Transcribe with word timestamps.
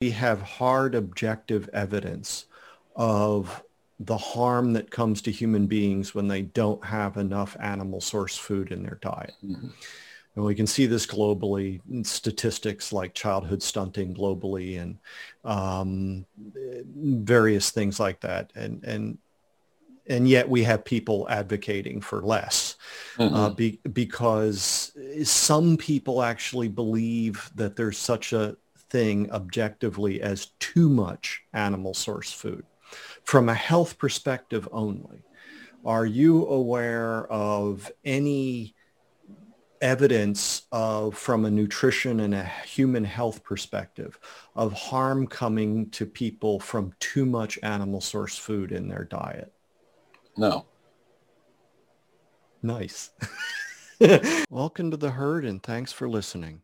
we 0.00 0.10
have 0.10 0.40
hard 0.40 0.94
objective 0.94 1.68
evidence 1.74 2.46
of 2.96 3.62
the 3.98 4.16
harm 4.16 4.72
that 4.72 4.90
comes 4.90 5.20
to 5.20 5.30
human 5.30 5.66
beings 5.66 6.14
when 6.14 6.26
they 6.26 6.40
don't 6.40 6.82
have 6.82 7.18
enough 7.18 7.54
animal 7.60 8.00
source 8.00 8.36
food 8.36 8.72
in 8.72 8.82
their 8.82 8.98
diet. 9.02 9.34
Mm-hmm. 9.44 9.68
And 10.36 10.44
we 10.44 10.54
can 10.54 10.66
see 10.66 10.86
this 10.86 11.06
globally 11.06 11.82
in 11.90 12.02
statistics 12.02 12.94
like 12.94 13.12
childhood 13.12 13.62
stunting 13.62 14.14
globally 14.14 14.80
and 14.80 14.98
um, 15.44 16.24
various 16.96 17.70
things 17.70 18.00
like 18.00 18.20
that. 18.20 18.52
And, 18.54 18.82
and, 18.84 19.18
and 20.06 20.26
yet 20.26 20.48
we 20.48 20.62
have 20.62 20.82
people 20.82 21.26
advocating 21.28 22.00
for 22.00 22.22
less 22.22 22.76
uh, 23.18 23.22
mm-hmm. 23.22 23.34
uh, 23.34 23.50
be, 23.50 23.80
because 23.92 24.92
some 25.24 25.76
people 25.76 26.22
actually 26.22 26.68
believe 26.68 27.50
that 27.54 27.76
there's 27.76 27.98
such 27.98 28.32
a 28.32 28.56
thing 28.90 29.30
objectively 29.30 30.20
as 30.20 30.46
too 30.58 30.88
much 30.88 31.42
animal 31.52 31.94
source 31.94 32.32
food 32.32 32.64
from 33.22 33.48
a 33.48 33.54
health 33.54 33.98
perspective 33.98 34.68
only. 34.72 35.22
Are 35.84 36.04
you 36.04 36.46
aware 36.46 37.26
of 37.32 37.90
any 38.04 38.74
evidence 39.80 40.62
of 40.72 41.16
from 41.16 41.46
a 41.46 41.50
nutrition 41.50 42.20
and 42.20 42.34
a 42.34 42.44
human 42.44 43.04
health 43.04 43.42
perspective 43.42 44.18
of 44.54 44.72
harm 44.72 45.26
coming 45.26 45.88
to 45.90 46.04
people 46.04 46.60
from 46.60 46.92
too 47.00 47.24
much 47.24 47.58
animal 47.62 48.00
source 48.00 48.36
food 48.36 48.72
in 48.72 48.88
their 48.88 49.04
diet? 49.04 49.52
No. 50.36 50.66
Nice. 52.62 53.10
Welcome 54.50 54.90
to 54.90 54.98
the 54.98 55.12
herd 55.12 55.46
and 55.46 55.62
thanks 55.62 55.92
for 55.92 56.08
listening. 56.08 56.60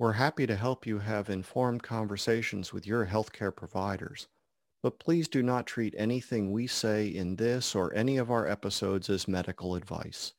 We're 0.00 0.12
happy 0.12 0.46
to 0.46 0.56
help 0.56 0.86
you 0.86 1.00
have 1.00 1.28
informed 1.28 1.82
conversations 1.82 2.72
with 2.72 2.86
your 2.86 3.04
healthcare 3.04 3.54
providers. 3.54 4.28
But 4.82 4.98
please 4.98 5.28
do 5.28 5.42
not 5.42 5.66
treat 5.66 5.94
anything 5.94 6.50
we 6.52 6.68
say 6.68 7.06
in 7.06 7.36
this 7.36 7.74
or 7.74 7.92
any 7.92 8.16
of 8.16 8.30
our 8.30 8.48
episodes 8.48 9.10
as 9.10 9.28
medical 9.28 9.74
advice. 9.74 10.32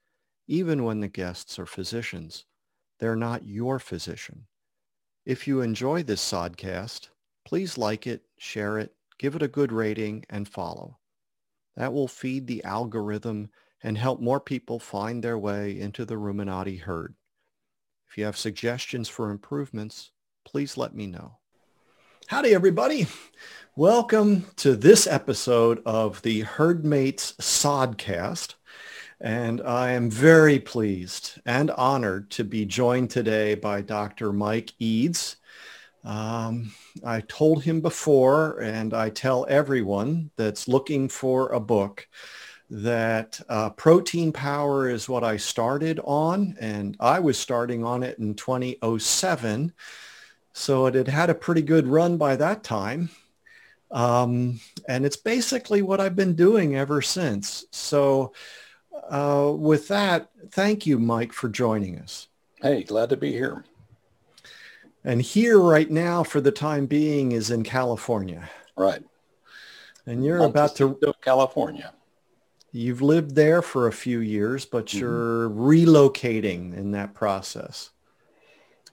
Even 0.48 0.84
when 0.84 1.00
the 1.00 1.08
guests 1.08 1.60
are 1.60 1.68
physicians, 1.68 2.46
they're 3.00 3.16
not 3.16 3.46
your 3.46 3.78
physician. 3.78 4.48
If 5.28 5.48
you 5.48 5.62
enjoy 5.62 6.02
this 6.02 6.28
Sodcast, 6.28 7.10
please 7.46 7.78
like 7.78 8.08
it, 8.08 8.24
share 8.40 8.80
it, 8.80 8.96
give 9.20 9.36
it 9.36 9.44
a 9.44 9.48
good 9.48 9.72
rating, 9.72 10.26
and 10.28 10.48
follow. 10.48 10.98
That 11.76 11.94
will 11.94 12.08
feed 12.08 12.48
the 12.48 12.64
algorithm 12.64 13.52
and 13.84 13.96
help 13.96 14.22
more 14.22 14.40
people 14.40 14.80
find 14.80 15.24
their 15.24 15.38
way 15.38 15.80
into 15.80 16.04
the 16.04 16.16
Ruminati 16.16 16.80
herd. 16.80 17.14
If 18.12 18.18
you 18.18 18.26
have 18.26 18.36
suggestions 18.36 19.08
for 19.08 19.32
improvements, 19.32 20.12
please 20.44 20.76
let 20.76 20.94
me 20.94 21.08
know. 21.08 21.38
Howdy, 22.28 22.54
everybody. 22.54 23.08
Welcome 23.78 24.48
to 24.58 24.76
this 24.76 25.08
episode 25.08 25.82
of 25.86 26.22
the 26.22 26.44
Herdmates 26.44 27.38
Sodcast. 27.38 28.56
And 29.22 29.62
I 29.62 29.92
am 29.92 30.10
very 30.10 30.60
pleased 30.60 31.40
and 31.46 31.72
honored 31.72 32.30
to 32.32 32.44
be 32.44 32.66
joined 32.66 33.12
today 33.12 33.56
by 33.56 33.80
Dr. 33.80 34.34
Mike 34.34 34.74
Eades. 34.78 35.38
Um, 36.04 36.74
I 37.06 37.22
told 37.22 37.64
him 37.64 37.80
before, 37.80 38.60
and 38.60 38.94
I 38.94 39.10
tell 39.10 39.46
everyone 39.48 40.32
that's 40.36 40.68
looking 40.68 41.08
for 41.08 41.48
a 41.54 41.62
book 41.62 42.10
that 42.72 43.38
uh, 43.50 43.70
protein 43.72 44.32
power 44.32 44.90
is 44.90 45.10
what 45.10 45.26
I 45.26 45.36
started 45.36 46.00
on, 46.06 46.56
and 46.60 46.96
I 47.02 47.20
was 47.20 47.38
starting 47.38 47.84
on 47.84 48.02
it 48.02 48.18
in 48.18 48.34
2007. 48.34 49.74
So 50.54 50.86
it 50.86 50.96
had 50.96 51.08
had 51.10 51.30
a 51.30 51.36
pretty 51.36 51.62
good 51.62 51.86
run 51.86 52.16
by 52.18 52.38
that 52.38 52.64
time. 52.64 53.10
Um, 53.92 54.62
and 54.88 55.06
it's 55.06 55.18
basically 55.18 55.82
what 55.82 56.00
I've 56.00 56.16
been 56.16 56.34
doing 56.34 56.78
ever 56.78 57.02
since. 57.02 57.66
So 57.72 58.32
uh, 59.10 59.52
with 59.54 59.90
that, 59.90 60.30
thank 60.52 60.86
you, 60.86 60.98
Mike, 60.98 61.34
for 61.34 61.50
joining 61.50 62.00
us. 62.00 62.28
Hey, 62.62 62.84
glad 62.84 63.10
to 63.10 63.18
be 63.18 63.34
here. 63.34 63.66
And 65.04 65.22
here 65.22 65.60
right 65.60 65.92
now 65.92 66.24
for 66.24 66.40
the 66.40 66.52
time 66.52 66.86
being 66.86 67.34
is 67.34 67.52
in 67.52 67.64
California. 67.64 68.50
Right. 68.78 69.04
And 70.06 70.24
you're 70.24 70.46
about 70.46 70.78
to 70.78 70.98
California. 71.22 71.92
You've 72.72 73.02
lived 73.02 73.36
there 73.36 73.62
for 73.62 73.88
a 73.88 73.92
few 73.92 74.20
years, 74.20 74.66
but 74.66 74.88
mm-hmm. 74.88 75.00
you're 75.00 75.50
relocating 75.50 76.76
in 76.76 76.92
that 76.92 77.14
process. 77.14 77.92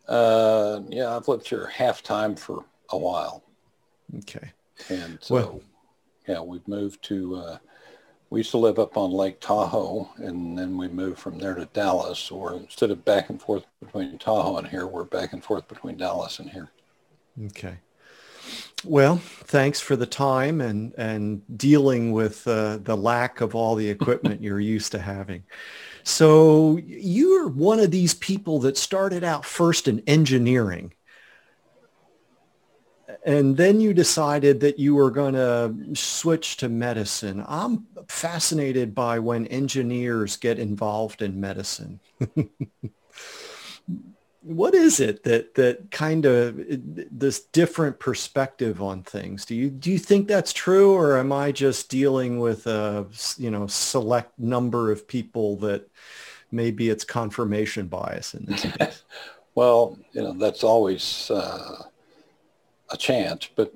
Uh, 0.09 0.81
yeah, 0.89 1.15
I've 1.15 1.29
lived 1.29 1.49
here 1.49 1.67
half 1.67 2.03
time 2.03 2.35
for 2.35 2.65
a 2.91 2.99
while. 2.99 3.45
Okay. 4.19 4.53
And 4.89 5.19
so, 5.21 5.35
well, 5.35 5.61
yeah, 6.27 6.41
we've 6.41 6.67
moved 6.67 7.03
to, 7.05 7.37
uh, 7.37 7.59
we 8.31 8.41
used 8.41 8.51
to 8.53 8.59
live 8.59 8.79
up 8.79 8.97
on 8.97 9.11
Lake 9.11 9.41
Tahoe 9.41 10.09
and 10.17 10.59
then 10.59 10.77
we 10.77 10.89
moved 10.89 11.19
from 11.19 11.39
there 11.39 11.55
to 11.55 11.67
Dallas 11.67 12.31
or 12.31 12.55
instead 12.55 12.91
of 12.91 13.05
back 13.05 13.31
and 13.31 13.41
forth 13.41 13.65
between 13.81 14.19
Tahoe 14.19 14.57
and 14.57 14.67
here, 14.67 14.87
we're 14.87 15.05
back 15.05 15.33
and 15.33 15.45
forth 15.45 15.69
between 15.69 15.97
Dallas 15.97 16.39
and 16.39 16.51
here. 16.51 16.71
Okay. 17.47 17.79
Well, 18.85 19.17
thanks 19.17 19.81
for 19.81 19.97
the 19.97 20.07
time 20.07 20.61
and, 20.61 20.95
and 20.97 21.43
dealing 21.59 22.13
with 22.13 22.47
uh, 22.47 22.79
the 22.79 22.97
lack 22.97 23.41
of 23.41 23.55
all 23.55 23.75
the 23.75 23.89
equipment 23.91 24.43
you're 24.43 24.61
used 24.61 24.93
to 24.93 25.01
having. 25.01 25.43
So 26.05 26.79
you're 26.87 27.49
one 27.49 27.81
of 27.81 27.91
these 27.91 28.15
people 28.15 28.61
that 28.61 28.77
started 28.77 29.25
out 29.25 29.45
first 29.45 29.89
in 29.89 30.03
engineering. 30.07 30.95
And 33.27 33.57
then 33.57 33.81
you 33.81 33.93
decided 33.93 34.61
that 34.61 34.79
you 34.79 34.95
were 34.95 35.11
going 35.11 35.35
to 35.35 35.95
switch 35.95 36.57
to 36.59 36.69
medicine. 36.69 37.45
I'm 37.47 37.87
fascinated 38.09 38.95
by 38.95 39.19
when 39.19 39.47
engineers 39.49 40.37
get 40.37 40.59
involved 40.59 41.21
in 41.21 41.41
medicine. 41.41 42.01
what 44.41 44.75
is 44.75 45.01
it 45.01 45.25
that 45.25 45.55
that 45.55 45.91
kind 45.91 46.25
of 46.25 46.57
this 46.59 47.41
different 47.41 47.99
perspective 47.99 48.81
on 48.81 49.03
things? 49.03 49.45
Do 49.45 49.55
you 49.55 49.69
do 49.69 49.91
you 49.91 49.99
think 49.99 50.29
that's 50.29 50.53
true 50.53 50.93
or 50.93 51.19
am 51.19 51.33
i 51.33 51.51
just 51.51 51.89
dealing 51.89 52.39
with 52.39 52.67
a 52.67 53.07
you 53.37 53.51
know 53.51 53.67
select 53.67 54.39
number 54.39 54.93
of 54.93 55.09
people 55.09 55.57
that 55.57 55.89
maybe 56.53 56.89
it's 56.89 57.05
confirmation 57.05 57.89
bias 57.89 58.35
in 58.35 58.45
this 58.47 58.63
case? 58.63 59.03
Well 59.55 59.99
you 60.13 60.23
know 60.23 60.35
that's 60.35 60.63
always 60.63 61.33
uh, 61.33 61.83
a 62.91 62.97
chance 62.97 63.49
but 63.57 63.75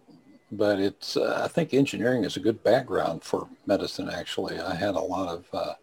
but 0.52 0.78
it's 0.78 1.16
uh, 1.16 1.40
i 1.42 1.48
think 1.48 1.74
engineering 1.74 2.22
is 2.22 2.36
a 2.36 2.40
good 2.40 2.62
background 2.62 3.24
for 3.24 3.48
medicine 3.66 4.08
actually. 4.08 4.60
I 4.60 4.76
had 4.76 4.94
a 4.94 5.00
lot 5.00 5.28
of 5.28 5.44
uh, 5.52 5.74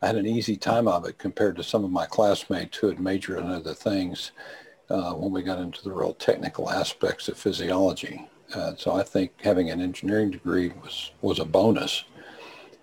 I 0.00 0.06
had 0.06 0.16
an 0.16 0.26
easy 0.26 0.56
time 0.56 0.86
of 0.86 1.06
it 1.06 1.18
compared 1.18 1.56
to 1.56 1.62
some 1.62 1.84
of 1.84 1.90
my 1.90 2.06
classmates 2.06 2.76
who 2.76 2.88
had 2.88 3.00
majored 3.00 3.38
in 3.38 3.50
other 3.50 3.74
things 3.74 4.30
uh, 4.90 5.12
when 5.12 5.32
we 5.32 5.42
got 5.42 5.58
into 5.58 5.82
the 5.82 5.92
real 5.92 6.14
technical 6.14 6.70
aspects 6.70 7.28
of 7.28 7.36
physiology. 7.36 8.28
Uh, 8.54 8.74
so 8.76 8.92
I 8.92 9.02
think 9.02 9.32
having 9.42 9.70
an 9.70 9.80
engineering 9.80 10.30
degree 10.30 10.72
was, 10.82 11.10
was 11.20 11.38
a 11.38 11.44
bonus. 11.44 12.04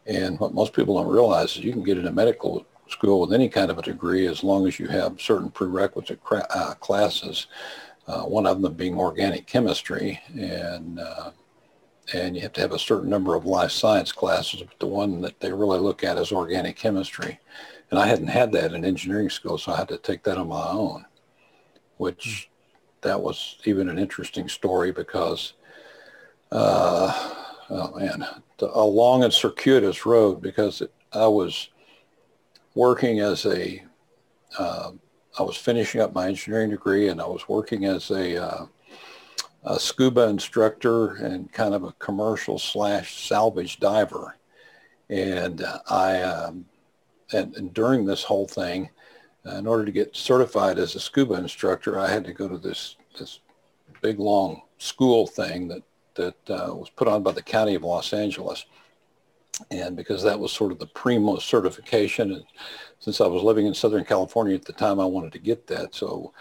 And 0.06 0.40
what 0.40 0.54
most 0.54 0.74
people 0.74 0.96
don't 0.96 1.12
realize 1.12 1.58
is 1.58 1.64
you 1.64 1.72
can 1.72 1.84
get 1.84 1.98
into 1.98 2.12
medical 2.12 2.66
school 2.88 3.22
with 3.22 3.34
any 3.34 3.50
kind 3.50 3.72
of 3.72 3.80
a 3.80 3.82
degree 3.82 4.28
as 4.28 4.44
long 4.44 4.68
as 4.68 4.78
you 4.78 4.88
have 4.88 5.20
certain 5.20 5.50
prerequisite 5.50 6.24
cra- 6.24 6.48
uh, 6.50 6.74
classes, 6.76 7.48
uh, 8.08 8.24
one 8.24 8.46
of 8.46 8.62
them 8.62 8.74
being 8.74 9.00
organic 9.00 9.48
chemistry. 9.48 10.22
And 10.36 11.00
uh, 11.00 11.32
and 12.14 12.36
you 12.36 12.42
have 12.42 12.54
to 12.54 12.62
have 12.62 12.72
a 12.72 12.80
certain 12.80 13.10
number 13.10 13.36
of 13.36 13.46
life 13.46 13.72
science 13.72 14.12
classes, 14.12 14.62
but 14.62 14.80
the 14.80 14.86
one 14.86 15.22
that 15.22 15.40
they 15.40 15.52
really 15.52 15.80
look 15.80 16.04
at 16.04 16.18
is 16.18 16.32
organic 16.32 16.76
chemistry. 16.76 17.40
And 17.90 18.00
I 18.00 18.08
hadn't 18.08 18.28
had 18.28 18.52
that 18.52 18.74
in 18.74 18.86
engineering 18.86 19.30
school, 19.30 19.58
so 19.58 19.72
I 19.72 19.78
had 19.78 19.88
to 19.90 19.98
take 19.98 20.24
that 20.24 20.38
on 20.38 20.50
my 20.50 20.68
own, 20.70 21.06
which 21.98 22.50
that 23.02 23.22
was 23.22 23.58
even 23.66 23.90
an 23.90 24.00
interesting 24.00 24.50
story 24.50 24.92
because, 24.92 25.54
uh, 26.52 27.34
oh 27.70 27.98
man, 27.98 28.26
a 28.60 28.84
long 28.84 29.24
and 29.24 29.34
circuitous 29.34 30.06
road 30.06 30.42
because 30.42 30.82
it, 30.82 30.92
I 31.14 31.28
was 31.28 31.70
working 32.74 33.20
as 33.20 33.46
a, 33.46 33.84
uh, 34.58 34.92
I 35.38 35.44
was 35.44 35.58
finishing 35.58 36.02
up 36.02 36.14
my 36.14 36.28
engineering 36.28 36.70
degree 36.70 37.10
and 37.10 37.22
I 37.22 37.28
was 37.28 37.48
working 37.48 37.86
as 37.86 38.10
a 38.12 38.44
uh, 38.44 38.66
a 39.66 39.80
scuba 39.80 40.28
instructor 40.28 41.16
and 41.16 41.52
kind 41.52 41.74
of 41.74 41.84
a 41.84 41.94
commercial 41.94 42.60
slash 42.60 43.28
salvage 43.28 43.80
diver. 43.80 44.38
And 45.10 45.62
uh, 45.62 45.80
I, 45.90 46.22
um, 46.22 46.66
and, 47.34 47.56
and, 47.56 47.74
during 47.74 48.06
this 48.06 48.24
whole 48.24 48.48
thing, 48.48 48.90
uh, 49.46 49.56
in 49.56 49.68
order 49.68 49.86
to 49.86 49.92
get 49.92 50.16
certified 50.16 50.78
as 50.80 50.96
a 50.96 51.00
scuba 51.00 51.36
instructor, 51.36 52.00
I 52.00 52.10
had 52.10 52.24
to 52.26 52.34
go 52.34 52.48
to 52.48 52.58
this, 52.58 52.96
this 53.18 53.40
big 54.02 54.20
long 54.20 54.62
school 54.78 55.28
thing 55.28 55.68
that, 55.68 55.84
that 56.16 56.50
uh, 56.50 56.74
was 56.74 56.90
put 56.90 57.08
on 57.08 57.24
by 57.24 57.32
the 57.32 57.42
County 57.42 57.76
of 57.76 57.84
Los 57.84 58.14
Angeles. 58.14 58.66
And 59.72 59.96
because 59.96 60.22
that 60.24 60.40
was 60.40 60.52
sort 60.52 60.72
of 60.72 60.80
the 60.80 60.88
primo 60.88 61.38
certification, 61.38 62.34
and 62.34 62.44
since 63.00 63.22
I 63.22 63.28
was 63.28 63.42
living 63.42 63.68
in 63.68 63.74
Southern 63.74 64.06
California 64.06 64.56
at 64.56 64.66
the 64.66 64.74
time, 64.74 65.00
I 65.00 65.06
wanted 65.06 65.32
to 65.34 65.40
get 65.40 65.66
that. 65.68 65.96
So 65.96 66.34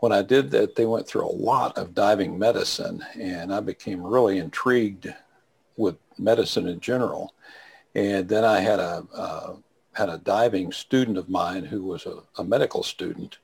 when 0.00 0.12
I 0.12 0.22
did 0.22 0.50
that, 0.50 0.74
they 0.74 0.86
went 0.86 1.06
through 1.06 1.26
a 1.26 1.32
lot 1.32 1.76
of 1.78 1.94
diving 1.94 2.38
medicine, 2.38 3.04
and 3.18 3.52
I 3.52 3.60
became 3.60 4.02
really 4.02 4.38
intrigued 4.38 5.14
with 5.76 5.96
medicine 6.18 6.66
in 6.66 6.80
general. 6.80 7.34
And 7.94 8.28
then 8.28 8.44
I 8.44 8.60
had 8.60 8.78
a 8.80 9.06
uh, 9.14 9.54
had 9.92 10.08
a 10.08 10.18
diving 10.18 10.72
student 10.72 11.18
of 11.18 11.28
mine 11.28 11.64
who 11.64 11.82
was 11.82 12.06
a, 12.06 12.22
a 12.38 12.44
medical 12.44 12.82
student, 12.82 13.38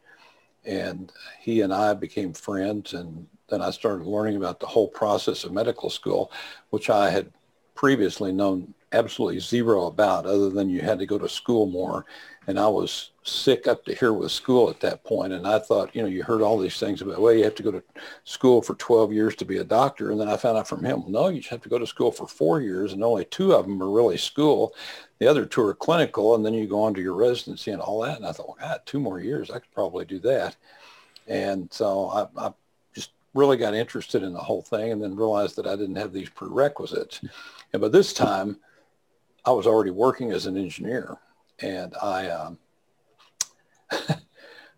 and 0.64 1.12
he 1.40 1.60
and 1.60 1.72
I 1.72 1.94
became 1.94 2.32
friends. 2.32 2.94
And 2.94 3.26
then 3.48 3.60
I 3.60 3.70
started 3.70 4.06
learning 4.06 4.36
about 4.36 4.60
the 4.60 4.66
whole 4.66 4.88
process 4.88 5.44
of 5.44 5.52
medical 5.52 5.90
school, 5.90 6.30
which 6.70 6.88
I 6.88 7.10
had 7.10 7.32
previously 7.74 8.32
known 8.32 8.74
absolutely 8.92 9.40
zero 9.40 9.86
about 9.86 10.26
other 10.26 10.48
than 10.48 10.70
you 10.70 10.80
had 10.80 10.98
to 11.00 11.06
go 11.06 11.18
to 11.18 11.28
school 11.28 11.66
more. 11.66 12.06
And 12.48 12.60
I 12.60 12.68
was 12.68 13.10
sick 13.24 13.66
up 13.66 13.84
to 13.84 13.94
here 13.94 14.12
with 14.12 14.30
school 14.30 14.70
at 14.70 14.78
that 14.80 15.02
point. 15.02 15.32
And 15.32 15.46
I 15.46 15.58
thought, 15.58 15.94
you 15.94 16.02
know, 16.02 16.08
you 16.08 16.22
heard 16.22 16.42
all 16.42 16.58
these 16.58 16.78
things 16.78 17.02
about, 17.02 17.20
well, 17.20 17.32
you 17.32 17.42
have 17.42 17.56
to 17.56 17.62
go 17.62 17.72
to 17.72 17.82
school 18.24 18.62
for 18.62 18.74
12 18.74 19.12
years 19.12 19.34
to 19.36 19.44
be 19.44 19.58
a 19.58 19.64
doctor. 19.64 20.12
And 20.12 20.20
then 20.20 20.28
I 20.28 20.36
found 20.36 20.56
out 20.56 20.68
from 20.68 20.84
him, 20.84 21.02
no, 21.08 21.28
you 21.28 21.38
just 21.38 21.50
have 21.50 21.62
to 21.62 21.68
go 21.68 21.78
to 21.78 21.86
school 21.86 22.12
for 22.12 22.28
four 22.28 22.60
years 22.60 22.92
and 22.92 23.02
only 23.02 23.24
two 23.24 23.52
of 23.52 23.66
them 23.66 23.82
are 23.82 23.90
really 23.90 24.16
school. 24.16 24.74
The 25.18 25.26
other 25.26 25.44
two 25.44 25.62
are 25.62 25.74
clinical. 25.74 26.36
And 26.36 26.46
then 26.46 26.54
you 26.54 26.68
go 26.68 26.84
on 26.84 26.94
to 26.94 27.02
your 27.02 27.14
residency 27.14 27.72
and 27.72 27.82
all 27.82 28.02
that. 28.02 28.16
And 28.16 28.26
I 28.26 28.32
thought, 28.32 28.48
well, 28.48 28.58
God, 28.60 28.80
two 28.86 29.00
more 29.00 29.18
years, 29.18 29.50
I 29.50 29.58
could 29.58 29.72
probably 29.72 30.04
do 30.04 30.20
that. 30.20 30.56
And 31.26 31.72
so 31.72 32.08
I, 32.10 32.46
I 32.46 32.52
just 32.94 33.10
really 33.34 33.56
got 33.56 33.74
interested 33.74 34.22
in 34.22 34.32
the 34.32 34.38
whole 34.38 34.62
thing 34.62 34.92
and 34.92 35.02
then 35.02 35.16
realized 35.16 35.56
that 35.56 35.66
I 35.66 35.74
didn't 35.74 35.96
have 35.96 36.12
these 36.12 36.28
prerequisites. 36.28 37.20
And 37.72 37.82
by 37.82 37.88
this 37.88 38.12
time, 38.12 38.58
I 39.44 39.50
was 39.50 39.66
already 39.66 39.90
working 39.90 40.32
as 40.32 40.46
an 40.46 40.56
engineer, 40.56 41.18
and 41.60 41.94
I 42.02 42.28
um, 42.28 42.58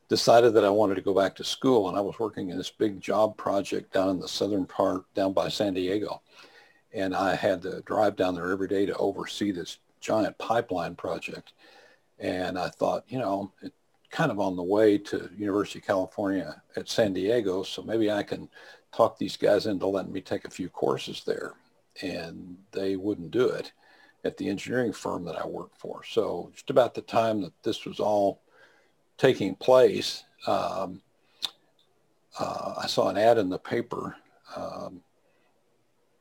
decided 0.09 0.55
that 0.55 0.65
I 0.65 0.71
wanted 0.71 0.95
to 0.97 1.03
go 1.03 1.15
back 1.15 1.35
to 1.37 1.45
school. 1.45 1.89
And 1.89 1.97
I 1.97 2.01
was 2.01 2.19
working 2.19 2.51
in 2.51 2.57
this 2.57 2.71
big 2.71 3.01
job 3.01 3.37
project 3.37 3.93
down 3.93 4.11
in 4.11 4.21
the 4.21 4.29
southern 4.29 4.67
part, 4.67 5.03
down 5.15 5.33
by 5.33 5.49
San 5.49 5.75
Diego, 5.75 6.23
and 6.93 7.15
I 7.15 7.35
had 7.35 7.63
to 7.63 7.83
drive 7.83 8.17
down 8.17 8.35
there 8.35 8.51
every 8.51 8.69
day 8.69 8.87
to 8.87 8.97
oversee 8.97 9.51
this 9.51 9.79
giant 10.01 10.39
pipeline 10.39 10.95
project. 10.95 11.53
And 12.19 12.59
I 12.59 12.69
thought, 12.69 13.05
you 13.09 13.19
know, 13.19 13.53
it 13.63 13.73
kind 14.11 14.31
of 14.31 14.41
on 14.41 14.57
the 14.57 14.63
way 14.63 14.97
to 14.97 15.31
University 15.37 15.81
of 15.81 15.85
California 15.85 16.63
at 16.77 16.89
San 16.89 17.13
Diego, 17.13 17.63
so 17.63 17.83
maybe 17.83 18.11
I 18.11 18.23
can 18.23 18.49
talk 18.93 19.19
these 19.19 19.37
guys 19.37 19.67
into 19.67 19.87
letting 19.87 20.13
me 20.13 20.23
take 20.23 20.47
a 20.47 20.51
few 20.51 20.69
courses 20.69 21.23
there. 21.27 21.53
And 22.01 22.57
they 22.73 22.97
wouldn't 22.97 23.33
do 23.33 23.49
it 23.49 23.73
at 24.29 24.37
the 24.37 24.49
engineering 24.49 24.93
firm 24.93 25.25
that 25.25 25.37
I 25.37 25.47
worked 25.47 25.81
for. 25.81 26.03
So 26.05 26.51
just 26.55 26.71
about 26.71 26.95
the 26.95 27.03
time 27.03 27.41
that 27.43 27.53
this 27.65 27.85
was 27.85 27.99
all 27.99 28.41
taking 29.17 29.57
place, 29.57 30.23
um, 30.47 31.03
uh, 32.39 32.75
I 32.79 32.87
saw 32.87 33.09
an 33.09 33.19
ad 33.19 33.39
in 33.39 33.49
the 33.49 33.59
paper 33.59 34.17
um, 34.55 35.01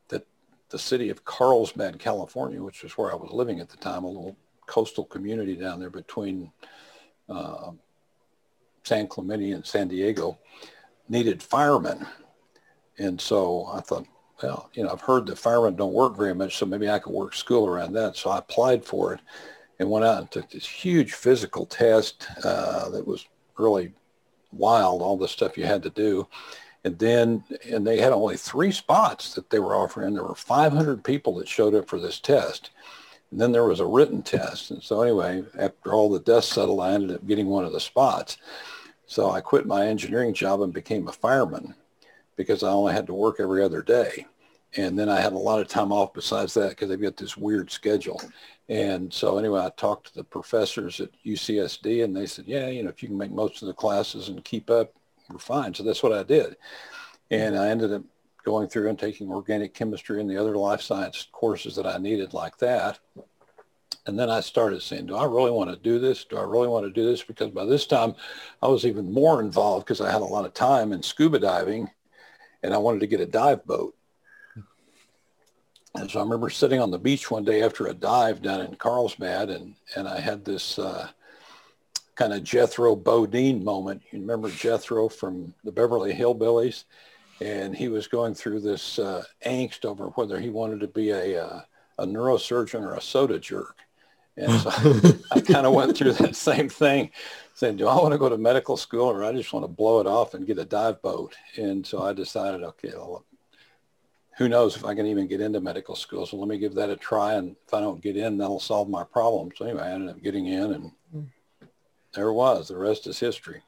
that 0.07 0.25
the 0.69 0.79
city 0.79 1.09
of 1.11 1.23
Carlsbad, 1.23 1.99
California, 1.99 2.63
which 2.63 2.81
was 2.81 2.97
where 2.97 3.11
I 3.11 3.15
was 3.15 3.31
living 3.31 3.59
at 3.59 3.69
the 3.69 3.77
time, 3.77 4.03
a 4.03 4.07
little 4.07 4.35
coastal 4.65 5.05
community 5.05 5.55
down 5.55 5.79
there 5.79 5.91
between 5.91 6.51
uh, 7.29 7.71
San 8.83 9.07
Clemente 9.07 9.51
and 9.51 9.65
San 9.65 9.87
Diego, 9.89 10.39
needed 11.09 11.43
firemen. 11.43 12.05
And 12.97 13.21
so 13.21 13.69
I 13.71 13.81
thought, 13.81 14.07
well, 14.41 14.69
you 14.73 14.83
know, 14.83 14.91
I've 14.91 15.01
heard 15.01 15.25
that 15.27 15.37
firemen 15.37 15.75
don't 15.75 15.93
work 15.93 16.15
very 16.15 16.35
much, 16.35 16.57
so 16.57 16.65
maybe 16.65 16.89
I 16.89 16.99
could 16.99 17.13
work 17.13 17.33
school 17.33 17.67
around 17.67 17.93
that. 17.93 18.15
So 18.15 18.29
I 18.29 18.37
applied 18.37 18.85
for 18.85 19.13
it 19.13 19.19
and 19.79 19.89
went 19.89 20.05
out 20.05 20.19
and 20.19 20.31
took 20.31 20.49
this 20.49 20.65
huge 20.65 21.13
physical 21.13 21.65
test 21.65 22.27
uh, 22.43 22.89
that 22.89 23.07
was 23.07 23.25
really 23.57 23.93
wild, 24.51 25.01
all 25.01 25.17
the 25.17 25.27
stuff 25.27 25.57
you 25.57 25.65
had 25.65 25.83
to 25.83 25.89
do. 25.89 26.27
And 26.83 26.97
then, 26.99 27.43
and 27.69 27.85
they 27.85 27.99
had 27.99 28.13
only 28.13 28.37
three 28.37 28.71
spots 28.71 29.33
that 29.33 29.49
they 29.49 29.59
were 29.59 29.75
offering. 29.75 30.13
There 30.13 30.23
were 30.23 30.35
500 30.35 31.03
people 31.03 31.35
that 31.35 31.47
showed 31.47 31.75
up 31.75 31.87
for 31.87 31.99
this 31.99 32.19
test. 32.19 32.69
And 33.31 33.41
then 33.41 33.51
there 33.51 33.65
was 33.65 33.79
a 33.79 33.85
written 33.85 34.21
test. 34.21 34.71
And 34.71 34.81
so 34.81 35.01
anyway, 35.01 35.43
after 35.57 35.93
all 35.93 36.09
the 36.09 36.19
dust 36.19 36.53
settled, 36.53 36.79
I 36.79 36.93
ended 36.93 37.15
up 37.15 37.27
getting 37.27 37.47
one 37.47 37.65
of 37.65 37.73
the 37.73 37.79
spots. 37.79 38.37
So 39.05 39.29
I 39.31 39.41
quit 39.41 39.65
my 39.65 39.87
engineering 39.87 40.33
job 40.33 40.61
and 40.61 40.73
became 40.73 41.07
a 41.07 41.11
fireman 41.11 41.75
because 42.37 42.63
I 42.63 42.69
only 42.69 42.93
had 42.93 43.07
to 43.07 43.13
work 43.13 43.37
every 43.39 43.61
other 43.61 43.81
day. 43.81 44.25
And 44.75 44.97
then 44.97 45.09
I 45.09 45.19
had 45.19 45.33
a 45.33 45.37
lot 45.37 45.59
of 45.59 45.67
time 45.67 45.91
off 45.91 46.13
besides 46.13 46.53
that 46.53 46.69
because 46.69 46.89
they've 46.89 47.01
got 47.01 47.17
this 47.17 47.35
weird 47.35 47.71
schedule. 47.71 48.21
And 48.69 49.11
so 49.11 49.37
anyway, 49.37 49.61
I 49.61 49.71
talked 49.75 50.07
to 50.07 50.15
the 50.15 50.23
professors 50.23 50.99
at 50.99 51.09
UCSD 51.25 52.03
and 52.03 52.15
they 52.15 52.25
said, 52.25 52.45
yeah, 52.47 52.67
you 52.67 52.83
know, 52.83 52.89
if 52.89 53.01
you 53.01 53.09
can 53.09 53.17
make 53.17 53.31
most 53.31 53.61
of 53.61 53.67
the 53.67 53.73
classes 53.73 54.29
and 54.29 54.43
keep 54.43 54.69
up, 54.69 54.93
we're 55.29 55.39
fine. 55.39 55.73
So 55.73 55.83
that's 55.83 56.03
what 56.03 56.13
I 56.13 56.23
did. 56.23 56.57
And 57.31 57.57
I 57.57 57.69
ended 57.69 57.93
up 57.93 58.03
going 58.43 58.67
through 58.67 58.89
and 58.89 58.99
taking 58.99 59.29
organic 59.29 59.73
chemistry 59.73 60.21
and 60.21 60.29
the 60.29 60.37
other 60.37 60.55
life 60.55 60.81
science 60.81 61.27
courses 61.31 61.75
that 61.75 61.87
I 61.87 61.97
needed 61.97 62.33
like 62.33 62.57
that. 62.59 62.99
And 64.05 64.17
then 64.17 64.29
I 64.29 64.39
started 64.39 64.81
saying, 64.81 65.07
do 65.07 65.17
I 65.17 65.25
really 65.25 65.51
want 65.51 65.69
to 65.69 65.75
do 65.75 65.99
this? 65.99 66.23
Do 66.23 66.37
I 66.37 66.43
really 66.43 66.69
want 66.69 66.85
to 66.85 66.91
do 66.91 67.05
this? 67.05 67.23
Because 67.23 67.51
by 67.51 67.65
this 67.65 67.85
time 67.85 68.15
I 68.61 68.67
was 68.67 68.85
even 68.85 69.11
more 69.11 69.41
involved 69.41 69.85
because 69.85 70.01
I 70.01 70.11
had 70.11 70.21
a 70.21 70.25
lot 70.25 70.45
of 70.45 70.53
time 70.53 70.93
in 70.93 71.03
scuba 71.03 71.39
diving 71.39 71.89
and 72.67 72.75
I 72.75 72.79
wanted 72.79 72.99
to 72.99 73.07
get 73.07 73.21
a 73.21 73.25
dive 73.25 73.65
boat. 73.65 73.95
And 75.95 76.11
so 76.11 76.19
I 76.19 76.23
remember 76.23 76.49
sitting 76.49 76.81
on 76.81 76.91
the 76.91 76.99
beach 76.99 77.31
one 77.31 77.45
day 77.45 77.63
after 77.63 77.87
a 77.87 77.93
dive 77.93 78.41
down 78.41 78.59
in 78.59 78.75
Carlsbad, 78.75 79.49
and, 79.49 79.73
and 79.95 80.05
I 80.05 80.19
had 80.19 80.43
this 80.43 80.77
uh, 80.77 81.07
kind 82.15 82.33
of 82.33 82.43
Jethro 82.43 82.93
Bodine 82.93 83.63
moment. 83.63 84.01
You 84.11 84.19
remember 84.19 84.49
Jethro 84.49 85.07
from 85.07 85.53
the 85.63 85.71
Beverly 85.71 86.13
Hillbillies? 86.13 86.83
And 87.39 87.73
he 87.73 87.87
was 87.87 88.07
going 88.07 88.33
through 88.33 88.59
this 88.59 88.99
uh, 88.99 89.23
angst 89.45 89.85
over 89.85 90.07
whether 90.07 90.37
he 90.37 90.49
wanted 90.49 90.81
to 90.81 90.87
be 90.87 91.11
a, 91.11 91.41
uh, 91.41 91.61
a 91.99 92.05
neurosurgeon 92.05 92.81
or 92.81 92.95
a 92.95 93.01
soda 93.01 93.39
jerk. 93.39 93.77
And 94.35 94.51
so 94.59 94.69
I 95.31 95.39
kind 95.39 95.65
of 95.65 95.73
went 95.73 95.95
through 95.95 96.13
that 96.13 96.35
same 96.35 96.67
thing 96.67 97.11
saying, 97.57 97.75
do 97.75 97.87
I 97.87 97.95
want 97.95 98.11
to 98.11 98.19
go 98.19 98.29
to 98.29 98.37
medical 98.37 98.77
school 98.77 99.09
or 99.09 99.23
I 99.23 99.33
just 99.33 99.51
want 99.51 99.63
to 99.63 99.67
blow 99.67 99.99
it 99.99 100.05
off 100.05 100.35
and 100.35 100.45
get 100.45 100.59
a 100.59 100.63
dive 100.63 101.01
boat? 101.01 101.35
And 101.55 101.83
so 101.85 102.03
I 102.03 102.13
decided, 102.13 102.61
okay, 102.61 102.91
well, 102.93 103.25
who 104.37 104.47
knows 104.47 104.75
if 104.75 104.85
I 104.85 104.93
can 104.93 105.07
even 105.07 105.25
get 105.25 105.41
into 105.41 105.59
medical 105.59 105.95
school. 105.95 106.27
So 106.27 106.37
let 106.37 106.47
me 106.47 106.59
give 106.59 106.75
that 106.75 106.91
a 106.91 106.95
try. 106.95 107.33
And 107.33 107.55
if 107.65 107.73
I 107.73 107.79
don't 107.79 107.99
get 107.99 108.15
in, 108.15 108.37
that'll 108.37 108.59
solve 108.59 108.89
my 108.89 109.03
problem. 109.03 109.49
So 109.55 109.65
anyway, 109.65 109.81
I 109.81 109.91
ended 109.91 110.09
up 110.09 110.21
getting 110.21 110.45
in 110.45 110.73
and 110.73 110.91
there 112.13 112.27
it 112.27 112.33
was. 112.33 112.67
The 112.67 112.77
rest 112.77 113.07
is 113.07 113.19
history. 113.19 113.63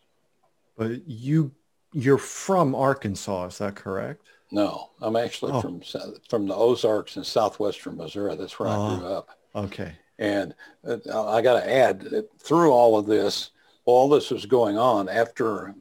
But 0.78 1.08
you, 1.08 1.52
you're 1.92 2.20
from 2.20 2.76
Arkansas, 2.76 3.48
is 3.48 3.58
that 3.58 3.76
correct? 3.76 4.28
No, 4.52 4.92
I'm 5.02 5.16
actually 5.16 5.54
oh. 5.54 5.62
from 5.62 5.82
from 6.30 6.48
the 6.48 6.56
Ozarks 6.56 7.18
in 7.18 7.24
southwestern 7.24 7.98
Missouri. 7.98 8.36
That's 8.36 8.60
where 8.60 8.70
I 8.70 8.76
grew 8.76 9.08
ah, 9.08 9.18
up. 9.18 9.30
Okay. 9.56 9.94
And 10.20 10.54
uh, 10.88 11.28
I 11.28 11.42
got 11.42 11.60
to 11.60 11.72
add, 11.72 12.26
through 12.40 12.72
all 12.72 12.98
of 12.98 13.08
this, 13.08 13.52
all 13.90 14.10
this 14.10 14.32
was 14.32 14.46
going 14.46 14.78
on 14.78 15.10
after 15.10 15.76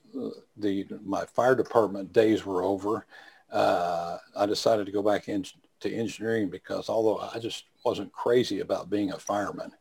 the 0.56 0.86
my 1.04 1.24
fire 1.26 1.54
department 1.54 2.12
days 2.12 2.44
were 2.44 2.62
over. 2.62 3.06
Uh, 3.52 4.18
I 4.36 4.46
decided 4.46 4.86
to 4.86 4.92
go 4.92 5.02
back 5.02 5.28
into 5.28 5.54
engineering 5.84 6.48
because 6.48 6.88
although 6.88 7.18
I 7.18 7.38
just 7.38 7.64
wasn't 7.84 8.12
crazy 8.12 8.60
about 8.60 8.90
being 8.90 9.12
a 9.12 9.18
fireman, 9.18 9.72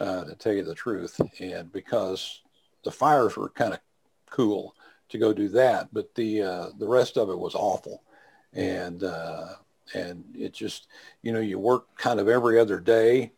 uh, 0.00 0.24
to 0.24 0.34
tell 0.34 0.52
you 0.52 0.64
the 0.64 0.74
truth, 0.74 1.20
and 1.40 1.72
because 1.72 2.40
the 2.84 2.90
fires 2.90 3.36
were 3.36 3.50
kind 3.50 3.74
of 3.74 3.80
cool 4.30 4.74
to 5.10 5.18
go 5.18 5.32
do 5.32 5.48
that, 5.48 5.88
but 5.92 6.14
the 6.14 6.42
uh, 6.42 6.66
the 6.78 6.88
rest 6.88 7.16
of 7.16 7.30
it 7.30 7.38
was 7.38 7.54
awful, 7.54 8.02
and 8.52 9.04
uh, 9.04 9.54
and 9.94 10.24
it 10.34 10.52
just 10.52 10.88
you 11.22 11.32
know 11.32 11.40
you 11.40 11.58
work 11.58 11.94
kind 11.96 12.20
of 12.20 12.28
every 12.28 12.58
other 12.58 12.80
day 12.80 13.32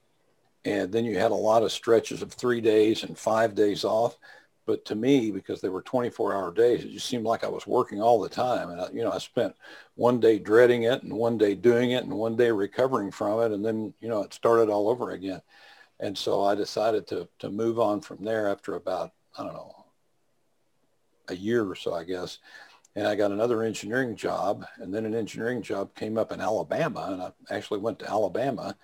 and 0.64 0.92
then 0.92 1.04
you 1.04 1.18
had 1.18 1.30
a 1.30 1.34
lot 1.34 1.62
of 1.62 1.72
stretches 1.72 2.22
of 2.22 2.32
three 2.32 2.60
days 2.60 3.02
and 3.02 3.18
five 3.18 3.54
days 3.54 3.84
off. 3.84 4.16
But 4.64 4.84
to 4.86 4.94
me, 4.94 5.32
because 5.32 5.60
they 5.60 5.68
were 5.68 5.82
24 5.82 6.34
hour 6.34 6.52
days, 6.52 6.84
it 6.84 6.92
just 6.92 7.08
seemed 7.08 7.24
like 7.24 7.42
I 7.42 7.48
was 7.48 7.66
working 7.66 8.00
all 8.00 8.20
the 8.20 8.28
time. 8.28 8.70
And, 8.70 8.80
I, 8.80 8.88
you 8.92 9.02
know, 9.02 9.10
I 9.10 9.18
spent 9.18 9.56
one 9.96 10.20
day 10.20 10.38
dreading 10.38 10.84
it 10.84 11.02
and 11.02 11.12
one 11.12 11.36
day 11.36 11.56
doing 11.56 11.90
it 11.90 12.04
and 12.04 12.12
one 12.12 12.36
day 12.36 12.52
recovering 12.52 13.10
from 13.10 13.40
it. 13.40 13.50
And 13.50 13.64
then, 13.64 13.92
you 14.00 14.08
know, 14.08 14.22
it 14.22 14.32
started 14.32 14.70
all 14.70 14.88
over 14.88 15.10
again. 15.10 15.42
And 15.98 16.16
so 16.16 16.44
I 16.44 16.54
decided 16.54 17.08
to, 17.08 17.28
to 17.40 17.50
move 17.50 17.80
on 17.80 18.00
from 18.00 18.24
there 18.24 18.48
after 18.48 18.74
about, 18.74 19.12
I 19.36 19.42
don't 19.42 19.52
know, 19.52 19.84
a 21.28 21.34
year 21.34 21.68
or 21.68 21.74
so, 21.74 21.92
I 21.94 22.04
guess. 22.04 22.38
And 22.94 23.06
I 23.06 23.16
got 23.16 23.32
another 23.32 23.64
engineering 23.64 24.14
job. 24.14 24.64
And 24.76 24.94
then 24.94 25.06
an 25.06 25.14
engineering 25.14 25.62
job 25.62 25.92
came 25.96 26.16
up 26.16 26.30
in 26.30 26.40
Alabama. 26.40 27.08
And 27.10 27.22
I 27.22 27.56
actually 27.56 27.80
went 27.80 27.98
to 28.00 28.08
Alabama 28.08 28.76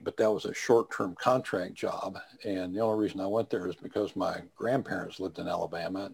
but 0.00 0.16
that 0.16 0.30
was 0.30 0.44
a 0.44 0.54
short-term 0.54 1.14
contract 1.14 1.74
job. 1.74 2.18
And 2.44 2.74
the 2.74 2.80
only 2.80 3.02
reason 3.02 3.20
I 3.20 3.26
went 3.26 3.50
there 3.50 3.66
is 3.68 3.76
because 3.76 4.16
my 4.16 4.42
grandparents 4.56 5.20
lived 5.20 5.38
in 5.38 5.48
Alabama. 5.48 6.10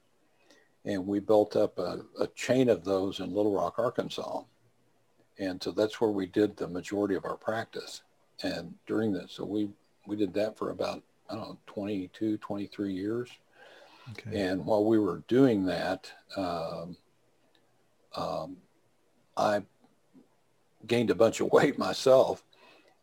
And 0.86 1.08
we 1.08 1.20
built 1.20 1.55
up 1.55 1.79
a, 1.79 2.01
a 2.20 2.27
chain 2.27 2.70
of 2.70 2.84
those 2.84 3.22
in 3.22 3.34
Little 3.34 3.53
Rock, 3.53 3.79
Arkansas. 3.79 4.43
And 5.40 5.62
so 5.62 5.72
that's 5.72 6.00
where 6.00 6.12
we 6.12 6.25
did 6.25 6.56
the 6.56 6.68
majority 6.68 7.16
of 7.16 7.25
our 7.25 7.38
practice. 7.38 8.02
And 8.44 8.74
during 8.88 9.13
this, 9.13 9.32
so 9.34 9.46
we, 9.46 9.70
we 10.06 10.16
did 10.16 10.34
that 10.36 10.58
for 10.58 10.70
about, 10.70 11.02
I 11.30 11.36
don't 11.36 11.50
know, 11.50 11.58
22, 11.68 12.38
23 12.38 12.94
years. 12.94 13.30
Okay. 14.12 14.50
And 14.50 14.66
while 14.66 14.86
we 14.86 15.00
were 15.00 15.24
doing 15.28 15.66
that, 15.66 16.12
um, 16.36 16.98
um, 18.16 18.58
I 19.38 19.63
gained 20.86 21.10
a 21.10 21.16
bunch 21.16 21.40
of 21.40 21.52
weight 21.52 21.78
myself 21.78 22.44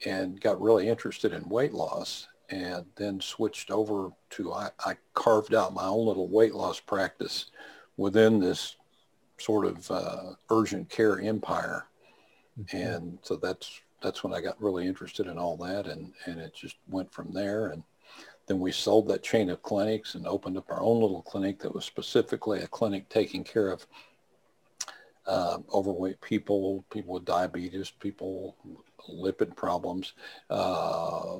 and 0.05 0.41
got 0.41 0.61
really 0.61 0.89
interested 0.89 1.33
in 1.33 1.49
weight 1.49 1.73
loss 1.73 2.29
and 2.51 2.85
then 2.97 3.21
switched 3.21 3.71
over 3.71 4.11
to, 4.31 4.53
I, 4.53 4.71
I 4.85 4.97
carved 5.15 5.55
out 5.55 5.75
my 5.75 5.85
own 5.85 6.07
little 6.07 6.29
weight 6.29 6.55
loss 6.55 6.81
practice 6.81 7.47
within 7.97 8.41
this 8.41 8.77
sort 9.39 9.67
of 9.67 9.91
uh, 9.91 10.33
urgent 10.51 10.89
care 10.89 11.21
empire. 11.21 11.87
Mm-hmm. 12.61 12.77
And 12.77 13.19
so 13.23 13.37
that's, 13.37 13.81
that's 14.03 14.25
when 14.25 14.35
I 14.35 14.41
got 14.41 14.61
really 14.61 14.87
interested 14.87 15.27
in 15.27 15.39
all 15.39 15.57
that. 15.59 15.87
And, 15.87 16.13
and 16.27 16.41
it 16.41 16.55
just 16.55 16.77
went 16.89 17.13
from 17.13 17.33
there. 17.33 17.69
And 17.69 17.83
then 18.47 18.59
we 18.59 18.73
sold 18.73 19.09
that 19.09 19.23
chain 19.23 19.51
of 19.51 19.63
clinics 19.63 20.15
and 20.15 20.27
opened 20.27 20.57
up 20.57 20.71
our 20.71 20.83
own 20.83 21.01
little 21.01 21.23
clinic 21.23 21.61
that 21.61 21.75
was 21.75 21.85
specifically 21.85 22.61
a 22.61 22.67
clinic 22.67 23.09
taking 23.09 23.45
care 23.45 23.71
of 23.71 23.87
uh, 25.27 25.59
overweight 25.73 26.21
people, 26.21 26.85
people 26.91 27.15
with 27.15 27.25
diabetes, 27.25 27.91
people 27.91 28.57
lipid 29.09 29.55
problems, 29.55 30.15
uh, 30.49 31.37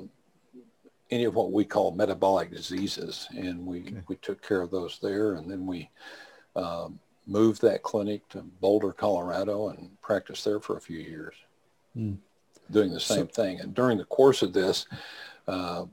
any 1.09 1.25
of 1.25 1.35
what 1.35 1.51
we 1.51 1.65
call 1.65 1.91
metabolic 1.91 2.51
diseases. 2.51 3.27
And 3.31 3.65
we, 3.65 3.81
okay. 3.81 4.01
we 4.07 4.15
took 4.17 4.41
care 4.41 4.61
of 4.61 4.71
those 4.71 4.99
there. 5.01 5.33
And 5.33 5.51
then 5.51 5.65
we 5.65 5.89
um, 6.55 6.99
moved 7.27 7.61
that 7.61 7.83
clinic 7.83 8.27
to 8.29 8.41
Boulder, 8.41 8.91
Colorado 8.91 9.69
and 9.69 9.89
practiced 10.01 10.43
there 10.43 10.59
for 10.59 10.77
a 10.77 10.81
few 10.81 10.99
years 10.99 11.35
mm. 11.97 12.17
doing 12.69 12.91
the 12.91 12.99
same 12.99 13.29
so, 13.31 13.43
thing. 13.43 13.59
And 13.59 13.73
during 13.73 13.97
the 13.97 14.05
course 14.05 14.41
of 14.41 14.53
this, 14.53 14.85
uh, 15.47 15.85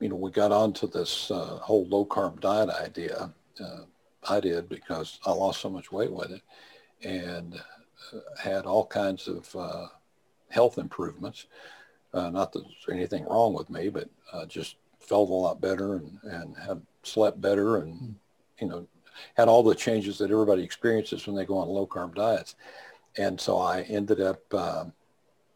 you 0.00 0.08
know, 0.08 0.16
we 0.16 0.30
got 0.30 0.52
onto 0.52 0.88
this 0.88 1.30
uh, 1.30 1.58
whole 1.60 1.86
low 1.86 2.04
carb 2.06 2.40
diet 2.40 2.70
idea. 2.70 3.32
Uh, 3.60 3.80
I 4.28 4.40
did 4.40 4.68
because 4.68 5.18
I 5.26 5.32
lost 5.32 5.60
so 5.60 5.70
much 5.70 5.90
weight 5.92 6.12
with 6.12 6.30
it 6.30 6.42
and 7.02 7.54
uh, 8.12 8.18
had 8.40 8.64
all 8.64 8.86
kinds 8.86 9.28
of 9.28 9.54
uh, 9.56 9.86
health 10.48 10.78
improvements. 10.78 11.46
Uh, 12.14 12.30
not 12.30 12.52
that 12.52 12.62
there's 12.62 12.96
anything 12.96 13.24
wrong 13.24 13.54
with 13.54 13.68
me, 13.70 13.88
but 13.88 14.08
I 14.32 14.44
just 14.44 14.76
felt 15.00 15.30
a 15.30 15.32
lot 15.32 15.60
better 15.60 15.96
and, 15.96 16.18
and 16.22 16.56
had 16.56 16.80
slept 17.02 17.40
better 17.40 17.78
and, 17.78 18.14
you 18.60 18.68
know, 18.68 18.86
had 19.34 19.48
all 19.48 19.62
the 19.62 19.74
changes 19.74 20.18
that 20.18 20.30
everybody 20.30 20.62
experiences 20.62 21.26
when 21.26 21.36
they 21.36 21.44
go 21.44 21.58
on 21.58 21.68
low 21.68 21.86
carb 21.86 22.14
diets. 22.14 22.54
And 23.16 23.40
so 23.40 23.58
I 23.58 23.82
ended 23.82 24.20
up, 24.20 24.54
um, 24.54 24.92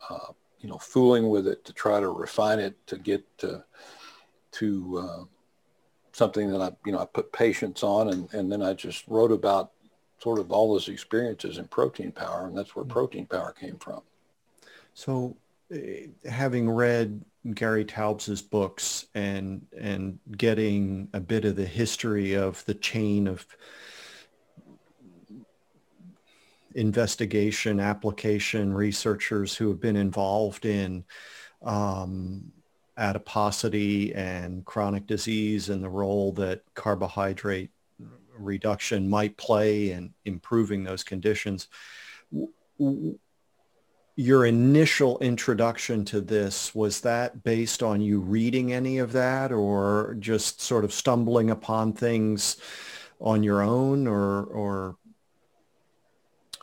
uh, 0.09 0.33
you 0.61 0.69
know, 0.69 0.78
fooling 0.78 1.28
with 1.28 1.47
it 1.47 1.64
to 1.64 1.73
try 1.73 2.00
to 2.00 2.09
refine 2.09 2.59
it 2.59 2.87
to 2.87 2.99
get 2.99 3.25
to 3.38 3.64
to 4.52 4.99
uh, 4.99 5.25
something 6.12 6.50
that 6.50 6.61
I, 6.61 6.73
you 6.85 6.92
know, 6.92 6.99
I 6.99 7.07
put 7.07 7.33
patients 7.33 7.83
on 7.83 8.11
and, 8.11 8.33
and 8.35 8.52
then 8.52 8.62
I 8.62 8.75
just 8.75 9.09
wrote 9.09 9.33
about 9.33 9.73
sort 10.19 10.38
of 10.38 10.52
all 10.52 10.73
those 10.73 10.88
experiences 10.88 11.59
in 11.59 11.66
protein 11.69 12.12
power. 12.12 12.47
And 12.47 12.57
that's 12.57 12.76
where 12.76 12.85
mm-hmm. 12.85 12.92
protein 12.92 13.26
power 13.26 13.52
came 13.52 13.76
from. 13.78 14.02
So 14.95 15.37
uh, 15.75 15.78
having 16.28 16.69
read 16.71 17.25
Gary 17.55 17.85
Taubes' 17.85 18.43
books 18.43 19.07
and, 19.15 19.67
and 19.77 20.19
getting 20.37 21.09
a 21.13 21.21
bit 21.21 21.45
of 21.45 21.57
the 21.57 21.67
history 21.67 22.35
of 22.35 22.65
the 22.67 22.75
chain 22.75 23.27
of 23.27 23.47
investigation, 26.75 27.81
application, 27.81 28.73
researchers 28.73 29.55
who 29.57 29.69
have 29.69 29.81
been 29.81 29.97
involved 29.97 30.65
in 30.65 31.05
um, 31.63 32.53
adiposity 32.97 34.15
and 34.15 34.65
chronic 34.65 35.07
disease 35.07 35.69
and 35.69 35.83
the 35.83 35.89
role 35.89 36.33
that 36.33 36.63
carbohydrate 36.75 37.71
reduction 38.39 39.09
might 39.09 39.37
play 39.37 39.91
in 39.91 40.13
improving 40.25 40.85
those 40.85 41.05
conditions. 41.05 41.69
Your 44.14 44.45
initial 44.45 45.19
introduction 45.21 46.04
to 46.07 46.21
this, 46.21 46.75
was 46.75 47.00
that 47.00 47.42
based 47.42 47.83
on 47.83 48.00
you 48.00 48.21
reading 48.21 48.73
any 48.73 48.99
of 48.99 49.12
that 49.12 49.52
or 49.52 50.16
just 50.21 50.61
sort 50.61 50.85
of 50.85 50.92
stumbling 50.92 51.50
upon 51.50 51.95
things 51.95 52.59
on 53.21 53.42
your 53.42 53.62
own 53.62 54.07
or, 54.07 54.45
or 54.45 54.97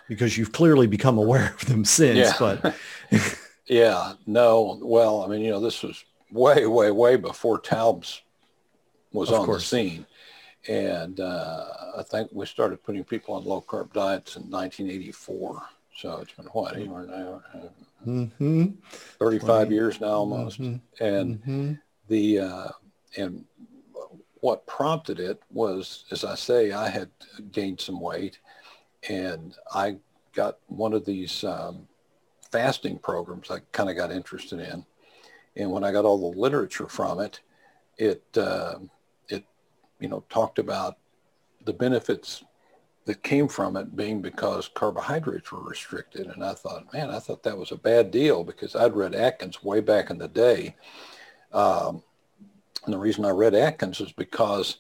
because 0.07 0.37
you've 0.37 0.51
clearly 0.51 0.87
become 0.87 1.17
aware 1.17 1.53
of 1.53 1.65
them 1.65 1.85
since, 1.85 2.17
yeah. 2.17 2.33
but 2.39 2.75
yeah, 3.67 4.13
no, 4.27 4.79
well, 4.81 5.23
I 5.23 5.27
mean, 5.27 5.41
you 5.41 5.51
know, 5.51 5.59
this 5.59 5.81
was 5.81 6.03
way, 6.31 6.65
way, 6.65 6.91
way 6.91 7.15
before 7.15 7.59
Taubes 7.59 8.21
was 9.11 9.29
of 9.29 9.39
on 9.39 9.45
course. 9.45 9.69
the 9.69 9.77
scene. 9.77 10.05
And 10.67 11.19
uh, 11.19 11.65
I 11.97 12.03
think 12.03 12.29
we 12.33 12.45
started 12.45 12.83
putting 12.83 13.03
people 13.03 13.35
on 13.35 13.45
low 13.45 13.61
carb 13.61 13.93
diets 13.93 14.35
in 14.35 14.43
1984. 14.43 15.63
So 15.99 16.19
it's 16.21 16.31
been 16.31 16.45
what, 16.45 16.77
anywhere 16.77 17.05
now? 17.05 17.41
Mm-hmm. 18.07 18.67
35 19.19 19.41
20. 19.41 19.75
years 19.75 19.99
now 19.99 20.07
almost. 20.07 20.61
Mm-hmm. 20.61 21.03
And 21.03 21.41
mm-hmm. 21.41 21.73
the, 22.07 22.39
uh, 22.39 22.67
and 23.17 23.43
what 24.35 24.65
prompted 24.65 25.19
it 25.19 25.41
was, 25.51 26.05
as 26.11 26.23
I 26.23 26.35
say, 26.35 26.71
I 26.71 26.87
had 26.87 27.09
gained 27.51 27.81
some 27.81 27.99
weight 27.99 28.39
and 29.09 29.53
I 29.73 29.97
got 30.33 30.59
one 30.67 30.93
of 30.93 31.03
these 31.03 31.43
um, 31.43 31.85
fasting 32.49 32.97
programs 32.99 33.51
I 33.51 33.59
kind 33.73 33.89
of 33.89 33.97
got 33.97 34.09
interested 34.09 34.61
in. 34.61 34.85
And 35.57 35.69
when 35.69 35.83
I 35.83 35.91
got 35.91 36.05
all 36.05 36.31
the 36.31 36.39
literature 36.39 36.87
from 36.87 37.19
it, 37.19 37.41
it, 37.97 38.23
uh, 38.37 38.75
it, 39.27 39.43
you 39.99 40.07
know, 40.07 40.23
talked 40.29 40.59
about 40.59 40.97
the 41.65 41.73
benefits 41.73 42.45
that 43.05 43.23
came 43.23 43.47
from 43.47 43.75
it 43.75 43.95
being 43.95 44.21
because 44.21 44.69
carbohydrates 44.73 45.51
were 45.51 45.63
restricted. 45.63 46.27
And 46.27 46.43
I 46.43 46.53
thought, 46.53 46.93
man, 46.93 47.09
I 47.09 47.19
thought 47.19 47.43
that 47.43 47.57
was 47.57 47.71
a 47.71 47.77
bad 47.77 48.11
deal 48.11 48.43
because 48.43 48.75
I'd 48.75 48.95
read 48.95 49.15
Atkins 49.15 49.63
way 49.63 49.79
back 49.79 50.09
in 50.09 50.17
the 50.17 50.27
day. 50.27 50.75
Um, 51.51 52.03
and 52.85 52.93
the 52.93 52.99
reason 52.99 53.25
I 53.25 53.31
read 53.31 53.55
Atkins 53.55 53.99
is 53.99 54.11
because 54.11 54.77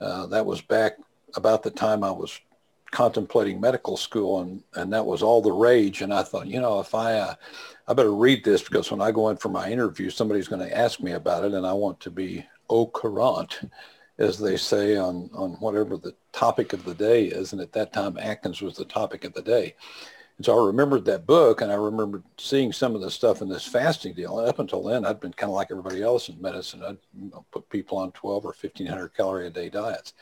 uh, 0.00 0.26
that 0.26 0.44
was 0.44 0.60
back 0.60 0.98
about 1.34 1.62
the 1.62 1.70
time 1.70 2.04
I 2.04 2.10
was 2.10 2.38
contemplating 2.90 3.60
medical 3.60 3.96
school 3.96 4.40
and, 4.40 4.62
and 4.74 4.92
that 4.92 5.06
was 5.06 5.22
all 5.22 5.40
the 5.40 5.52
rage. 5.52 6.02
And 6.02 6.12
I 6.12 6.22
thought, 6.22 6.48
you 6.48 6.60
know, 6.60 6.80
if 6.80 6.94
I, 6.94 7.14
uh, 7.14 7.34
I 7.86 7.94
better 7.94 8.14
read 8.14 8.44
this 8.44 8.62
because 8.62 8.90
when 8.90 9.00
I 9.00 9.10
go 9.10 9.28
in 9.28 9.36
for 9.36 9.48
my 9.48 9.70
interview, 9.70 10.10
somebody's 10.10 10.48
going 10.48 10.66
to 10.66 10.76
ask 10.76 11.00
me 11.00 11.12
about 11.12 11.44
it 11.44 11.54
and 11.54 11.66
I 11.66 11.72
want 11.72 12.00
to 12.00 12.10
be 12.10 12.44
au 12.68 12.86
courant, 12.86 13.60
as 14.20 14.38
they 14.38 14.56
say 14.56 14.96
on, 14.96 15.30
on 15.34 15.52
whatever 15.54 15.96
the 15.96 16.14
topic 16.32 16.72
of 16.74 16.84
the 16.84 16.94
day 16.94 17.24
is. 17.24 17.52
And 17.52 17.60
at 17.60 17.72
that 17.72 17.92
time, 17.92 18.18
Atkins 18.18 18.60
was 18.60 18.76
the 18.76 18.84
topic 18.84 19.24
of 19.24 19.32
the 19.32 19.42
day. 19.42 19.74
And 20.36 20.44
so 20.44 20.62
I 20.62 20.66
remembered 20.66 21.06
that 21.06 21.26
book 21.26 21.62
and 21.62 21.72
I 21.72 21.74
remembered 21.74 22.22
seeing 22.38 22.72
some 22.72 22.94
of 22.94 23.00
the 23.00 23.10
stuff 23.10 23.40
in 23.40 23.48
this 23.48 23.66
fasting 23.66 24.12
deal. 24.12 24.38
And 24.38 24.48
up 24.48 24.58
until 24.58 24.82
then, 24.82 25.06
I'd 25.06 25.20
been 25.20 25.32
kind 25.32 25.50
of 25.50 25.54
like 25.56 25.68
everybody 25.70 26.02
else 26.02 26.28
in 26.28 26.40
medicine. 26.40 26.82
I'd 26.82 26.98
put 27.50 27.68
people 27.70 27.96
on 27.98 28.12
12 28.12 28.44
or 28.44 28.48
1500 28.48 29.08
calorie 29.14 29.46
a 29.46 29.50
day 29.50 29.70
diets. 29.70 30.12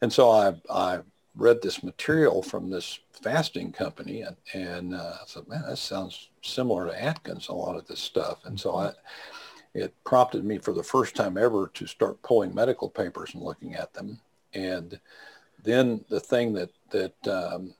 And 0.00 0.12
so 0.12 0.30
I, 0.30 0.54
I 0.70 1.00
read 1.36 1.60
this 1.60 1.82
material 1.82 2.42
from 2.42 2.70
this 2.70 2.98
fasting 3.12 3.72
company 3.72 4.22
and, 4.22 4.36
and 4.54 4.94
uh, 4.94 5.14
I 5.20 5.24
said, 5.26 5.48
man, 5.48 5.64
that 5.68 5.76
sounds 5.76 6.30
similar 6.42 6.86
to 6.86 7.02
Atkins, 7.02 7.48
a 7.48 7.52
lot 7.52 7.76
of 7.76 7.86
this 7.86 8.00
stuff. 8.00 8.40
And 8.44 8.58
so 8.58 8.76
I, 8.76 8.92
it 9.74 9.94
prompted 10.04 10.44
me 10.44 10.58
for 10.58 10.72
the 10.72 10.82
first 10.82 11.14
time 11.14 11.36
ever 11.36 11.70
to 11.74 11.86
start 11.86 12.22
pulling 12.22 12.54
medical 12.54 12.88
papers 12.88 13.34
and 13.34 13.42
looking 13.42 13.74
at 13.74 13.92
them. 13.94 14.20
And 14.54 14.98
then 15.62 16.04
the 16.08 16.20
thing 16.20 16.52
that, 16.54 16.70
that 16.90 17.28
um, 17.28 17.74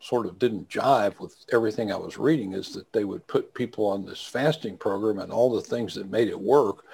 sort 0.00 0.26
of 0.26 0.38
didn't 0.38 0.68
jive 0.68 1.18
with 1.18 1.34
everything 1.52 1.90
I 1.90 1.96
was 1.96 2.18
reading 2.18 2.52
is 2.52 2.72
that 2.74 2.92
they 2.92 3.04
would 3.04 3.26
put 3.26 3.54
people 3.54 3.86
on 3.86 4.06
this 4.06 4.24
fasting 4.24 4.76
program 4.76 5.18
and 5.18 5.32
all 5.32 5.54
the 5.54 5.60
things 5.60 5.94
that 5.94 6.10
made 6.10 6.28
it 6.28 6.38
work 6.38 6.84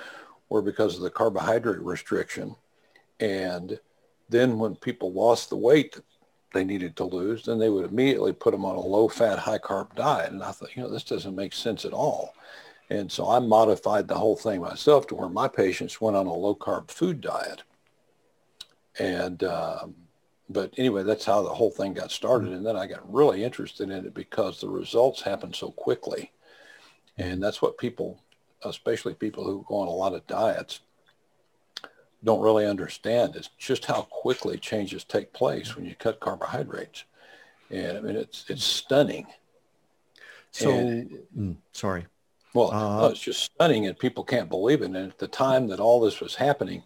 were 0.48 0.62
because 0.62 0.96
of 0.96 1.02
the 1.02 1.10
carbohydrate 1.10 1.80
restriction. 1.80 2.56
And 3.20 3.78
then 4.28 4.58
when 4.58 4.74
people 4.76 5.12
lost 5.12 5.50
the 5.50 5.56
weight 5.56 5.96
they 6.52 6.64
needed 6.64 6.96
to 6.96 7.04
lose, 7.04 7.44
then 7.44 7.58
they 7.58 7.68
would 7.68 7.84
immediately 7.84 8.32
put 8.32 8.52
them 8.52 8.64
on 8.64 8.76
a 8.76 8.80
low 8.80 9.08
fat, 9.08 9.38
high 9.38 9.58
carb 9.58 9.94
diet. 9.94 10.32
And 10.32 10.42
I 10.42 10.52
thought, 10.52 10.74
you 10.74 10.82
know, 10.82 10.90
this 10.90 11.04
doesn't 11.04 11.34
make 11.34 11.52
sense 11.52 11.84
at 11.84 11.92
all. 11.92 12.32
And 12.90 13.10
so 13.10 13.28
I 13.28 13.38
modified 13.38 14.08
the 14.08 14.14
whole 14.14 14.36
thing 14.36 14.60
myself 14.60 15.06
to 15.08 15.14
where 15.14 15.28
my 15.28 15.48
patients 15.48 16.00
went 16.00 16.16
on 16.16 16.26
a 16.26 16.34
low 16.34 16.54
carb 16.54 16.90
food 16.90 17.20
diet. 17.20 17.62
And, 18.98 19.42
um, 19.44 19.94
but 20.48 20.74
anyway, 20.76 21.02
that's 21.02 21.24
how 21.24 21.42
the 21.42 21.54
whole 21.54 21.70
thing 21.70 21.94
got 21.94 22.10
started. 22.10 22.52
And 22.52 22.64
then 22.64 22.76
I 22.76 22.86
got 22.86 23.10
really 23.12 23.42
interested 23.42 23.90
in 23.90 24.04
it 24.06 24.14
because 24.14 24.60
the 24.60 24.68
results 24.68 25.22
happened 25.22 25.56
so 25.56 25.70
quickly. 25.70 26.30
And 27.16 27.42
that's 27.42 27.62
what 27.62 27.78
people, 27.78 28.20
especially 28.64 29.14
people 29.14 29.44
who 29.44 29.64
go 29.66 29.76
on 29.76 29.88
a 29.88 29.90
lot 29.90 30.14
of 30.14 30.26
diets, 30.26 30.80
don't 32.22 32.40
really 32.40 32.66
understand 32.66 33.36
is 33.36 33.50
just 33.58 33.84
how 33.84 34.02
quickly 34.02 34.58
changes 34.58 35.04
take 35.04 35.32
place 35.32 35.76
when 35.76 35.84
you 35.84 35.94
cut 35.94 36.20
carbohydrates. 36.20 37.04
And 37.70 37.98
I 37.98 38.00
mean, 38.00 38.16
it's, 38.16 38.44
it's 38.48 38.64
stunning. 38.64 39.26
So, 40.50 40.70
and, 40.70 41.18
mm, 41.36 41.56
sorry. 41.72 42.06
Well, 42.54 42.72
uh, 42.72 43.08
it's 43.08 43.20
just 43.20 43.42
stunning 43.42 43.86
and 43.86 43.98
people 43.98 44.24
can't 44.24 44.48
believe 44.48 44.82
it. 44.82 44.86
And 44.86 44.96
at 44.96 45.18
the 45.18 45.28
time 45.28 45.66
that 45.68 45.80
all 45.80 46.00
this 46.00 46.20
was 46.20 46.36
happening 46.36 46.82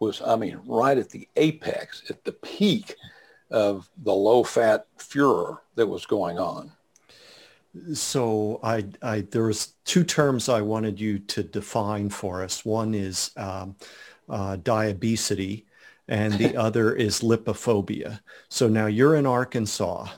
was, 0.00 0.20
I 0.20 0.34
mean, 0.36 0.60
right 0.66 0.98
at 0.98 1.10
the 1.10 1.28
apex, 1.36 2.02
at 2.10 2.24
the 2.24 2.32
peak 2.32 2.96
of 3.50 3.88
the 3.98 4.12
low 4.12 4.42
fat 4.42 4.86
furor 4.96 5.62
that 5.76 5.86
was 5.86 6.06
going 6.06 6.38
on. 6.38 6.72
So 7.94 8.60
I, 8.62 8.84
I, 9.00 9.20
there 9.22 9.44
was 9.44 9.74
two 9.84 10.04
terms 10.04 10.48
I 10.48 10.60
wanted 10.60 11.00
you 11.00 11.20
to 11.20 11.42
define 11.42 12.10
for 12.10 12.42
us. 12.42 12.64
One 12.64 12.92
is 12.92 13.30
um, 13.36 13.76
uh, 14.28 14.56
diabesity 14.56 15.66
and 16.08 16.34
the 16.34 16.56
other 16.60 16.94
is 16.94 17.20
lipophobia. 17.20 18.20
So 18.48 18.68
now 18.68 18.86
you're 18.86 19.16
in 19.16 19.26
Arkansas, 19.26 20.08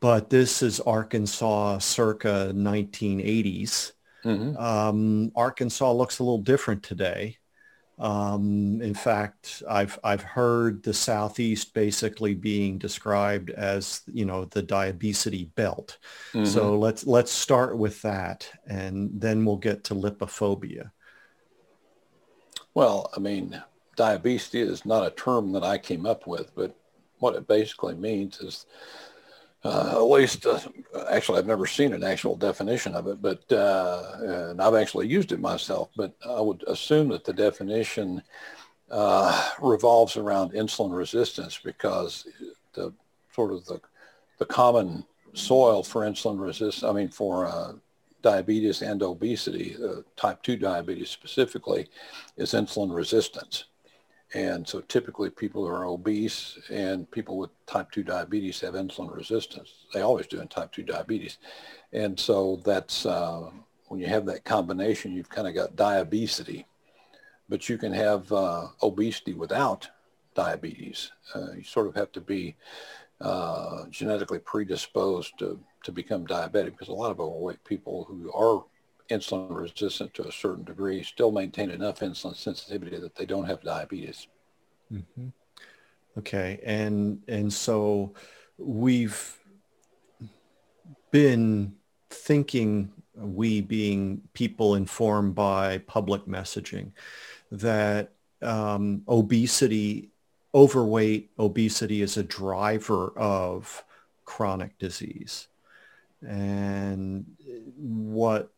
but 0.00 0.28
this 0.30 0.62
is 0.62 0.80
Arkansas 0.80 1.78
circa 1.78 2.52
1980s. 2.54 3.92
Mm-hmm. 4.24 4.56
Um, 4.56 5.32
Arkansas 5.36 5.92
looks 5.92 6.18
a 6.18 6.24
little 6.24 6.38
different 6.38 6.82
today. 6.82 7.38
Um, 7.98 8.80
in 8.82 8.94
fact, 8.94 9.62
I've 9.68 9.98
I've 10.02 10.22
heard 10.22 10.82
the 10.82 10.94
southeast 10.94 11.74
basically 11.74 12.34
being 12.34 12.76
described 12.76 13.50
as 13.50 14.02
you 14.12 14.24
know 14.24 14.46
the 14.46 14.62
diabetes 14.62 15.44
belt. 15.54 15.98
Mm-hmm. 16.32 16.44
So 16.44 16.76
let's 16.76 17.06
let's 17.06 17.30
start 17.30 17.78
with 17.78 18.02
that, 18.02 18.50
and 18.66 19.10
then 19.14 19.44
we'll 19.44 19.58
get 19.58 19.84
to 19.84 19.94
lipophobia. 19.94 20.90
Well, 22.74 23.10
I 23.16 23.20
mean, 23.20 23.62
diabesity 23.96 24.60
is 24.60 24.84
not 24.84 25.06
a 25.06 25.10
term 25.10 25.52
that 25.52 25.62
I 25.62 25.78
came 25.78 26.04
up 26.04 26.26
with, 26.26 26.52
but 26.56 26.74
what 27.18 27.36
it 27.36 27.46
basically 27.46 27.94
means 27.94 28.40
is 28.40 28.66
uh, 29.64 29.92
at 29.92 30.02
least, 30.02 30.46
uh, 30.46 30.60
actually, 31.10 31.38
I've 31.38 31.46
never 31.46 31.66
seen 31.66 31.94
an 31.94 32.04
actual 32.04 32.36
definition 32.36 32.94
of 32.94 33.06
it, 33.06 33.22
but 33.22 33.50
uh, 33.50 34.50
and 34.50 34.60
I've 34.60 34.74
actually 34.74 35.08
used 35.08 35.32
it 35.32 35.40
myself. 35.40 35.88
But 35.96 36.14
I 36.28 36.40
would 36.40 36.62
assume 36.66 37.08
that 37.08 37.24
the 37.24 37.32
definition 37.32 38.22
uh, 38.90 39.50
revolves 39.60 40.16
around 40.18 40.52
insulin 40.52 40.94
resistance 40.94 41.58
because 41.62 42.26
the 42.74 42.92
sort 43.32 43.52
of 43.52 43.64
the 43.64 43.80
the 44.38 44.44
common 44.44 45.04
soil 45.32 45.82
for 45.82 46.02
insulin 46.02 46.40
resistance, 46.40 46.82
I 46.82 46.92
mean, 46.92 47.08
for 47.08 47.46
uh, 47.46 47.72
diabetes 48.22 48.82
and 48.82 49.02
obesity, 49.02 49.76
uh, 49.82 50.02
type 50.16 50.42
2 50.42 50.56
diabetes 50.56 51.10
specifically, 51.10 51.88
is 52.36 52.52
insulin 52.52 52.94
resistance. 52.94 53.64
And 54.34 54.66
so 54.66 54.80
typically 54.80 55.30
people 55.30 55.64
who 55.64 55.72
are 55.72 55.86
obese 55.86 56.58
and 56.68 57.08
people 57.10 57.38
with 57.38 57.50
type 57.66 57.92
2 57.92 58.02
diabesity 58.02 58.66
have 58.66 58.74
insulin 58.74 59.14
resistance. 59.14 59.72
They 59.92 60.00
always 60.00 60.26
do 60.26 60.40
in 60.40 60.48
type 60.48 60.72
2 60.72 60.82
diabetes. 60.82 61.38
And 61.92 62.18
so 62.18 62.60
that's, 62.64 63.06
uh, 63.06 63.50
when 63.86 64.00
you 64.00 64.08
have 64.08 64.26
that 64.26 64.44
combination, 64.44 65.12
you've 65.12 65.30
kind 65.30 65.46
of 65.46 65.54
got 65.54 65.76
diabetes. 65.76 66.64
But 67.48 67.68
you 67.68 67.78
can 67.78 67.92
have 67.92 68.32
uh, 68.32 68.68
obesity 68.82 69.34
without 69.34 69.88
diabetes. 70.34 71.12
Uh, 71.32 71.52
you 71.56 71.62
sort 71.62 71.86
of 71.86 71.94
have 71.94 72.10
to 72.12 72.20
be 72.20 72.56
uh, 73.20 73.84
genetically 73.90 74.40
predisposed 74.40 75.38
to, 75.38 75.60
to 75.84 75.92
become 75.92 76.26
diabetic 76.26 76.72
because 76.72 76.88
a 76.88 76.92
lot 76.92 77.12
of 77.12 77.20
overweight 77.20 77.62
people 77.62 78.04
who 78.04 78.32
are 78.32 78.64
insulin 79.10 79.54
resistant 79.54 80.14
to 80.14 80.26
a 80.26 80.32
certain 80.32 80.64
degree 80.64 81.02
still 81.02 81.30
maintain 81.30 81.70
enough 81.70 82.00
insulin 82.00 82.36
sensitivity 82.36 82.98
that 82.98 83.14
they 83.14 83.26
don't 83.26 83.46
have 83.46 83.62
diabetes. 83.62 84.26
Mm-hmm. 84.92 85.28
Okay, 86.18 86.60
and 86.64 87.20
and 87.28 87.52
so 87.52 88.14
we've 88.56 89.38
been 91.10 91.74
thinking, 92.10 92.92
we 93.16 93.60
being 93.60 94.22
people 94.32 94.76
informed 94.76 95.34
by 95.34 95.78
public 95.78 96.26
messaging, 96.26 96.92
that 97.50 98.12
um, 98.42 99.02
obesity, 99.08 100.10
overweight 100.54 101.30
obesity 101.38 102.00
is 102.00 102.16
a 102.16 102.22
driver 102.22 103.12
of 103.18 103.84
chronic 104.24 104.78
disease. 104.78 105.48
And 106.22 107.26
what 107.76 108.53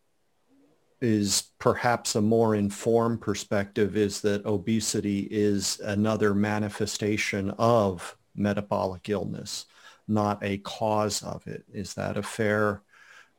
is 1.00 1.50
perhaps 1.58 2.14
a 2.14 2.22
more 2.22 2.54
informed 2.54 3.20
perspective 3.20 3.96
is 3.96 4.20
that 4.22 4.46
obesity 4.46 5.28
is 5.30 5.78
another 5.80 6.34
manifestation 6.34 7.50
of 7.58 8.16
metabolic 8.34 9.08
illness, 9.08 9.66
not 10.08 10.42
a 10.42 10.58
cause 10.58 11.22
of 11.22 11.46
it. 11.46 11.64
Is 11.72 11.94
that 11.94 12.16
a 12.16 12.22
fair 12.22 12.82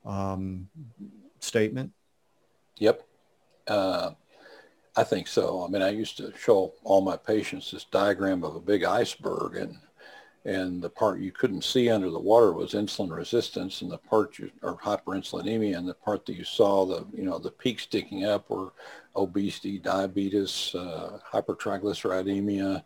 um, 0.06 0.70
statement? 1.39 1.91
Yep. 2.78 3.02
Uh, 3.67 4.12
I 4.96 5.04
think 5.04 5.28
so. 5.28 5.63
I 5.63 5.70
mean, 5.70 5.82
I 5.82 5.89
used 5.89 6.17
to 6.17 6.34
show 6.38 6.74
all 6.84 7.02
my 7.02 7.17
patients 7.17 7.72
this 7.72 7.86
diagram 7.86 8.43
of 8.43 8.56
a 8.56 8.60
big 8.60 8.84
iceberg 8.84 9.56
and 9.56 9.78
and 10.45 10.82
the 10.82 10.89
part 10.89 11.19
you 11.19 11.32
couldn't 11.32 11.63
see 11.63 11.89
under 11.89 12.10
the 12.10 12.19
water 12.19 12.54
was 12.54 12.73
insulin 12.73 13.15
resistance 13.15 13.82
and 13.82 13.91
the 13.91 13.97
part 13.97 14.39
you, 14.39 14.50
or 14.62 14.78
hyperinsulinemia 14.78 15.78
and 15.78 15.88
the 15.88 15.93
part 15.93 16.26
that 16.26 16.36
you 16.36 16.43
saw 16.43 16.86
the 16.86 17.06
you 17.13 17.23
know 17.23 17.38
the 17.38 17.52
peak 17.52 17.80
sticking 17.80 18.26
up 18.26 18.50
were 18.50 18.71
obesity 19.15 19.78
diabetes 19.80 20.73
uh, 20.76 21.19
hypertriglyceridemia 21.32 22.84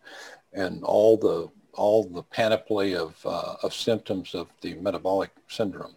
and 0.52 0.82
all 0.82 1.16
the 1.16 1.48
all 1.74 2.04
the 2.04 2.22
panoply 2.22 2.94
of 2.94 3.14
uh, 3.24 3.56
of 3.62 3.72
symptoms 3.72 4.34
of 4.34 4.48
the 4.60 4.74
metabolic 4.74 5.30
syndrome 5.48 5.96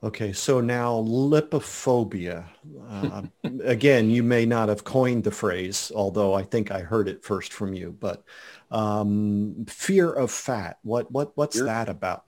Okay, 0.00 0.32
so 0.32 0.60
now 0.60 1.02
lipophobia. 1.02 2.44
Uh, 2.88 3.22
again, 3.64 4.10
you 4.10 4.22
may 4.22 4.46
not 4.46 4.68
have 4.68 4.84
coined 4.84 5.24
the 5.24 5.32
phrase, 5.32 5.90
although 5.92 6.34
I 6.34 6.44
think 6.44 6.70
I 6.70 6.80
heard 6.80 7.08
it 7.08 7.24
first 7.24 7.52
from 7.52 7.74
you. 7.74 7.96
But 7.98 8.22
um, 8.70 9.66
fear 9.68 10.12
of 10.12 10.30
fat. 10.30 10.78
What 10.82 11.10
what 11.10 11.36
what's 11.36 11.56
fear? 11.56 11.64
that 11.64 11.88
about? 11.88 12.24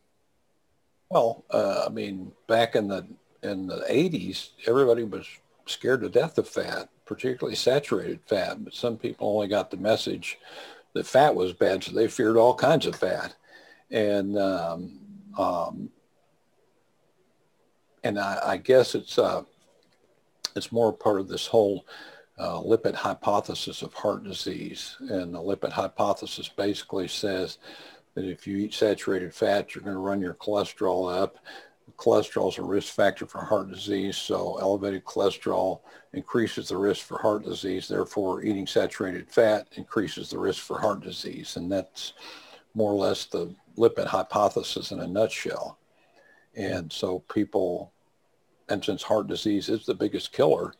Well, 1.11 1.45
uh, 1.51 1.85
I 1.87 1.91
mean, 1.91 2.33
back 2.49 2.75
in 2.75 2.89
the 2.89 3.07
in 3.45 3.69
the 3.69 3.85
'80s, 3.89 4.51
everybody 4.67 5.05
was 5.05 5.29
scared 5.67 6.01
to 6.01 6.09
death 6.09 6.39
of 6.39 6.49
fat, 6.49 6.89
particularly 7.07 7.55
saturated 7.55 8.19
fat. 8.27 8.65
But 8.65 8.75
some 8.75 8.97
people 8.97 9.29
only 9.29 9.47
got 9.47 9.71
the 9.71 9.77
message 9.77 10.39
that 10.95 11.07
fat 11.07 11.37
was 11.37 11.53
bad, 11.53 11.85
so 11.85 11.93
they 11.93 12.09
feared 12.09 12.37
all 12.37 12.55
kinds 12.55 12.87
of 12.87 12.97
fat. 12.97 13.37
And 13.93 14.37
um, 14.37 14.99
um, 15.39 15.91
and 18.05 18.19
I, 18.19 18.39
I, 18.45 18.57
guess 18.57 18.95
it's 18.95 19.19
uh, 19.19 19.43
it's 20.57 20.73
more 20.73 20.93
part 20.93 21.21
of 21.21 21.29
this 21.29 21.47
whole 21.47 21.87
uh, 22.39 22.61
lipid 22.61 22.95
hypothesis 22.95 23.83
of 23.83 23.93
heart 23.93 24.25
disease. 24.25 24.97
And 25.01 25.35
the 25.35 25.39
lipid 25.39 25.73
hypothesis 25.73 26.49
basically 26.49 27.09
says 27.09 27.59
that 28.15 28.25
if 28.25 28.47
you 28.47 28.57
eat 28.57 28.75
saturated 28.75 29.35
fat, 29.35 29.75
you're 29.75 29.85
going 29.85 29.95
to 29.95 30.01
run 30.01 30.21
your 30.21 30.35
cholesterol 30.35 31.13
up. 31.15 31.37
Cholesterol 31.97 32.51
is 32.51 32.59
a 32.59 32.63
risk 32.63 32.95
factor 32.95 33.27
for 33.27 33.45
heart 33.45 33.71
disease, 33.71 34.17
so 34.17 34.57
elevated 34.61 35.05
cholesterol 35.05 35.81
increases 36.13 36.69
the 36.69 36.77
risk 36.77 37.05
for 37.05 37.19
heart 37.19 37.45
disease. 37.45 37.89
Therefore, 37.89 38.43
eating 38.43 38.67
saturated 38.67 39.29
fat 39.29 39.67
increases 39.77 40.31
the 40.31 40.39
risk 40.39 40.63
for 40.63 40.79
heart 40.79 41.01
disease, 41.01 41.57
and 41.57 41.71
that's 41.71 42.15
more 42.75 42.93
or 42.93 42.95
less 42.95 43.27
the 43.27 43.55
lipid 43.77 44.07
hypothesis 44.07 44.93
in 44.93 45.01
a 45.01 45.07
nutshell. 45.07 45.80
And 46.57 46.93
so 46.93 47.21
people, 47.33 47.93
and 48.69 48.85
since 48.85 49.03
heart 49.03 49.29
disease 49.29 49.69
is 49.69 49.87
the 49.87 49.95
biggest 49.95 50.33
killer 50.33 50.75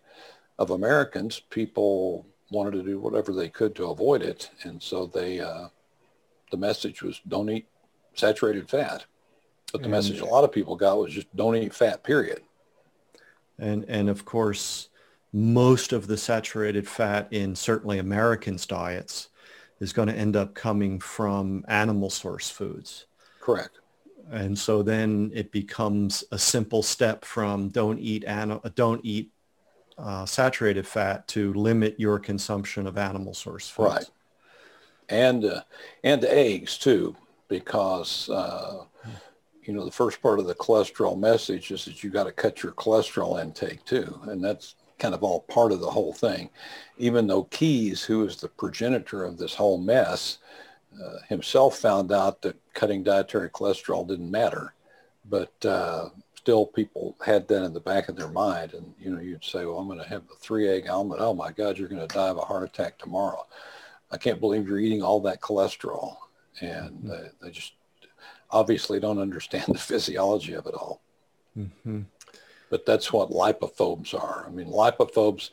of 0.59 0.71
Americans, 0.71 1.41
people 1.51 2.27
wanted 2.51 2.73
to 2.73 2.83
do 2.83 2.99
whatever 2.99 3.33
they 3.33 3.49
could 3.49 3.75
to 3.77 3.91
avoid 3.91 4.23
it. 4.23 4.51
And 4.65 4.83
so 4.83 5.07
they, 5.07 5.41
uh, 5.41 5.69
the 6.51 6.57
message 6.57 7.03
was 7.03 7.21
don't 7.29 7.49
eat 7.51 7.69
saturated 8.15 8.69
fat. 8.69 9.05
But 9.73 9.83
the 9.83 9.85
and, 9.85 9.93
message 9.93 10.21
a 10.21 10.25
lot 10.25 10.45
of 10.45 10.51
people 10.51 10.75
got 10.75 10.99
was 10.99 11.13
just 11.13 11.35
don't 11.37 11.55
eat 11.57 11.73
fat, 11.73 12.03
period. 12.03 12.41
And, 13.59 13.85
and 13.89 14.09
of 14.09 14.25
course, 14.25 14.89
most 15.33 15.93
of 15.93 16.09
the 16.09 16.17
saturated 16.17 16.89
fat 16.89 17.29
in 17.31 17.55
certainly 17.55 17.99
Americans' 17.99 18.67
diets 18.67 19.29
is 19.79 19.93
going 19.93 20.09
to 20.09 20.15
end 20.15 20.35
up 20.37 20.55
coming 20.55 20.99
from 20.99 21.65
animal 21.69 22.11
source 22.11 22.51
foods. 22.51 23.07
Correct. 23.41 23.80
And 24.31 24.59
so 24.59 24.83
then 24.83 25.31
it 25.35 25.51
becomes 25.51 26.25
a 26.31 26.39
simple 26.39 26.83
step 26.83 27.25
from 27.25 27.69
don't 27.69 27.99
eat 27.99 28.25
an, 28.25 28.61
don't 28.75 29.01
eat 29.05 29.33
uh, 29.99 30.25
saturated 30.25 30.87
fat 30.87 31.27
to 31.29 31.53
limit 31.55 31.99
your 31.99 32.19
consumption 32.19 32.87
of 32.87 32.97
animal 32.97 33.35
source 33.35 33.69
foods. 33.69 33.95
Right. 33.95 34.11
And 35.09 35.45
uh, 35.45 35.63
and 36.05 36.25
eggs 36.25 36.79
too, 36.79 37.17
because 37.49 38.31
uh, 38.31 38.85
you 39.65 39.75
know 39.75 39.85
the 39.85 39.91
first 39.91 40.23
part 40.23 40.39
of 40.39 40.47
the 40.47 40.55
cholesterol 40.55 41.19
message 41.19 41.73
is 41.73 41.85
that 41.85 42.05
you 42.05 42.11
got 42.11 42.25
to 42.25 42.33
cut 42.33 42.63
your 42.63 42.73
cholesterol 42.73 43.43
intake 43.43 43.85
too, 43.85 44.21
and 44.29 44.43
that's 44.43 44.77
kind 45.01 45.15
of 45.15 45.25
all 45.25 45.41
part 45.41 45.73
of 45.73 45.81
the 45.81 45.91
whole 45.91 46.13
thing. 46.13 46.49
Even 46.99 47.27
though 47.27 47.45
Keys, 47.45 48.05
who 48.05 48.25
is 48.25 48.37
the 48.37 48.49
progenitor 48.49 49.25
of 49.25 49.37
this 49.37 49.55
whole 49.55 49.79
mess, 49.79 50.39
uh, 51.03 51.19
himself 51.29 51.79
found 51.79 52.13
out 52.13 52.43
that 52.43 52.57
cutting 52.75 53.03
dietary 53.03 53.51
cholesterol 53.51 54.07
didn't 54.07 54.31
matter, 54.31 54.75
but 55.29 55.53
uh, 55.65 56.09
still 56.35 56.67
people 56.67 57.17
had 57.25 57.47
that 57.49 57.65
in 57.65 57.73
the 57.73 57.81
back 57.81 58.09
of 58.09 58.17
their 58.17 58.29
mind. 58.29 58.75
And, 58.75 58.95
you 58.99 59.11
know, 59.11 59.21
you'd 59.21 59.45
say, 59.45 59.65
well, 59.65 59.79
I'm 59.79 59.87
going 59.87 59.99
to 59.99 60.09
have 60.09 60.23
a 60.23 60.37
three 60.39 60.69
egg 60.69 60.89
omelet. 60.89 61.21
Oh 61.21 61.35
my 61.35 61.53
God, 61.53 61.79
you're 61.79 61.89
going 61.89 62.07
to 62.07 62.15
die 62.15 62.29
of 62.29 62.39
a 62.39 62.43
heart 62.43 62.69
attack 62.69 62.99
tomorrow. 62.99 63.47
I 64.11 64.17
can't 64.17 64.41
believe 64.41 64.67
you're 64.67 64.79
eating 64.79 65.03
all 65.03 65.21
that 65.21 65.41
cholesterol. 65.41 66.17
And 66.61 66.91
mm-hmm. 66.91 67.09
they, 67.09 67.29
they 67.43 67.51
just 67.51 67.75
obviously 68.51 68.99
don't 68.99 69.21
understand 69.21 69.67
the 69.69 69.79
physiology 69.79 70.55
of 70.55 70.67
it 70.67 70.75
all. 70.75 71.03
Mm-hmm 71.57 72.01
but 72.71 72.87
that's 72.87 73.13
what 73.13 73.31
lipophobes 73.31 74.15
are. 74.15 74.45
I 74.47 74.51
mean, 74.51 74.69
lipophobes, 74.69 75.51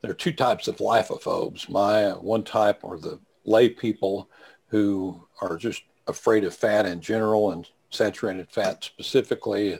there 0.00 0.12
are 0.12 0.14
two 0.14 0.32
types 0.32 0.68
of 0.68 0.76
lipophobes. 0.76 1.68
My 1.68 2.12
one 2.12 2.44
type 2.44 2.84
are 2.84 2.96
the 2.96 3.18
lay 3.44 3.68
people 3.68 4.30
who 4.70 5.26
are 5.40 5.56
just 5.56 5.82
afraid 6.06 6.44
of 6.44 6.54
fat 6.54 6.86
in 6.86 7.00
general 7.00 7.52
and 7.52 7.68
saturated 7.90 8.48
fat 8.50 8.84
specifically. 8.84 9.72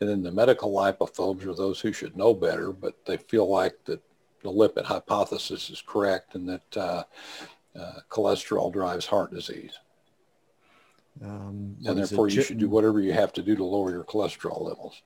And 0.00 0.08
then 0.08 0.22
the 0.22 0.30
medical 0.30 0.72
lipophobes 0.72 1.44
are 1.46 1.54
those 1.54 1.80
who 1.80 1.92
should 1.92 2.16
know 2.16 2.34
better, 2.34 2.72
but 2.72 2.94
they 3.06 3.16
feel 3.16 3.48
like 3.48 3.76
that 3.86 4.02
the 4.42 4.50
lipid 4.50 4.84
hypothesis 4.84 5.70
is 5.70 5.82
correct 5.84 6.34
and 6.34 6.48
that 6.48 6.76
uh, 6.76 7.04
uh, 7.78 7.92
cholesterol 8.10 8.72
drives 8.72 9.06
heart 9.06 9.32
disease. 9.32 9.78
Um, 11.22 11.76
and 11.86 11.98
therefore, 11.98 12.28
you 12.28 12.42
should 12.42 12.58
do 12.58 12.68
whatever 12.68 13.00
you 13.00 13.12
have 13.12 13.32
to 13.34 13.42
do 13.42 13.54
to 13.56 13.64
lower 13.64 13.90
your 13.90 14.04
cholesterol 14.04 14.60
levels. 14.60 15.00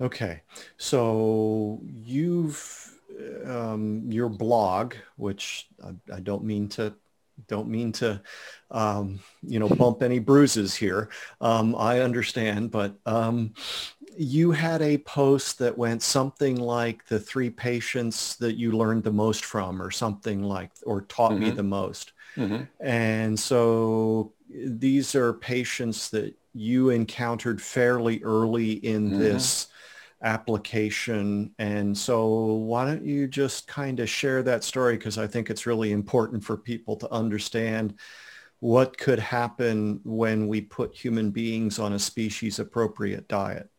Okay, 0.00 0.42
so 0.76 1.80
you've 2.04 2.92
um, 3.46 4.04
your 4.10 4.28
blog, 4.28 4.94
which 5.16 5.68
I, 5.82 6.16
I, 6.16 6.20
don't 6.20 6.44
mean 6.44 6.68
to 6.70 6.92
don't 7.48 7.68
mean 7.68 7.92
to 7.92 8.20
um, 8.70 9.20
you 9.42 9.58
know 9.58 9.68
bump 9.68 10.02
any 10.02 10.18
bruises 10.18 10.74
here. 10.74 11.10
Um, 11.40 11.74
I 11.76 12.00
understand, 12.00 12.70
but 12.70 12.94
um, 13.06 13.54
you 14.16 14.50
had 14.52 14.82
a 14.82 14.98
post 14.98 15.58
that 15.58 15.76
went 15.76 16.02
something 16.02 16.56
like 16.56 17.06
the 17.06 17.20
three 17.20 17.50
patients 17.50 18.36
that 18.36 18.56
you 18.56 18.72
learned 18.72 19.04
the 19.04 19.12
most 19.12 19.44
from, 19.44 19.80
or 19.80 19.90
something 19.90 20.42
like, 20.42 20.70
or 20.84 21.02
taught 21.02 21.32
mm-hmm. 21.32 21.44
me 21.44 21.50
the 21.50 21.62
most. 21.62 22.12
Mm-hmm. 22.36 22.64
And 22.80 23.38
so 23.38 24.32
these 24.48 25.14
are 25.14 25.32
patients 25.32 26.10
that 26.10 26.34
you 26.54 26.90
encountered 26.90 27.60
fairly 27.60 28.22
early 28.22 28.72
in 28.72 29.10
mm-hmm. 29.10 29.18
this 29.18 29.68
application. 30.22 31.52
And 31.58 31.96
so 31.96 32.26
why 32.26 32.84
don't 32.84 33.04
you 33.04 33.26
just 33.26 33.66
kind 33.66 34.00
of 34.00 34.08
share 34.08 34.42
that 34.42 34.64
story? 34.64 34.96
Because 34.96 35.18
I 35.18 35.26
think 35.26 35.50
it's 35.50 35.66
really 35.66 35.92
important 35.92 36.44
for 36.44 36.56
people 36.56 36.96
to 36.96 37.12
understand 37.12 37.94
what 38.60 38.96
could 38.96 39.18
happen 39.18 40.00
when 40.04 40.48
we 40.48 40.60
put 40.60 40.94
human 40.94 41.30
beings 41.30 41.78
on 41.78 41.92
a 41.92 41.98
species 41.98 42.58
appropriate 42.58 43.28
diet. 43.28 43.70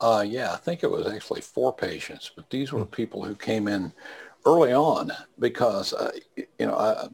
Uh, 0.00 0.24
yeah, 0.26 0.52
I 0.52 0.56
think 0.56 0.82
it 0.82 0.90
was 0.90 1.06
actually 1.06 1.42
four 1.42 1.74
patients, 1.74 2.30
but 2.34 2.48
these 2.48 2.72
were 2.72 2.84
hmm. 2.84 2.90
people 2.90 3.24
who 3.24 3.34
came 3.34 3.68
in 3.68 3.92
early 4.46 4.72
on 4.72 5.12
because, 5.38 5.92
uh, 5.92 6.12
you 6.36 6.66
know, 6.66 6.74
I, 6.74 7.08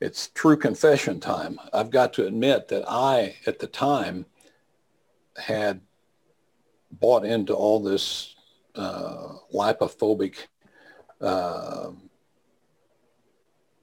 it's 0.00 0.28
true 0.28 0.56
confession 0.56 1.20
time. 1.20 1.60
I've 1.72 1.90
got 1.90 2.12
to 2.14 2.26
admit 2.26 2.68
that 2.68 2.84
I, 2.88 3.36
at 3.46 3.58
the 3.58 3.66
time, 3.66 4.26
had 5.36 5.80
bought 6.92 7.24
into 7.24 7.54
all 7.54 7.80
this 7.82 8.34
uh, 8.74 9.34
lipophobic, 9.54 10.36
uh, 11.20 11.90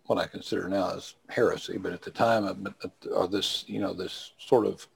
what 0.06 0.20
I 0.20 0.28
consider 0.28 0.68
now 0.68 0.96
as 0.96 1.16
heresy, 1.28 1.78
but 1.78 1.94
at 1.94 2.02
the 2.02 2.12
time, 2.12 2.74
or 3.14 3.28
this, 3.28 3.66
you 3.68 3.80
know, 3.80 3.94
this 3.94 4.34
sort 4.40 4.66
of 4.66 4.88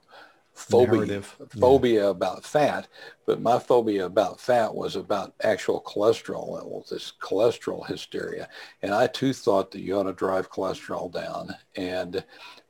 phobia, 0.53 0.91
Narrative. 0.93 1.35
phobia 1.59 2.03
yeah. 2.03 2.09
about 2.09 2.43
fat, 2.43 2.87
but 3.25 3.41
my 3.41 3.59
phobia 3.59 4.05
about 4.05 4.39
fat 4.39 4.73
was 4.73 4.95
about 4.95 5.33
actual 5.41 5.81
cholesterol 5.81 6.49
levels, 6.49 6.89
this 6.89 7.13
cholesterol 7.19 7.85
hysteria. 7.87 8.47
And 8.81 8.93
I 8.93 9.07
too 9.07 9.33
thought 9.33 9.71
that 9.71 9.81
you 9.81 9.95
ought 9.95 10.03
to 10.03 10.13
drive 10.13 10.51
cholesterol 10.51 11.11
down. 11.11 11.55
And 11.75 12.23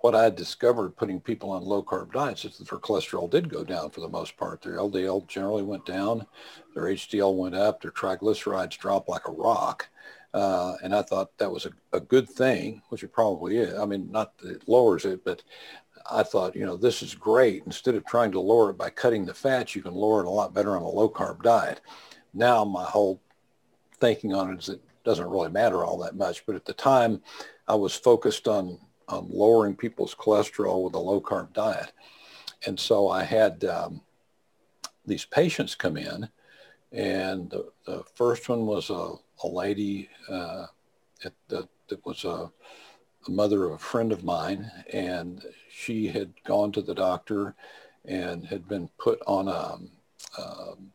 what 0.03 0.15
I 0.15 0.29
discovered 0.29 0.97
putting 0.97 1.21
people 1.21 1.49
on 1.49 1.63
low 1.63 1.81
carb 1.81 2.11
diets 2.11 2.43
is 2.43 2.57
that 2.57 2.69
their 2.69 2.77
cholesterol 2.77 3.29
did 3.29 3.47
go 3.47 3.63
down 3.63 3.89
for 3.89 4.01
the 4.01 4.09
most 4.09 4.35
part. 4.35 4.61
Their 4.61 4.75
LDL 4.75 5.25
generally 5.29 5.63
went 5.63 5.85
down, 5.85 6.27
their 6.75 6.83
HDL 6.83 7.37
went 7.37 7.55
up, 7.55 7.81
their 7.81 7.91
triglycerides 7.91 8.77
dropped 8.77 9.07
like 9.07 9.29
a 9.29 9.31
rock. 9.31 9.87
Uh, 10.33 10.75
and 10.83 10.93
I 10.93 11.03
thought 11.03 11.37
that 11.37 11.49
was 11.49 11.65
a, 11.65 11.71
a 11.93 12.01
good 12.01 12.29
thing, 12.29 12.81
which 12.89 13.03
it 13.03 13.13
probably 13.13 13.55
is. 13.55 13.79
I 13.79 13.85
mean, 13.85 14.11
not 14.11 14.37
that 14.39 14.51
it 14.51 14.67
lowers 14.67 15.05
it, 15.05 15.23
but 15.23 15.41
I 16.11 16.23
thought, 16.23 16.53
you 16.53 16.65
know, 16.65 16.75
this 16.75 17.01
is 17.01 17.15
great. 17.15 17.63
Instead 17.65 17.95
of 17.95 18.05
trying 18.05 18.33
to 18.33 18.41
lower 18.41 18.71
it 18.71 18.77
by 18.77 18.89
cutting 18.89 19.25
the 19.25 19.33
fats, 19.33 19.73
you 19.73 19.81
can 19.81 19.93
lower 19.93 20.19
it 20.19 20.27
a 20.27 20.29
lot 20.29 20.53
better 20.53 20.75
on 20.75 20.81
a 20.81 20.89
low 20.89 21.07
carb 21.07 21.43
diet. 21.43 21.79
Now 22.33 22.65
my 22.65 22.83
whole 22.83 23.21
thinking 24.01 24.33
on 24.33 24.51
it 24.51 24.59
is 24.59 24.67
it 24.67 24.81
doesn't 25.05 25.29
really 25.29 25.49
matter 25.49 25.85
all 25.85 25.97
that 25.99 26.17
much. 26.17 26.45
But 26.45 26.57
at 26.57 26.65
the 26.65 26.73
time, 26.73 27.21
I 27.69 27.75
was 27.75 27.95
focused 27.95 28.49
on, 28.49 28.79
on 29.13 29.27
lowering 29.29 29.75
people's 29.75 30.15
cholesterol 30.15 30.83
with 30.83 30.95
a 30.95 30.99
low 30.99 31.21
carb 31.21 31.53
diet. 31.53 31.91
And 32.65 32.79
so 32.79 33.09
I 33.09 33.23
had 33.23 33.63
um, 33.65 34.01
these 35.05 35.25
patients 35.25 35.75
come 35.75 35.97
in 35.97 36.29
and 36.93 37.49
the, 37.49 37.71
the 37.85 38.03
first 38.15 38.47
one 38.49 38.65
was 38.65 38.89
a, 38.89 39.13
a 39.43 39.47
lady 39.47 40.09
uh, 40.29 40.67
that, 41.49 41.67
that 41.87 42.05
was 42.05 42.23
a, 42.23 42.51
a 43.27 43.31
mother 43.31 43.65
of 43.65 43.71
a 43.71 43.77
friend 43.77 44.11
of 44.11 44.23
mine, 44.23 44.69
and 44.91 45.43
she 45.69 46.07
had 46.07 46.31
gone 46.43 46.71
to 46.73 46.81
the 46.81 46.93
doctor 46.93 47.55
and 48.05 48.45
had 48.45 48.67
been 48.67 48.89
put 48.99 49.19
on 49.25 49.47
a, 49.47 49.79
um, 50.39 50.91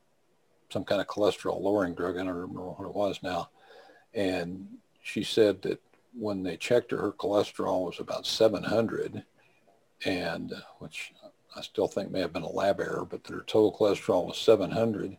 some 0.71 0.85
kind 0.85 1.01
of 1.01 1.07
cholesterol 1.07 1.61
lowering 1.61 1.95
drug. 1.95 2.17
I 2.17 2.25
don't 2.25 2.29
remember 2.29 2.71
what 2.71 2.89
it 2.89 2.95
was 2.95 3.21
now. 3.23 3.51
And 4.15 4.69
she 5.03 5.23
said 5.23 5.63
that 5.63 5.81
when 6.19 6.43
they 6.43 6.57
checked 6.57 6.91
her, 6.91 6.99
her 6.99 7.13
cholesterol 7.13 7.87
was 7.87 8.01
about 8.01 8.27
700, 8.27 9.25
and 10.05 10.53
which 10.79 11.13
I 11.57 11.63
still 11.63 11.89
think 11.89 12.11
may 12.11 12.21
have 12.21 12.33
been 12.33 12.43
a 12.43 12.49
lab 12.51 12.81
error, 12.81 13.07
but 13.09 13.25
that 13.25 13.35
her 13.35 13.45
total 13.47 13.77
cholesterol 13.77 14.27
was 14.27 14.39
700, 14.39 15.17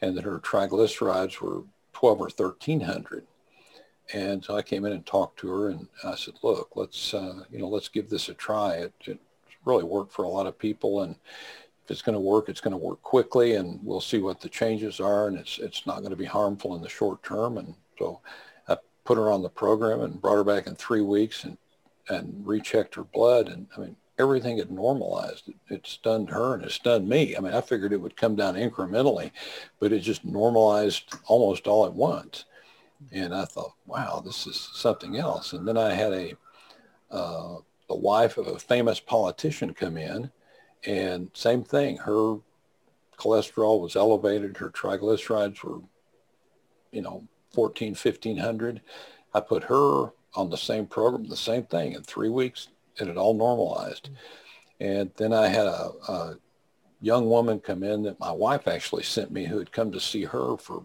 and 0.00 0.16
that 0.16 0.24
her 0.24 0.38
triglycerides 0.38 1.40
were 1.40 1.62
12 1.92 2.20
or 2.20 2.30
1300. 2.34 3.26
And 4.14 4.44
so 4.44 4.56
I 4.56 4.62
came 4.62 4.84
in 4.84 4.92
and 4.92 5.06
talked 5.06 5.38
to 5.40 5.48
her, 5.48 5.68
and 5.70 5.88
I 6.04 6.16
said, 6.16 6.34
"Look, 6.42 6.72
let's 6.74 7.14
uh, 7.14 7.44
you 7.50 7.58
know 7.58 7.68
let's 7.68 7.88
give 7.88 8.10
this 8.10 8.28
a 8.28 8.34
try. 8.34 8.74
It, 8.74 8.92
it 9.06 9.20
really 9.64 9.84
worked 9.84 10.12
for 10.12 10.24
a 10.24 10.28
lot 10.28 10.46
of 10.46 10.58
people, 10.58 11.02
and 11.02 11.14
if 11.84 11.90
it's 11.90 12.02
going 12.02 12.14
to 12.14 12.20
work, 12.20 12.48
it's 12.48 12.60
going 12.60 12.72
to 12.72 12.76
work 12.76 13.00
quickly, 13.02 13.54
and 13.54 13.78
we'll 13.82 14.00
see 14.00 14.18
what 14.18 14.40
the 14.40 14.48
changes 14.48 15.00
are, 15.00 15.28
and 15.28 15.38
it's 15.38 15.58
it's 15.58 15.86
not 15.86 16.00
going 16.00 16.10
to 16.10 16.16
be 16.16 16.24
harmful 16.24 16.74
in 16.74 16.82
the 16.82 16.88
short 16.88 17.22
term." 17.22 17.58
And 17.58 17.74
so 17.98 18.20
put 19.04 19.18
her 19.18 19.30
on 19.30 19.42
the 19.42 19.48
program 19.48 20.00
and 20.00 20.20
brought 20.20 20.36
her 20.36 20.44
back 20.44 20.66
in 20.66 20.74
three 20.74 21.00
weeks, 21.00 21.44
and 21.44 21.56
and 22.08 22.46
rechecked 22.46 22.94
her 22.94 23.04
blood. 23.04 23.48
And 23.48 23.66
I 23.76 23.80
mean, 23.80 23.96
everything 24.18 24.58
had 24.58 24.70
normalized. 24.70 25.48
It, 25.48 25.56
it 25.68 25.86
stunned 25.86 26.30
her 26.30 26.54
and 26.54 26.64
it 26.64 26.70
stunned 26.70 27.08
me. 27.08 27.36
I 27.36 27.40
mean, 27.40 27.54
I 27.54 27.60
figured 27.60 27.92
it 27.92 28.00
would 28.00 28.16
come 28.16 28.36
down 28.36 28.54
incrementally, 28.54 29.30
but 29.80 29.92
it 29.92 30.00
just 30.00 30.24
normalized 30.24 31.14
almost 31.26 31.66
all 31.66 31.86
at 31.86 31.92
once. 31.92 32.44
And 33.10 33.34
I 33.34 33.44
thought, 33.44 33.74
wow, 33.86 34.22
this 34.24 34.46
is 34.46 34.70
something 34.74 35.16
else. 35.16 35.52
And 35.52 35.66
then 35.66 35.76
I 35.76 35.92
had 35.92 36.12
a, 36.12 36.36
uh, 37.10 37.56
the 37.88 37.96
wife 37.96 38.38
of 38.38 38.46
a 38.46 38.58
famous 38.58 39.00
politician 39.00 39.74
come 39.74 39.96
in 39.96 40.30
and 40.86 41.30
same 41.34 41.64
thing. 41.64 41.96
Her 41.96 42.36
cholesterol 43.18 43.80
was 43.80 43.96
elevated. 43.96 44.56
Her 44.56 44.70
triglycerides 44.70 45.62
were, 45.64 45.80
you 46.92 47.02
know, 47.02 47.24
14, 47.52 47.90
1500. 47.90 48.80
I 49.34 49.40
put 49.40 49.64
her 49.64 50.12
on 50.34 50.50
the 50.50 50.56
same 50.56 50.86
program, 50.86 51.24
the 51.24 51.36
same 51.36 51.64
thing. 51.64 51.92
In 51.92 52.02
three 52.02 52.28
weeks, 52.28 52.68
and 52.98 53.08
it 53.08 53.16
all 53.16 53.34
normalized. 53.34 54.10
And 54.80 55.10
then 55.16 55.32
I 55.32 55.48
had 55.48 55.66
a, 55.66 55.92
a 56.08 56.36
young 57.00 57.28
woman 57.28 57.60
come 57.60 57.82
in 57.82 58.02
that 58.02 58.20
my 58.20 58.32
wife 58.32 58.68
actually 58.68 59.02
sent 59.02 59.30
me 59.30 59.44
who 59.44 59.58
had 59.58 59.72
come 59.72 59.92
to 59.92 60.00
see 60.00 60.24
her 60.24 60.56
for 60.56 60.84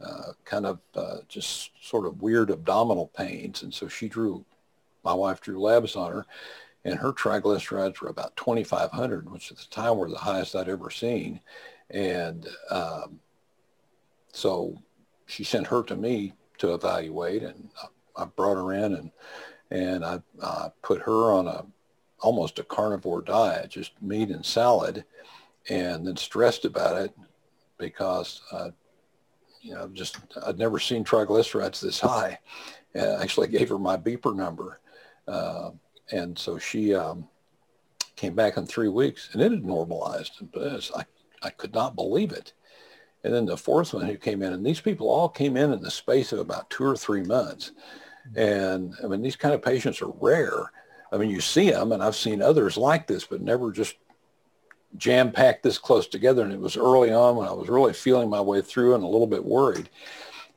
uh, 0.00 0.32
kind 0.44 0.66
of 0.66 0.78
uh, 0.94 1.18
just 1.28 1.70
sort 1.80 2.06
of 2.06 2.22
weird 2.22 2.50
abdominal 2.50 3.10
pains. 3.16 3.62
And 3.62 3.72
so 3.72 3.88
she 3.88 4.08
drew, 4.08 4.44
my 5.04 5.14
wife 5.14 5.40
drew 5.40 5.60
labs 5.60 5.96
on 5.96 6.12
her 6.12 6.26
and 6.84 6.98
her 6.98 7.12
triglycerides 7.12 8.00
were 8.00 8.08
about 8.08 8.36
2,500, 8.36 9.30
which 9.30 9.50
at 9.50 9.56
the 9.56 9.64
time 9.70 9.96
were 9.96 10.10
the 10.10 10.18
highest 10.18 10.54
I'd 10.54 10.68
ever 10.68 10.90
seen. 10.90 11.40
And 11.90 12.46
um, 12.70 13.20
so 14.32 14.76
she 15.26 15.44
sent 15.44 15.66
her 15.66 15.82
to 15.84 15.96
me 15.96 16.34
to 16.58 16.74
evaluate 16.74 17.42
and 17.42 17.68
I 18.16 18.24
brought 18.24 18.56
her 18.56 18.72
in 18.72 18.94
and, 18.94 19.10
and 19.70 20.04
I, 20.04 20.20
I 20.42 20.68
put 20.82 21.02
her 21.02 21.32
on 21.32 21.48
a, 21.48 21.64
almost 22.20 22.58
a 22.58 22.64
carnivore 22.64 23.22
diet, 23.22 23.70
just 23.70 24.00
meat 24.00 24.30
and 24.30 24.44
salad, 24.44 25.04
and 25.68 26.06
then 26.06 26.16
stressed 26.16 26.64
about 26.64 26.96
it 26.96 27.12
because, 27.78 28.40
uh, 28.52 28.70
you 29.60 29.74
know, 29.74 29.88
just 29.92 30.18
I'd 30.46 30.58
never 30.58 30.78
seen 30.78 31.04
triglycerides 31.04 31.80
this 31.80 32.00
high. 32.00 32.38
And 32.94 33.04
I 33.04 33.22
actually 33.22 33.48
gave 33.48 33.68
her 33.68 33.78
my 33.78 33.96
beeper 33.96 34.34
number. 34.34 34.80
Uh, 35.26 35.70
and 36.12 36.38
so 36.38 36.58
she 36.58 36.94
um, 36.94 37.28
came 38.14 38.34
back 38.34 38.56
in 38.56 38.66
three 38.66 38.88
weeks 38.88 39.30
and 39.32 39.42
it 39.42 39.50
had 39.50 39.64
normalized. 39.64 40.40
I, 40.56 41.04
I 41.42 41.50
could 41.50 41.74
not 41.74 41.96
believe 41.96 42.32
it. 42.32 42.52
And 43.24 43.32
then 43.32 43.46
the 43.46 43.56
fourth 43.56 43.94
one 43.94 44.06
who 44.06 44.16
came 44.16 44.42
in, 44.42 44.52
and 44.52 44.64
these 44.64 44.80
people 44.80 45.08
all 45.08 45.28
came 45.28 45.56
in 45.56 45.72
in 45.72 45.80
the 45.80 45.90
space 45.90 46.32
of 46.32 46.38
about 46.38 46.70
two 46.70 46.84
or 46.84 46.96
three 46.96 47.22
months. 47.22 47.72
And 48.36 48.94
I 49.02 49.06
mean, 49.06 49.22
these 49.22 49.36
kind 49.36 49.54
of 49.54 49.62
patients 49.62 50.02
are 50.02 50.12
rare. 50.20 50.70
I 51.10 51.16
mean, 51.16 51.30
you 51.30 51.40
see 51.40 51.70
them, 51.70 51.92
and 51.92 52.02
I've 52.02 52.16
seen 52.16 52.42
others 52.42 52.76
like 52.76 53.06
this, 53.06 53.24
but 53.24 53.40
never 53.40 53.72
just 53.72 53.96
jam 54.96 55.32
packed 55.32 55.62
this 55.62 55.78
close 55.78 56.06
together. 56.06 56.42
And 56.42 56.52
it 56.52 56.60
was 56.60 56.76
early 56.76 57.12
on 57.12 57.36
when 57.36 57.48
I 57.48 57.52
was 57.52 57.68
really 57.68 57.94
feeling 57.94 58.28
my 58.28 58.40
way 58.40 58.60
through 58.60 58.94
and 58.94 59.02
a 59.02 59.08
little 59.08 59.26
bit 59.26 59.44
worried. 59.44 59.88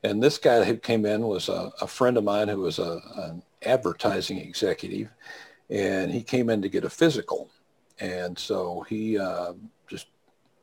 And 0.03 0.21
this 0.21 0.38
guy 0.38 0.63
who 0.63 0.77
came 0.77 1.06
in 1.06 1.21
was 1.21 1.49
a, 1.49 1.71
a 1.82 1.88
friend 1.88 2.17
of 2.17 2.23
mine 2.23 2.49
who 2.49 2.60
was 2.60 2.80
a, 2.80 2.99
an 3.15 3.43
advertising 3.63 4.38
executive, 4.38 5.10
and 5.69 6.12
he 6.12 6.21
came 6.21 6.49
in 6.49 6.62
to 6.62 6.69
get 6.69 6.84
a 6.84 6.89
physical. 6.89 7.49
And 7.99 8.38
so 8.38 8.86
he 8.89 9.17
uh, 9.17 9.53
just, 9.88 10.08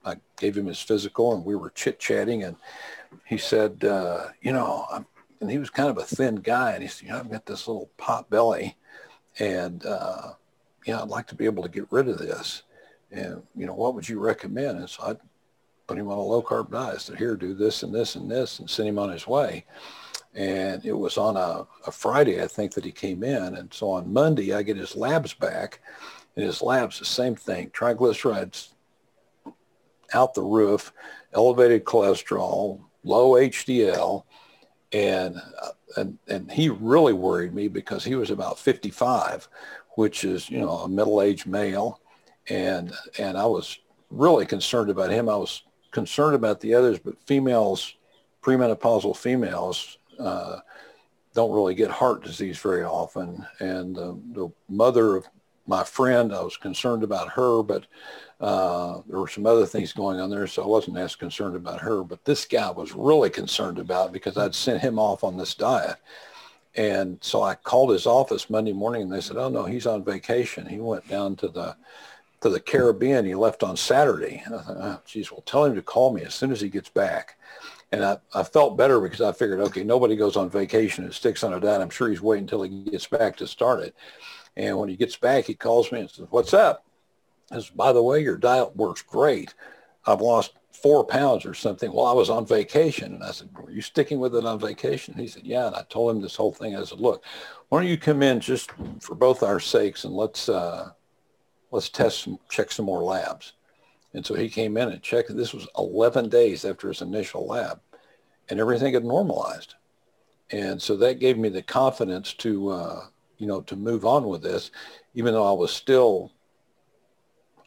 I 0.05 0.17
gave 0.37 0.57
him 0.57 0.67
his 0.67 0.81
physical, 0.81 1.35
and 1.35 1.45
we 1.45 1.57
were 1.57 1.71
chit 1.71 1.99
chatting, 1.99 2.45
and 2.45 2.57
he 3.25 3.38
said, 3.38 3.85
uh, 3.85 4.29
you 4.43 4.53
know, 4.53 4.87
I'm, 4.90 5.07
and 5.40 5.51
he 5.51 5.59
was 5.59 5.71
kind 5.71 5.90
of 5.90 5.99
a 5.99 6.05
thin 6.05 6.37
guy, 6.37 6.73
and 6.73 6.83
he 6.83 6.88
said, 6.88 7.07
you 7.07 7.12
know, 7.12 7.19
I've 7.19 7.31
got 7.31 7.47
this 7.47 7.69
little 7.69 7.90
pot 7.97 8.31
belly, 8.31 8.77
and 9.38 9.85
uh, 9.85 10.33
yeah, 10.87 11.03
I'd 11.03 11.09
like 11.09 11.27
to 11.29 11.35
be 11.35 11.45
able 11.45 11.62
to 11.62 11.69
get 11.69 11.90
rid 11.90 12.09
of 12.09 12.19
this. 12.19 12.62
And 13.11 13.43
you 13.55 13.67
know, 13.67 13.75
what 13.75 13.95
would 13.95 14.09
you 14.09 14.19
recommend? 14.19 14.79
And 14.79 14.88
so 14.88 15.03
I 15.03 15.17
put 15.87 15.99
him 15.99 16.09
on 16.09 16.19
a 16.19 16.23
low 16.23 16.43
carb 16.43 16.71
diet. 16.71 16.95
I 16.95 16.99
said, 16.99 17.19
here, 17.19 17.37
do 17.37 17.55
this 17.55 17.83
and 17.83 17.95
this 17.95 18.14
and 18.17 18.31
this, 18.31 18.59
and 18.59 18.69
send 18.69 18.88
him 18.88 18.99
on 18.99 19.11
his 19.11 19.27
way. 19.27 19.64
And 20.35 20.85
it 20.85 20.93
was 20.93 21.17
on 21.17 21.37
a, 21.37 21.67
a 21.87 21.93
Friday, 21.93 22.43
I 22.43 22.49
think, 22.49 22.75
that 22.75 22.85
he 22.85 22.90
came 22.90 23.23
in. 23.23 23.55
And 23.55 23.73
so 23.73 23.90
on 23.90 24.12
Monday, 24.12 24.53
I 24.53 24.62
get 24.62 24.77
his 24.77 24.97
labs 24.97 25.33
back. 25.33 25.81
And 26.37 26.45
his 26.45 26.61
labs, 26.61 26.99
the 26.99 27.05
same 27.05 27.37
thing, 27.37 27.71
triglycerides 27.71 28.71
out 30.14 30.35
the 30.35 30.42
roof, 30.42 30.92
elevated 31.33 31.85
cholesterol, 31.85 32.81
low 33.03 33.33
HDL. 33.33 34.24
And, 34.92 35.37
uh, 35.61 35.70
and, 35.96 36.18
and 36.29 36.50
he 36.50 36.68
really 36.68 37.12
worried 37.12 37.55
me 37.55 37.68
because 37.68 38.05
he 38.05 38.14
was 38.14 38.31
about 38.31 38.59
55, 38.59 39.48
which 39.96 40.24
is, 40.24 40.48
you 40.48 40.61
know, 40.61 40.70
a 40.70 40.88
middle-aged 40.88 41.46
male. 41.46 42.00
And, 42.48 42.92
and 43.18 43.37
I 43.37 43.46
was 43.46 43.79
really 44.11 44.46
concerned 44.46 44.90
about 44.90 45.11
him. 45.11 45.29
I 45.29 45.37
was 45.37 45.62
concerned 45.90 46.35
about 46.35 46.61
the 46.61 46.74
others, 46.74 46.98
but 46.98 47.20
females, 47.27 47.94
premenopausal 48.42 49.16
females, 49.16 49.98
uh, 50.18 50.61
don't 51.35 51.53
really 51.53 51.74
get 51.74 51.90
heart 51.90 52.22
disease 52.22 52.59
very 52.59 52.85
often. 52.85 53.44
And 53.59 53.98
uh, 53.98 54.14
the 54.33 54.50
mother 54.68 55.16
of 55.16 55.27
my 55.66 55.85
friend, 55.85 56.35
I 56.35 56.42
was 56.42 56.57
concerned 56.57 57.03
about 57.03 57.31
her, 57.31 57.62
but 57.62 57.87
uh, 58.40 59.00
there 59.07 59.18
were 59.18 59.29
some 59.29 59.46
other 59.46 59.66
things 59.66 59.92
going 59.92 60.20
on 60.20 60.31
there, 60.31 60.46
so 60.46 60.62
I 60.62 60.66
wasn't 60.66 60.98
as 60.98 61.16
concerned 61.16 61.57
about 61.57 61.81
her. 61.81 62.03
But 62.03 62.24
this 62.24 62.44
guy 62.44 62.70
was 62.70 62.92
really 62.92 63.31
concerned 63.31 63.79
about 63.79 64.12
because 64.12 64.37
I'd 64.37 64.55
sent 64.55 64.83
him 64.83 64.98
off 64.98 65.24
on 65.24 65.37
this 65.37 65.55
diet. 65.55 65.96
And 66.77 67.18
so 67.20 67.42
I 67.42 67.55
called 67.55 67.90
his 67.90 68.07
office 68.07 68.50
Monday 68.50 68.72
morning 68.72 69.03
and 69.03 69.12
they 69.12 69.20
said, 69.20 69.37
oh 69.37 69.48
no, 69.48 69.64
he's 69.64 69.87
on 69.87 70.05
vacation. 70.05 70.66
He 70.66 70.81
went 70.81 71.07
down 71.09 71.37
to 71.37 71.48
the 71.48 71.77
to 72.40 72.50
the 72.50 72.61
Caribbean. 72.61 73.24
He 73.24 73.35
left 73.35 73.62
on 73.62 73.77
Saturday. 73.77 74.42
And 74.44 74.55
I 74.55 74.59
thought, 74.59 74.77
oh, 74.79 75.00
geez, 75.07 75.33
well, 75.33 75.40
tell 75.46 75.64
him 75.64 75.74
to 75.77 75.83
call 75.83 76.12
me 76.12 76.22
as 76.22 76.35
soon 76.35 76.53
as 76.53 76.61
he 76.61 76.68
gets 76.68 76.90
back. 76.90 77.38
And 77.90 78.05
I, 78.05 78.18
I 78.35 78.42
felt 78.42 78.77
better 78.77 79.00
because 79.00 79.22
I 79.22 79.33
figured, 79.33 79.61
okay, 79.61 79.85
nobody 79.85 80.14
goes 80.16 80.37
on 80.37 80.50
vacation 80.50 81.05
and 81.05 81.14
sticks 81.14 81.42
on 81.42 81.55
a 81.55 81.61
diet. 81.61 81.81
I'm 81.81 81.90
sure 81.90 82.11
he's 82.11 82.20
waiting 82.20 82.42
until 82.42 82.62
he 82.62 82.85
gets 82.85 83.07
back 83.07 83.37
to 83.37 83.46
start 83.46 83.81
it. 83.81 83.94
And 84.57 84.79
when 84.79 84.88
he 84.88 84.97
gets 84.97 85.17
back, 85.17 85.45
he 85.45 85.55
calls 85.55 85.90
me 85.90 86.01
and 86.01 86.11
says, 86.11 86.27
what's 86.31 86.55
up? 86.55 86.85
I 87.51 87.57
says, 87.57 87.71
by 87.71 87.93
the 87.93 88.03
way, 88.03 88.23
your 88.23 88.37
diet 88.37 88.77
works 88.77 89.03
great. 89.03 89.55
I've 90.07 90.21
lost 90.21 90.55
four 90.73 91.05
pounds 91.05 91.47
or 91.47 91.55
something. 91.55 91.93
Well, 91.93 92.07
I 92.07 92.12
was 92.12 92.31
on 92.31 92.47
vacation. 92.47 93.14
And 93.14 93.25
I 93.25 93.31
said, 93.31 93.51
were 93.57 93.71
you 93.71 93.83
sticking 93.83 94.21
with 94.21 94.35
it 94.35 94.45
on 94.45 94.59
vacation? 94.59 95.14
He 95.14 95.27
said, 95.27 95.45
yeah. 95.45 95.67
And 95.67 95.77
I 95.77 95.83
told 95.88 96.14
him 96.14 96.23
this 96.23 96.37
whole 96.37 96.53
thing. 96.53 96.77
I 96.77 96.85
said, 96.85 97.01
look, 97.01 97.25
why 97.69 97.81
don't 97.81 97.90
you 97.90 97.97
come 97.97 98.23
in 98.23 98.40
just 98.40 98.71
for 99.01 99.14
both 99.14 99.43
our 99.43 99.61
sakes 99.61 100.05
and 100.05 100.14
let's, 100.14 100.49
uh, 100.49 100.90
let's 101.71 101.88
test 101.88 102.25
some, 102.25 102.38
check 102.49 102.71
some 102.71 102.87
more 102.87 103.03
labs. 103.03 103.55
And 104.14 104.25
so 104.25 104.35
he 104.35 104.49
came 104.49 104.77
in 104.77 104.90
and 104.90 105.03
checked. 105.03 105.35
This 105.35 105.53
was 105.53 105.67
11 105.77 106.29
days 106.29 106.64
after 106.64 106.88
his 106.88 107.03
initial 107.03 107.47
lab, 107.47 107.81
and 108.49 108.61
everything 108.61 108.95
had 108.95 109.05
normalized. 109.05 109.75
And 110.51 110.81
so 110.81 110.97
that 110.99 111.19
gave 111.19 111.37
me 111.37 111.49
the 111.49 111.62
confidence 111.62 112.33
to, 112.35 112.71
uh, 112.71 113.05
you 113.38 113.47
know, 113.47 113.61
to 113.62 113.77
move 113.77 114.05
on 114.05 114.29
with 114.29 114.42
this, 114.42 114.70
even 115.14 115.35
though 115.35 115.49
I 115.49 115.53
was 115.53 115.73
still 115.73 116.33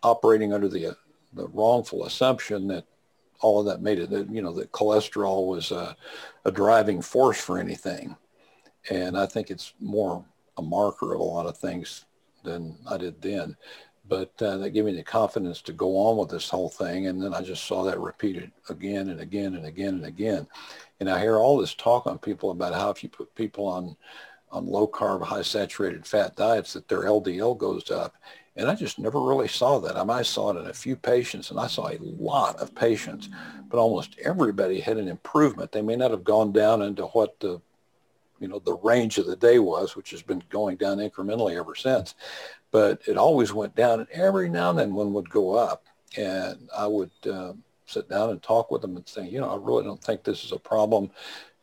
operating 0.03 0.53
under 0.53 0.67
the, 0.67 0.95
the 1.33 1.47
wrongful 1.47 2.05
assumption 2.05 2.67
that 2.67 2.85
all 3.41 3.59
of 3.59 3.65
that 3.67 3.81
made 3.81 3.99
it, 3.99 4.09
that, 4.09 4.29
you 4.29 4.41
know, 4.41 4.53
that 4.53 4.71
cholesterol 4.71 5.47
was 5.47 5.71
a, 5.71 5.95
a 6.45 6.51
driving 6.51 7.01
force 7.01 7.39
for 7.39 7.59
anything. 7.59 8.15
And 8.89 9.17
I 9.17 9.25
think 9.25 9.51
it's 9.51 9.73
more 9.79 10.23
a 10.57 10.61
marker 10.61 11.13
of 11.13 11.19
a 11.19 11.23
lot 11.23 11.45
of 11.45 11.57
things 11.57 12.05
than 12.43 12.77
I 12.89 12.97
did 12.97 13.21
then 13.21 13.55
but 14.09 14.31
uh, 14.41 14.57
that 14.57 14.71
gave 14.71 14.85
me 14.85 14.95
the 14.95 15.03
confidence 15.03 15.61
to 15.61 15.73
go 15.73 15.97
on 15.97 16.17
with 16.17 16.29
this 16.29 16.49
whole 16.49 16.69
thing. 16.69 17.07
And 17.07 17.21
then 17.21 17.33
I 17.33 17.41
just 17.41 17.65
saw 17.65 17.83
that 17.83 17.99
repeated 17.99 18.51
again 18.69 19.09
and 19.09 19.19
again 19.19 19.55
and 19.55 19.65
again 19.65 19.95
and 19.95 20.05
again. 20.05 20.47
And 20.99 21.09
I 21.09 21.19
hear 21.19 21.37
all 21.37 21.57
this 21.57 21.75
talk 21.75 22.07
on 22.07 22.17
people 22.17 22.51
about 22.51 22.73
how 22.73 22.89
if 22.89 23.03
you 23.03 23.09
put 23.09 23.33
people 23.35 23.67
on 23.67 23.95
on 24.51 24.65
low 24.65 24.87
carb, 24.87 25.23
high 25.23 25.41
saturated 25.41 26.05
fat 26.05 26.35
diets, 26.35 26.73
that 26.73 26.87
their 26.87 27.03
LDL 27.03 27.57
goes 27.57 27.91
up. 27.91 28.15
And 28.55 28.69
I 28.69 28.75
just 28.75 28.97
never 28.97 29.21
really 29.21 29.47
saw 29.47 29.79
that. 29.79 29.97
I 29.97 30.01
mean, 30.01 30.09
I 30.09 30.23
saw 30.23 30.51
it 30.51 30.59
in 30.59 30.67
a 30.67 30.73
few 30.73 30.95
patients, 30.95 31.51
and 31.51 31.59
I 31.59 31.67
saw 31.67 31.89
a 31.89 31.99
lot 31.99 32.55
of 32.57 32.73
patients, 32.73 33.29
but 33.69 33.77
almost 33.77 34.17
everybody 34.23 34.79
had 34.79 34.97
an 34.97 35.07
improvement. 35.07 35.71
They 35.71 35.83
may 35.83 35.95
not 35.95 36.11
have 36.11 36.23
gone 36.23 36.51
down 36.51 36.81
into 36.81 37.03
what 37.07 37.39
the 37.39 37.61
you 38.39 38.47
know 38.47 38.59
the 38.59 38.75
range 38.75 39.17
of 39.17 39.25
the 39.25 39.35
day 39.35 39.57
was, 39.57 39.95
which 39.95 40.11
has 40.11 40.21
been 40.21 40.43
going 40.49 40.77
down 40.77 40.97
incrementally 40.97 41.57
ever 41.57 41.75
since 41.75 42.15
but 42.71 43.01
it 43.07 43.17
always 43.17 43.53
went 43.53 43.75
down 43.75 43.99
and 43.99 44.09
every 44.11 44.49
now 44.49 44.69
and 44.69 44.79
then 44.79 44.93
one 44.93 45.13
would 45.13 45.29
go 45.29 45.55
up 45.55 45.85
and 46.17 46.69
I 46.75 46.87
would 46.87 47.11
uh, 47.29 47.53
sit 47.85 48.09
down 48.09 48.31
and 48.31 48.41
talk 48.41 48.71
with 48.71 48.81
them 48.81 48.97
and 48.97 49.07
say, 49.07 49.27
you 49.27 49.39
know, 49.39 49.49
I 49.49 49.57
really 49.57 49.83
don't 49.83 50.03
think 50.03 50.23
this 50.23 50.43
is 50.43 50.51
a 50.51 50.59
problem 50.59 51.09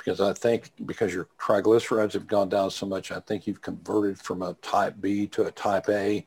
because 0.04 0.20
I 0.20 0.34
think 0.34 0.70
because 0.84 1.14
your 1.14 1.28
triglycerides 1.38 2.12
have 2.12 2.26
gone 2.26 2.48
down 2.48 2.70
so 2.70 2.86
much, 2.86 3.10
I 3.10 3.20
think 3.20 3.46
you've 3.46 3.62
converted 3.62 4.18
from 4.18 4.42
a 4.42 4.54
type 4.54 4.96
B 5.00 5.26
to 5.28 5.44
a 5.44 5.50
type 5.50 5.88
A. 5.88 6.26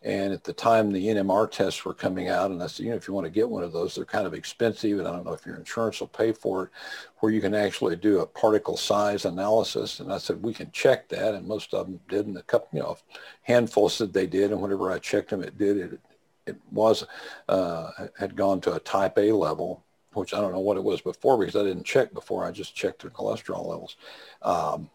And 0.00 0.32
at 0.32 0.44
the 0.44 0.52
time, 0.52 0.92
the 0.92 1.08
NMR 1.08 1.50
tests 1.50 1.84
were 1.84 1.92
coming 1.92 2.28
out, 2.28 2.52
and 2.52 2.62
I 2.62 2.68
said, 2.68 2.84
you 2.84 2.90
know, 2.90 2.96
if 2.96 3.08
you 3.08 3.14
want 3.14 3.24
to 3.24 3.32
get 3.32 3.50
one 3.50 3.64
of 3.64 3.72
those, 3.72 3.96
they're 3.96 4.04
kind 4.04 4.28
of 4.28 4.32
expensive, 4.32 5.00
and 5.00 5.08
I 5.08 5.10
don't 5.10 5.24
know 5.24 5.32
if 5.32 5.44
your 5.44 5.56
insurance 5.56 5.98
will 5.98 6.06
pay 6.06 6.30
for 6.30 6.64
it, 6.64 6.70
where 7.18 7.32
you 7.32 7.40
can 7.40 7.52
actually 7.52 7.96
do 7.96 8.20
a 8.20 8.26
particle 8.26 8.76
size 8.76 9.24
analysis. 9.24 9.98
And 9.98 10.12
I 10.12 10.18
said, 10.18 10.40
we 10.40 10.54
can 10.54 10.70
check 10.70 11.08
that, 11.08 11.34
and 11.34 11.48
most 11.48 11.74
of 11.74 11.86
them 11.86 11.98
did, 12.08 12.28
and 12.28 12.36
a 12.36 12.42
couple, 12.42 12.68
you 12.74 12.80
know, 12.80 12.96
handful 13.42 13.88
said 13.88 14.12
they 14.12 14.28
did, 14.28 14.52
and 14.52 14.62
whenever 14.62 14.92
I 14.92 15.00
checked 15.00 15.30
them, 15.30 15.42
it 15.42 15.58
did. 15.58 15.78
It, 15.78 16.00
it 16.46 16.56
was 16.70 17.04
uh, 17.48 17.90
had 18.16 18.36
gone 18.36 18.60
to 18.60 18.74
a 18.74 18.80
type 18.80 19.18
A 19.18 19.32
level, 19.32 19.84
which 20.18 20.34
I 20.34 20.40
don't 20.40 20.52
know 20.52 20.60
what 20.60 20.76
it 20.76 20.84
was 20.84 21.00
before 21.00 21.38
because 21.38 21.56
I 21.56 21.62
didn't 21.62 21.84
check 21.84 22.12
before. 22.12 22.44
I 22.44 22.50
just 22.50 22.74
checked 22.74 23.02
their 23.02 23.10
cholesterol 23.10 23.66
levels. 23.66 23.96
Um, 24.42 24.90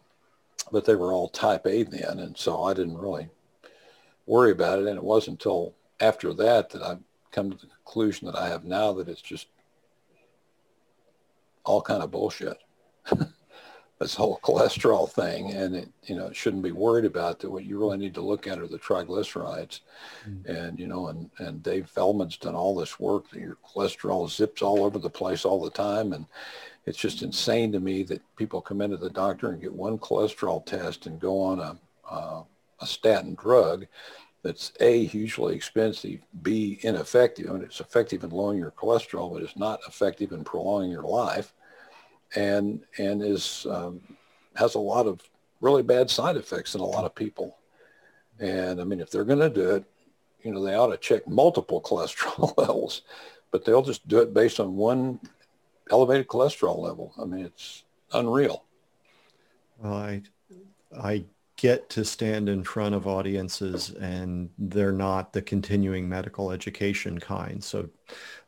but 0.72 0.84
they 0.84 0.94
were 0.94 1.12
all 1.12 1.28
type 1.28 1.66
A 1.66 1.82
then, 1.82 2.18
and 2.18 2.36
so 2.36 2.64
I 2.64 2.74
didn't 2.74 2.98
really 2.98 3.28
worry 4.26 4.52
about 4.52 4.78
it. 4.78 4.86
And 4.86 4.96
it 4.96 5.04
wasn't 5.04 5.40
until 5.40 5.74
after 6.00 6.32
that 6.34 6.70
that 6.70 6.82
I've 6.82 7.00
come 7.30 7.50
to 7.50 7.56
the 7.56 7.66
conclusion 7.66 8.26
that 8.26 8.36
I 8.36 8.48
have 8.48 8.64
now 8.64 8.92
that 8.94 9.08
it's 9.08 9.20
just 9.20 9.48
all 11.64 11.82
kind 11.82 12.02
of 12.02 12.10
bullshit. 12.10 12.58
this 14.00 14.14
whole 14.14 14.40
cholesterol 14.44 15.08
thing, 15.10 15.52
and 15.52 15.74
it 15.76 15.88
you 16.04 16.14
know 16.14 16.32
shouldn't 16.32 16.62
be 16.62 16.72
worried 16.72 17.04
about 17.04 17.38
that. 17.40 17.50
What 17.50 17.64
you 17.64 17.78
really 17.78 17.98
need 17.98 18.14
to 18.14 18.20
look 18.20 18.46
at 18.46 18.58
are 18.58 18.66
the 18.66 18.78
triglycerides, 18.78 19.80
mm. 20.28 20.46
and 20.46 20.78
you 20.78 20.86
know, 20.86 21.08
and 21.08 21.30
and 21.38 21.62
Dave 21.62 21.88
Feldman's 21.88 22.36
done 22.36 22.54
all 22.54 22.74
this 22.74 22.98
work. 22.98 23.30
That 23.30 23.40
your 23.40 23.58
cholesterol 23.66 24.30
zips 24.30 24.62
all 24.62 24.84
over 24.84 24.98
the 24.98 25.10
place 25.10 25.44
all 25.44 25.62
the 25.62 25.70
time, 25.70 26.12
and 26.12 26.26
it's 26.86 26.98
just 26.98 27.22
insane 27.22 27.72
to 27.72 27.80
me 27.80 28.02
that 28.04 28.22
people 28.36 28.60
come 28.60 28.80
into 28.80 28.96
the 28.96 29.10
doctor 29.10 29.50
and 29.50 29.60
get 29.60 29.72
one 29.72 29.98
cholesterol 29.98 30.64
test 30.64 31.06
and 31.06 31.20
go 31.20 31.40
on 31.40 31.60
a 31.60 31.76
uh, 32.10 32.42
a 32.80 32.86
statin 32.86 33.34
drug 33.34 33.86
that's 34.42 34.72
a 34.78 35.06
hugely 35.06 35.56
expensive, 35.56 36.20
b 36.42 36.78
ineffective. 36.82 37.48
I 37.48 37.54
mean, 37.54 37.62
it's 37.62 37.80
effective 37.80 38.22
in 38.22 38.30
lowering 38.30 38.58
your 38.58 38.72
cholesterol, 38.72 39.32
but 39.32 39.42
it's 39.42 39.56
not 39.56 39.80
effective 39.88 40.32
in 40.32 40.44
prolonging 40.44 40.90
your 40.90 41.02
life, 41.02 41.54
and 42.36 42.80
and 42.98 43.22
is 43.22 43.66
um, 43.70 44.00
has 44.54 44.74
a 44.74 44.80
lot 44.80 45.06
of 45.06 45.20
really 45.60 45.82
bad 45.82 46.10
side 46.10 46.36
effects 46.36 46.74
in 46.74 46.80
a 46.80 46.86
lot 46.86 47.04
of 47.04 47.14
people. 47.14 47.56
And 48.38 48.80
I 48.80 48.84
mean, 48.84 49.00
if 49.00 49.10
they're 49.10 49.24
going 49.24 49.38
to 49.38 49.50
do 49.50 49.70
it, 49.76 49.84
you 50.42 50.52
know, 50.52 50.62
they 50.62 50.74
ought 50.74 50.88
to 50.88 50.96
check 50.96 51.26
multiple 51.26 51.80
cholesterol 51.84 52.56
levels, 52.58 53.02
but 53.50 53.64
they'll 53.64 53.82
just 53.82 54.06
do 54.08 54.18
it 54.18 54.34
based 54.34 54.60
on 54.60 54.76
one 54.76 55.20
elevated 55.90 56.28
cholesterol 56.28 56.78
level. 56.78 57.12
I 57.20 57.24
mean, 57.24 57.44
it's 57.44 57.84
unreal. 58.12 58.64
Well, 59.78 59.94
I, 59.94 60.22
I 60.96 61.24
get 61.56 61.88
to 61.88 62.04
stand 62.04 62.48
in 62.48 62.64
front 62.64 62.94
of 62.94 63.06
audiences 63.06 63.90
and 63.90 64.50
they're 64.58 64.92
not 64.92 65.32
the 65.32 65.42
continuing 65.42 66.08
medical 66.08 66.50
education 66.50 67.18
kind. 67.18 67.62
So, 67.62 67.88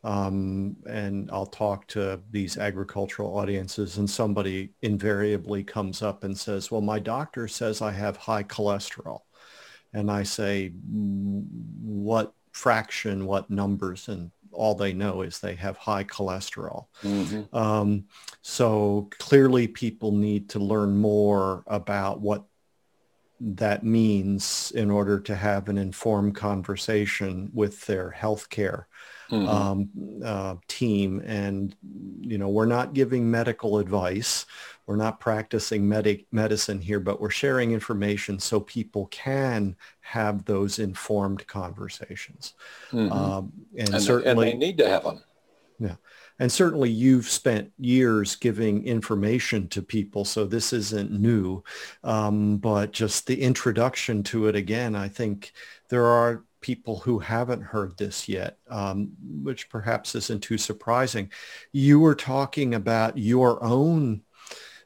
um, 0.07 0.77
and 0.89 1.29
I'll 1.33 1.47
talk 1.47 1.89
to 1.89 2.21
these 2.31 2.59
agricultural 2.59 3.37
audiences 3.37 3.99
and 3.99 4.09
somebody 4.09 4.71
invariably 4.83 5.65
comes 5.65 6.01
up 6.01 6.23
and 6.23 6.39
says, 6.39 6.71
well, 6.71 6.81
my 6.81 7.01
doctor 7.01 7.49
says 7.49 7.83
I 7.83 7.91
have 7.91 8.17
high 8.17 8.45
cholesterol. 8.45 9.23
And 9.93 10.09
I 10.09 10.23
say, 10.23 10.69
what 10.69 12.35
fraction, 12.53 13.27
what 13.27 13.51
numbers? 13.51 14.07
And 14.07 14.31
all 14.53 14.77
they 14.77 14.93
know 14.93 15.23
is 15.23 15.41
they 15.41 15.57
have 15.57 15.77
high 15.77 16.05
cholesterol. 16.05 16.87
Mm-hmm. 17.03 17.57
Um, 17.57 18.05
so 18.43 19.09
clearly 19.19 19.67
people 19.67 20.13
need 20.13 20.51
to 20.51 20.61
learn 20.61 20.97
more 20.97 21.65
about 21.67 22.21
what 22.21 22.45
that 23.41 23.83
means 23.83 24.73
in 24.77 24.89
order 24.89 25.19
to 25.19 25.35
have 25.35 25.69
an 25.69 25.79
informed 25.79 26.37
conversation 26.37 27.51
with 27.53 27.85
their 27.87 28.15
healthcare 28.17 28.85
mm-hmm. 29.31 29.49
um, 29.49 29.91
uh, 30.25 30.57
team. 30.69 31.23
And, 31.27 31.75
you 32.21 32.39
know, 32.39 32.49
we're 32.49 32.67
not 32.67 32.95
giving 32.95 33.31
medical 33.31 33.79
advice. 33.79 34.47
We're 34.87 34.97
not 34.97 35.19
practicing 35.19 35.89
medic- 35.89 36.27
medicine 36.31 36.81
here, 36.81 37.01
but 37.01 37.21
we're 37.21 37.31
sharing 37.31 37.73
information 37.73 38.39
so 38.39 38.61
people 38.61 39.07
can 39.07 39.77
have 40.01 40.45
those 40.45 40.79
informed 40.79 41.47
conversations. 41.47 42.55
Mm-hmm. 42.93 43.13
Um, 43.13 43.53
and, 43.77 43.95
and, 43.95 44.03
certainly, 44.03 44.53
and 44.53 44.63
they 44.63 44.67
need 44.67 44.79
to 44.79 44.89
have 44.89 45.05
them. 45.05 45.23
Yeah. 45.79 45.97
And 46.39 46.53
certainly 46.53 46.91
you've 46.91 47.29
spent 47.29 47.73
years 47.79 48.37
giving 48.37 48.85
information 48.87 49.69
to 49.69 49.83
people, 49.83 50.25
so 50.25 50.45
this 50.45 50.73
isn't 50.73 51.11
new. 51.11 51.65
Um, 52.05 52.59
but 52.59 52.93
just 52.93 53.27
the 53.27 53.41
introduction 53.41 54.23
to 54.25 54.47
it 54.49 54.55
again, 54.55 54.95
I 54.95 55.09
think 55.09 55.53
there 55.89 56.05
are 56.05 56.45
people 56.61 56.99
who 56.99 57.19
haven't 57.19 57.63
heard 57.63 57.97
this 57.97 58.29
yet, 58.29 58.59
um, 58.69 59.13
which 59.43 59.69
perhaps 59.69 60.15
isn't 60.15 60.43
too 60.43 60.59
surprising. 60.59 61.31
You 61.73 62.01
were 62.01 62.15
talking 62.15 62.75
about 62.75 63.19
your 63.19 63.63
own 63.63 64.23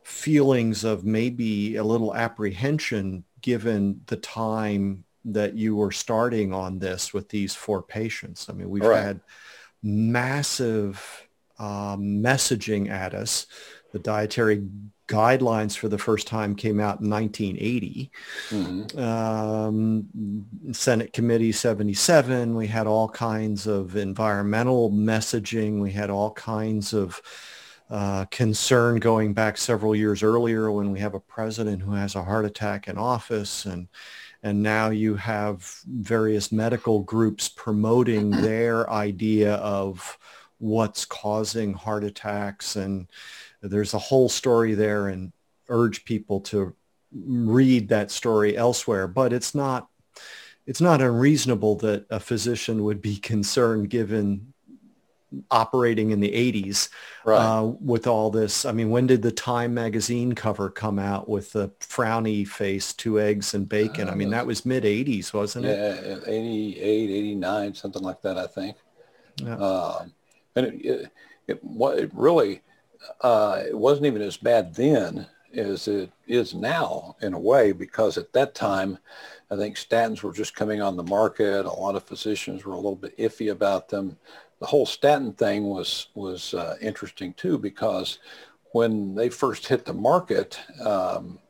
feelings 0.02 0.84
of 0.84 1.04
maybe 1.04 1.76
a 1.76 1.84
little 1.84 2.14
apprehension 2.14 3.24
given 3.40 4.00
the 4.06 4.16
time 4.16 5.04
that 5.24 5.54
you 5.54 5.76
were 5.76 5.92
starting 5.92 6.52
on 6.52 6.78
this 6.78 7.12
with 7.12 7.28
these 7.28 7.54
four 7.54 7.82
patients. 7.82 8.48
I 8.48 8.54
mean, 8.54 8.70
we've 8.70 8.82
right. 8.82 9.04
had 9.04 9.20
massive 9.82 11.26
um, 11.58 12.22
messaging 12.22 12.90
at 12.90 13.14
us. 13.14 13.46
The 13.92 13.98
dietary 13.98 14.66
guidelines 15.10 15.76
for 15.76 15.88
the 15.88 15.98
first 15.98 16.26
time 16.28 16.54
came 16.54 16.78
out 16.78 17.00
in 17.00 17.10
1980. 17.10 18.10
Mm-hmm. 18.50 18.98
Um, 18.98 20.46
Senate 20.72 21.12
Committee 21.12 21.52
77, 21.52 22.54
we 22.54 22.68
had 22.68 22.86
all 22.86 23.08
kinds 23.08 23.66
of 23.66 23.96
environmental 23.96 24.90
messaging. 24.90 25.80
We 25.80 25.90
had 25.90 26.10
all 26.10 26.30
kinds 26.32 26.94
of 26.94 27.20
uh, 27.90 28.24
concern 28.26 29.00
going 29.00 29.34
back 29.34 29.58
several 29.58 29.96
years 29.96 30.22
earlier 30.22 30.70
when 30.70 30.92
we 30.92 31.00
have 31.00 31.14
a 31.14 31.20
president 31.20 31.82
who 31.82 31.92
has 31.92 32.14
a 32.14 32.22
heart 32.22 32.44
attack 32.44 32.86
in 32.86 32.96
office 32.96 33.66
and 33.66 33.88
and 34.42 34.62
now 34.62 34.88
you 34.88 35.16
have 35.16 35.82
various 35.86 36.50
medical 36.50 37.00
groups 37.00 37.48
promoting 37.48 38.30
their 38.42 38.88
idea 38.88 39.54
of 39.56 40.16
what's 40.58 41.04
causing 41.04 41.74
heart 41.74 42.04
attacks 42.04 42.76
and 42.76 43.08
there's 43.62 43.94
a 43.94 43.98
whole 43.98 44.28
story 44.28 44.74
there 44.74 45.08
and 45.08 45.32
urge 45.68 46.04
people 46.04 46.40
to 46.40 46.74
read 47.12 47.88
that 47.88 48.10
story 48.10 48.56
elsewhere 48.56 49.06
but 49.06 49.32
it's 49.32 49.54
not 49.54 49.88
it's 50.66 50.80
not 50.80 51.00
unreasonable 51.00 51.76
that 51.76 52.06
a 52.10 52.20
physician 52.20 52.84
would 52.84 53.02
be 53.02 53.16
concerned 53.32 53.90
given 53.90 54.52
operating 55.50 56.10
in 56.10 56.20
the 56.20 56.30
80s 56.30 56.88
right. 57.24 57.36
uh, 57.36 57.64
with 57.64 58.06
all 58.06 58.30
this. 58.30 58.64
I 58.64 58.72
mean, 58.72 58.90
when 58.90 59.06
did 59.06 59.22
the 59.22 59.32
Time 59.32 59.74
magazine 59.74 60.32
cover 60.34 60.70
come 60.70 60.98
out 60.98 61.28
with 61.28 61.52
the 61.52 61.68
frowny 61.80 62.46
face, 62.46 62.92
two 62.92 63.20
eggs 63.20 63.54
and 63.54 63.68
bacon? 63.68 64.08
Uh, 64.08 64.12
I 64.12 64.14
mean, 64.14 64.30
that 64.30 64.46
was 64.46 64.66
mid 64.66 64.84
80s, 64.84 65.32
wasn't 65.32 65.66
it? 65.66 65.78
Yeah, 65.78 66.16
88, 66.26 67.10
89, 67.10 67.74
something 67.74 68.02
like 68.02 68.22
that, 68.22 68.36
I 68.36 68.46
think. 68.46 68.76
Yeah. 69.36 69.56
Uh, 69.56 70.04
and 70.56 70.66
it, 70.66 70.74
it, 70.84 71.12
it, 71.46 71.60
it 71.62 72.10
really, 72.12 72.62
uh, 73.20 73.62
it 73.66 73.76
wasn't 73.76 74.06
even 74.06 74.22
as 74.22 74.36
bad 74.36 74.74
then 74.74 75.26
as 75.54 75.88
it 75.88 76.12
is 76.28 76.54
now 76.54 77.16
in 77.22 77.34
a 77.34 77.38
way, 77.38 77.72
because 77.72 78.16
at 78.16 78.32
that 78.32 78.54
time, 78.54 78.98
I 79.50 79.56
think 79.56 79.76
statins 79.76 80.22
were 80.22 80.32
just 80.32 80.54
coming 80.54 80.80
on 80.80 80.96
the 80.96 81.02
market. 81.02 81.66
A 81.66 81.70
lot 81.70 81.96
of 81.96 82.04
physicians 82.04 82.64
were 82.64 82.74
a 82.74 82.76
little 82.76 82.94
bit 82.94 83.18
iffy 83.18 83.50
about 83.50 83.88
them 83.88 84.16
the 84.60 84.66
whole 84.66 84.86
statin 84.86 85.32
thing 85.32 85.64
was 85.64 86.08
was 86.14 86.54
uh, 86.54 86.76
interesting 86.80 87.32
too 87.34 87.58
because 87.58 88.18
when 88.72 89.14
they 89.14 89.28
first 89.28 89.66
hit 89.66 89.84
the 89.84 89.92
market, 89.92 90.60
um, 90.84 91.40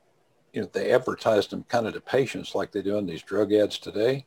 you 0.54 0.62
know, 0.62 0.70
they 0.72 0.92
advertised 0.92 1.50
them 1.50 1.64
kind 1.64 1.86
of 1.86 1.92
to 1.92 2.00
patients 2.00 2.54
like 2.54 2.72
they 2.72 2.80
do 2.80 2.96
in 2.96 3.04
these 3.04 3.22
drug 3.22 3.52
ads 3.52 3.78
today, 3.78 4.24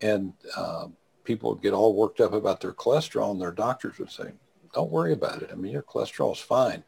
and 0.00 0.32
uh, 0.56 0.88
people 1.22 1.50
would 1.50 1.62
get 1.62 1.72
all 1.74 1.94
worked 1.94 2.20
up 2.20 2.32
about 2.32 2.60
their 2.60 2.72
cholesterol, 2.72 3.30
and 3.30 3.40
their 3.40 3.52
doctors 3.52 3.98
would 3.98 4.10
say, 4.10 4.32
"Don't 4.78 4.90
worry 4.90 5.12
about 5.12 5.42
it. 5.42 5.50
I 5.52 5.56
mean, 5.56 5.72
your 5.72 5.82
cholesterol 5.82 6.32
is 6.32 6.40
fine." 6.40 6.84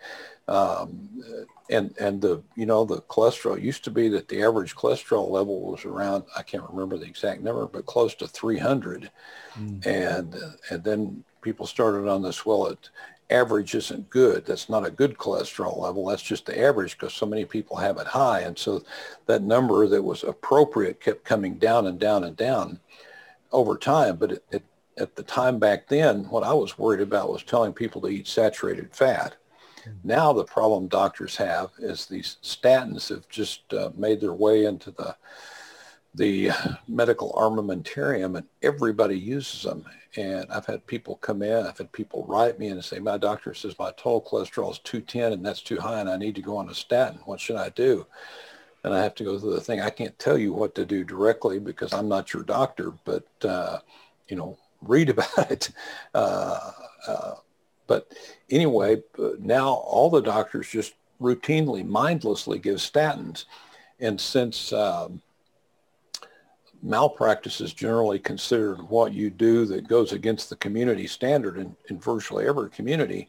Um, 0.46 1.08
and 1.70 1.94
and 1.98 2.20
the 2.20 2.42
you 2.56 2.66
know 2.66 2.84
the 2.84 3.00
cholesterol 3.02 3.60
used 3.60 3.84
to 3.84 3.90
be 3.90 4.08
that 4.08 4.28
the 4.28 4.42
average 4.42 4.74
cholesterol 4.74 5.30
level 5.30 5.60
was 5.70 5.84
around 5.84 6.24
I 6.36 6.42
can't 6.42 6.68
remember 6.70 6.96
the 6.98 7.06
exact 7.06 7.42
number, 7.42 7.66
but 7.66 7.86
close 7.86 8.14
to 8.16 8.28
300. 8.28 9.10
Mm. 9.58 9.86
And 9.86 10.36
and 10.70 10.84
then 10.84 11.24
people 11.42 11.66
started 11.66 12.08
on 12.08 12.22
this. 12.22 12.46
Well, 12.46 12.66
it 12.66 12.90
average 13.30 13.74
isn't 13.74 14.10
good. 14.10 14.44
That's 14.44 14.68
not 14.68 14.86
a 14.86 14.90
good 14.90 15.16
cholesterol 15.16 15.78
level. 15.78 16.06
That's 16.06 16.22
just 16.22 16.46
the 16.46 16.60
average 16.60 16.98
because 16.98 17.14
so 17.14 17.26
many 17.26 17.44
people 17.44 17.76
have 17.76 17.98
it 17.98 18.06
high. 18.06 18.40
And 18.40 18.58
so 18.58 18.82
that 19.26 19.42
number 19.42 19.86
that 19.86 20.02
was 20.02 20.24
appropriate 20.24 21.00
kept 21.00 21.24
coming 21.24 21.54
down 21.54 21.86
and 21.86 21.98
down 21.98 22.24
and 22.24 22.36
down 22.36 22.80
over 23.52 23.76
time. 23.76 24.16
But 24.16 24.32
it, 24.32 24.44
it, 24.50 24.64
at 25.00 25.16
the 25.16 25.22
time 25.22 25.58
back 25.58 25.88
then, 25.88 26.24
what 26.24 26.44
I 26.44 26.52
was 26.52 26.78
worried 26.78 27.00
about 27.00 27.32
was 27.32 27.42
telling 27.42 27.72
people 27.72 28.00
to 28.02 28.08
eat 28.08 28.26
saturated 28.26 28.94
fat. 28.94 29.36
Now 30.04 30.32
the 30.32 30.44
problem 30.44 30.88
doctors 30.88 31.36
have 31.36 31.70
is 31.78 32.06
these 32.06 32.36
statins 32.42 33.08
have 33.08 33.28
just 33.28 33.72
uh, 33.72 33.90
made 33.96 34.20
their 34.20 34.34
way 34.34 34.66
into 34.66 34.90
the 34.90 35.16
the 36.14 36.50
medical 36.88 37.32
armamentarium 37.32 38.36
and 38.36 38.46
everybody 38.62 39.16
uses 39.16 39.62
them. 39.62 39.84
And 40.16 40.46
I've 40.50 40.66
had 40.66 40.84
people 40.86 41.16
come 41.16 41.40
in, 41.40 41.64
I've 41.66 41.78
had 41.78 41.92
people 41.92 42.26
write 42.28 42.58
me 42.58 42.68
and 42.68 42.84
say, 42.84 42.98
my 42.98 43.16
doctor 43.16 43.54
says 43.54 43.78
my 43.78 43.92
total 43.92 44.20
cholesterol 44.20 44.72
is 44.72 44.80
210 44.80 45.34
and 45.34 45.46
that's 45.46 45.62
too 45.62 45.78
high 45.78 46.00
and 46.00 46.10
I 46.10 46.16
need 46.16 46.34
to 46.34 46.42
go 46.42 46.56
on 46.56 46.68
a 46.68 46.74
statin. 46.74 47.20
What 47.26 47.38
should 47.38 47.56
I 47.56 47.68
do? 47.68 48.06
And 48.82 48.92
I 48.92 49.00
have 49.02 49.14
to 49.16 49.24
go 49.24 49.38
through 49.38 49.54
the 49.54 49.60
thing. 49.60 49.80
I 49.80 49.90
can't 49.90 50.18
tell 50.18 50.36
you 50.36 50.52
what 50.52 50.74
to 50.74 50.84
do 50.84 51.04
directly 51.04 51.60
because 51.60 51.92
I'm 51.92 52.08
not 52.08 52.32
your 52.34 52.42
doctor, 52.42 52.92
but, 53.04 53.26
uh, 53.44 53.78
you 54.26 54.36
know, 54.36 54.58
read 54.82 55.08
about 55.10 55.50
it. 55.50 55.70
Uh, 56.14 56.72
uh, 57.06 57.34
but 57.86 58.12
anyway, 58.50 59.02
now 59.38 59.68
all 59.74 60.10
the 60.10 60.20
doctors 60.20 60.68
just 60.68 60.94
routinely, 61.20 61.84
mindlessly 61.86 62.58
give 62.58 62.76
statins. 62.76 63.44
And 64.00 64.20
since 64.20 64.72
um, 64.72 65.22
malpractice 66.82 67.60
is 67.60 67.72
generally 67.72 68.18
considered 68.18 68.82
what 68.88 69.12
you 69.12 69.30
do 69.30 69.66
that 69.66 69.88
goes 69.88 70.12
against 70.12 70.50
the 70.50 70.56
community 70.56 71.06
standard 71.06 71.58
in, 71.58 71.76
in 71.88 71.98
virtually 71.98 72.46
every 72.46 72.70
community, 72.70 73.28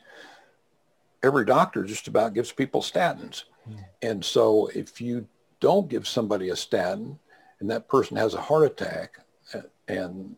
every 1.24 1.45
doctor 1.45 1.84
just 1.84 2.08
about 2.08 2.34
gives 2.34 2.52
people 2.52 2.82
statins. 2.82 3.43
Mm. 3.70 3.86
And 4.02 4.26
so 4.26 4.68
if 4.74 5.02
you 5.02 5.28
don't 5.60 5.89
give 5.89 6.08
somebody 6.08 6.49
a 6.49 6.56
statin 6.56 7.20
and 7.60 7.70
that 7.70 7.88
person 7.88 8.18
has 8.18 8.34
a 8.34 8.41
heart 8.41 8.66
attack 8.66 9.20
and 9.88 10.36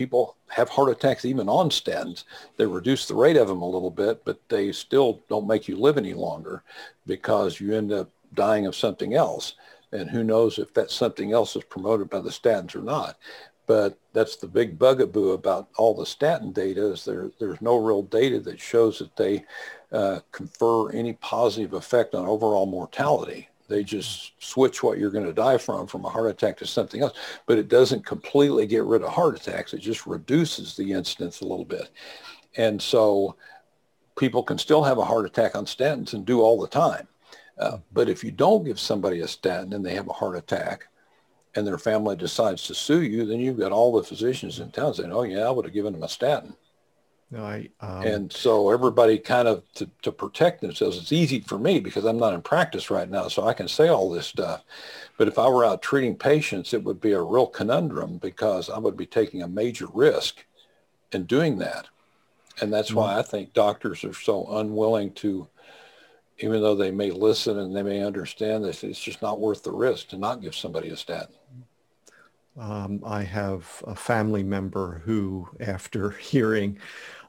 people 0.00 0.38
have 0.48 0.70
heart 0.70 0.88
attacks 0.88 1.26
even 1.26 1.46
on 1.46 1.68
statins, 1.68 2.24
they 2.56 2.64
reduce 2.64 3.04
the 3.04 3.14
rate 3.14 3.36
of 3.36 3.48
them 3.48 3.60
a 3.60 3.68
little 3.68 3.90
bit, 3.90 4.24
but 4.24 4.40
they 4.48 4.72
still 4.72 5.20
don't 5.28 5.46
make 5.46 5.68
you 5.68 5.76
live 5.76 5.98
any 5.98 6.14
longer 6.14 6.62
because 7.06 7.60
you 7.60 7.74
end 7.74 7.92
up 7.92 8.08
dying 8.32 8.64
of 8.64 8.74
something 8.74 9.12
else. 9.12 9.56
And 9.92 10.08
who 10.08 10.24
knows 10.24 10.58
if 10.58 10.72
that 10.72 10.90
something 10.90 11.32
else 11.32 11.54
is 11.54 11.64
promoted 11.64 12.08
by 12.08 12.20
the 12.20 12.30
statins 12.30 12.74
or 12.74 12.80
not. 12.80 13.18
But 13.66 13.98
that's 14.14 14.36
the 14.36 14.46
big 14.46 14.78
bugaboo 14.78 15.32
about 15.32 15.68
all 15.76 15.94
the 15.94 16.06
statin 16.06 16.50
data 16.52 16.92
is 16.92 17.04
there, 17.04 17.30
there's 17.38 17.60
no 17.60 17.76
real 17.76 18.02
data 18.02 18.40
that 18.40 18.58
shows 18.58 19.00
that 19.00 19.14
they 19.16 19.44
uh, 19.92 20.20
confer 20.32 20.92
any 20.92 21.12
positive 21.12 21.74
effect 21.74 22.14
on 22.14 22.26
overall 22.26 22.64
mortality. 22.64 23.49
They 23.70 23.84
just 23.84 24.32
switch 24.42 24.82
what 24.82 24.98
you're 24.98 25.10
going 25.10 25.24
to 25.24 25.32
die 25.32 25.56
from 25.56 25.86
from 25.86 26.04
a 26.04 26.10
heart 26.10 26.28
attack 26.28 26.58
to 26.58 26.66
something 26.66 27.00
else. 27.00 27.16
But 27.46 27.56
it 27.56 27.68
doesn't 27.68 28.04
completely 28.04 28.66
get 28.66 28.84
rid 28.84 29.02
of 29.02 29.10
heart 29.10 29.36
attacks. 29.36 29.72
It 29.72 29.78
just 29.78 30.06
reduces 30.06 30.76
the 30.76 30.92
incidence 30.92 31.40
a 31.40 31.46
little 31.46 31.64
bit. 31.64 31.88
And 32.56 32.82
so 32.82 33.36
people 34.18 34.42
can 34.42 34.58
still 34.58 34.82
have 34.82 34.98
a 34.98 35.04
heart 35.04 35.24
attack 35.24 35.54
on 35.54 35.64
statins 35.64 36.12
and 36.12 36.26
do 36.26 36.40
all 36.40 36.60
the 36.60 36.68
time. 36.68 37.06
Uh, 37.58 37.78
but 37.92 38.08
if 38.08 38.24
you 38.24 38.32
don't 38.32 38.64
give 38.64 38.80
somebody 38.80 39.20
a 39.20 39.28
statin 39.28 39.72
and 39.72 39.86
they 39.86 39.94
have 39.94 40.08
a 40.08 40.12
heart 40.12 40.36
attack 40.36 40.88
and 41.54 41.66
their 41.66 41.78
family 41.78 42.16
decides 42.16 42.66
to 42.66 42.74
sue 42.74 43.02
you, 43.02 43.24
then 43.24 43.38
you've 43.38 43.58
got 43.58 43.72
all 43.72 43.92
the 43.92 44.02
physicians 44.02 44.58
in 44.58 44.70
town 44.70 44.94
saying, 44.94 45.12
oh, 45.12 45.22
yeah, 45.22 45.46
I 45.46 45.50
would 45.50 45.64
have 45.64 45.74
given 45.74 45.92
them 45.92 46.02
a 46.02 46.08
statin. 46.08 46.56
No, 47.30 47.44
I, 47.44 47.68
um... 47.80 48.02
And 48.02 48.32
so 48.32 48.70
everybody 48.70 49.18
kind 49.18 49.46
of 49.46 49.62
to, 49.74 49.88
to 50.02 50.10
protect 50.10 50.60
themselves, 50.60 50.98
it's 50.98 51.12
easy 51.12 51.40
for 51.40 51.58
me 51.58 51.78
because 51.78 52.04
I'm 52.04 52.18
not 52.18 52.34
in 52.34 52.42
practice 52.42 52.90
right 52.90 53.08
now, 53.08 53.28
so 53.28 53.46
I 53.46 53.54
can 53.54 53.68
say 53.68 53.88
all 53.88 54.10
this 54.10 54.26
stuff. 54.26 54.64
But 55.16 55.28
if 55.28 55.38
I 55.38 55.48
were 55.48 55.64
out 55.64 55.82
treating 55.82 56.16
patients, 56.16 56.74
it 56.74 56.82
would 56.82 57.00
be 57.00 57.12
a 57.12 57.22
real 57.22 57.46
conundrum 57.46 58.18
because 58.18 58.68
I 58.68 58.78
would 58.78 58.96
be 58.96 59.06
taking 59.06 59.42
a 59.42 59.48
major 59.48 59.86
risk 59.92 60.44
in 61.12 61.24
doing 61.24 61.58
that. 61.58 61.86
And 62.60 62.72
that's 62.72 62.88
mm-hmm. 62.88 62.98
why 62.98 63.18
I 63.18 63.22
think 63.22 63.52
doctors 63.52 64.02
are 64.04 64.14
so 64.14 64.46
unwilling 64.46 65.12
to 65.14 65.48
even 66.42 66.62
though 66.62 66.74
they 66.74 66.90
may 66.90 67.10
listen 67.10 67.58
and 67.58 67.76
they 67.76 67.82
may 67.82 68.02
understand 68.02 68.64
this, 68.64 68.82
it's 68.82 69.00
just 69.00 69.22
not 69.22 69.40
worth 69.40 69.62
the 69.62 69.72
risk 69.72 70.08
to 70.08 70.16
not 70.16 70.40
give 70.40 70.54
somebody 70.54 70.88
a 70.88 70.96
statin. 70.96 71.34
Um, 72.58 73.02
I 73.04 73.22
have 73.22 73.82
a 73.86 73.94
family 73.94 74.42
member 74.42 75.02
who, 75.04 75.48
after 75.60 76.10
hearing 76.20 76.78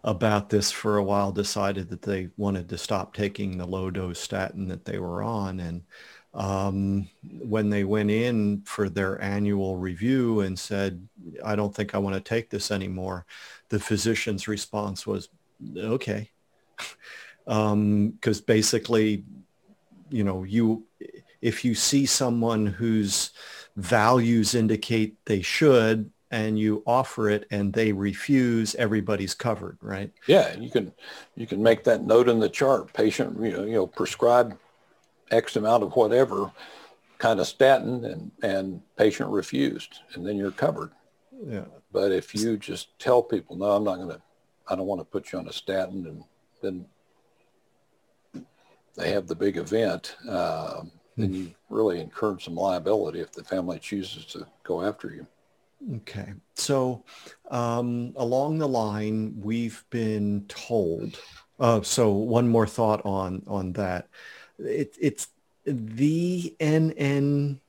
about 0.04 0.49
this 0.49 0.72
for 0.72 0.97
a 0.97 1.04
while, 1.04 1.32
decided 1.32 1.89
that 1.89 2.02
they 2.02 2.30
wanted 2.38 2.70
to 2.70 2.78
stop 2.78 3.14
taking 3.14 3.58
the 3.58 3.66
low 3.66 3.91
dose 3.91 4.20
statin 4.20 4.68
that 4.68 4.86
they 4.86 4.97
were 4.97 5.22
on. 5.22 5.60
And 5.60 5.84
um, 6.34 7.08
when 7.24 7.70
they 7.70 7.84
went 7.84 8.10
in 8.10 8.64
for 8.66 8.89
their 8.89 9.22
annual 9.22 9.78
review 9.78 10.41
and 10.41 10.58
said, 10.58 11.08
I 11.43 11.56
don't 11.56 11.76
think 11.76 11.93
I 11.93 11.99
want 11.99 12.16
to 12.16 12.22
take 12.22 12.49
this 12.49 12.72
anymore, 12.72 13.26
the 13.70 13.80
physician's 13.80 14.47
response 14.47 15.06
was, 15.06 15.30
okay. 15.78 16.32
because 17.45 17.47
um, 17.47 18.14
basically, 18.47 19.24
you 20.10 20.24
know, 20.24 20.43
you 20.43 20.86
if 21.41 21.66
you 21.66 21.74
see 21.74 22.06
someone 22.06 22.66
whose 22.66 23.32
values 23.76 24.54
indicate 24.54 25.16
they 25.26 25.41
should 25.41 26.12
and 26.32 26.57
you 26.57 26.82
offer 26.88 27.29
it 27.29 27.45
and 27.51 27.73
they 27.73 27.91
refuse, 27.91 28.73
everybody's 28.75 29.34
covered, 29.34 29.77
right? 29.82 30.11
Yeah, 30.27 30.57
you 30.57 30.69
can 30.69 30.93
you 31.36 31.45
can 31.45 31.61
make 31.61 31.84
that 31.84 32.03
note 32.03 32.29
in 32.29 32.39
the 32.39 32.49
chart. 32.49 32.91
Patient, 32.93 33.39
you 33.41 33.51
know, 33.51 33.63
you 33.63 33.73
know, 33.73 33.88
prescribe 33.88 34.57
X 35.29 35.55
amount 35.57 35.84
of 35.84 35.93
whatever 35.95 36.51
kind 37.17 37.39
of 37.39 37.47
statin 37.47 38.05
and 38.05 38.32
and 38.41 38.82
patient 38.95 39.29
refused, 39.29 39.99
and 40.13 40.25
then 40.25 40.38
you're 40.38 40.51
covered. 40.51 40.91
Yeah. 41.45 41.65
But 41.91 42.11
if 42.11 42.34
you 42.34 42.57
just 42.57 42.97
tell 42.97 43.21
people, 43.21 43.57
no, 43.57 43.71
I'm 43.71 43.84
not 43.84 43.97
going 43.97 44.09
to, 44.09 44.21
I 44.67 44.75
don't 44.75 44.86
want 44.86 45.01
to 45.01 45.05
put 45.05 45.32
you 45.32 45.39
on 45.39 45.47
a 45.47 45.53
statin, 45.53 46.05
and 46.05 46.23
then 46.61 46.86
they 48.95 49.11
have 49.11 49.27
the 49.27 49.36
big 49.36 49.57
event, 49.57 50.15
uh, 50.29 50.84
then 51.17 51.34
you 51.34 51.51
really 51.69 51.99
incur 51.99 52.39
some 52.39 52.55
liability 52.55 53.19
if 53.19 53.32
the 53.32 53.43
family 53.43 53.79
chooses 53.79 54.25
to 54.25 54.47
go 54.63 54.82
after 54.82 55.09
you. 55.09 55.27
Okay. 55.97 56.34
So 56.55 57.03
um, 57.49 58.13
along 58.15 58.59
the 58.59 58.67
line, 58.67 59.36
we've 59.41 59.84
been 59.89 60.45
told. 60.47 61.19
Uh, 61.59 61.82
so 61.82 62.11
one 62.11 62.47
more 62.47 62.67
thought 62.67 63.05
on 63.05 63.43
on 63.47 63.73
that. 63.73 64.07
It, 64.59 64.95
it's 64.99 65.27
the 65.65 66.55
NNT 66.59 67.59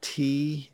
T 0.00 0.70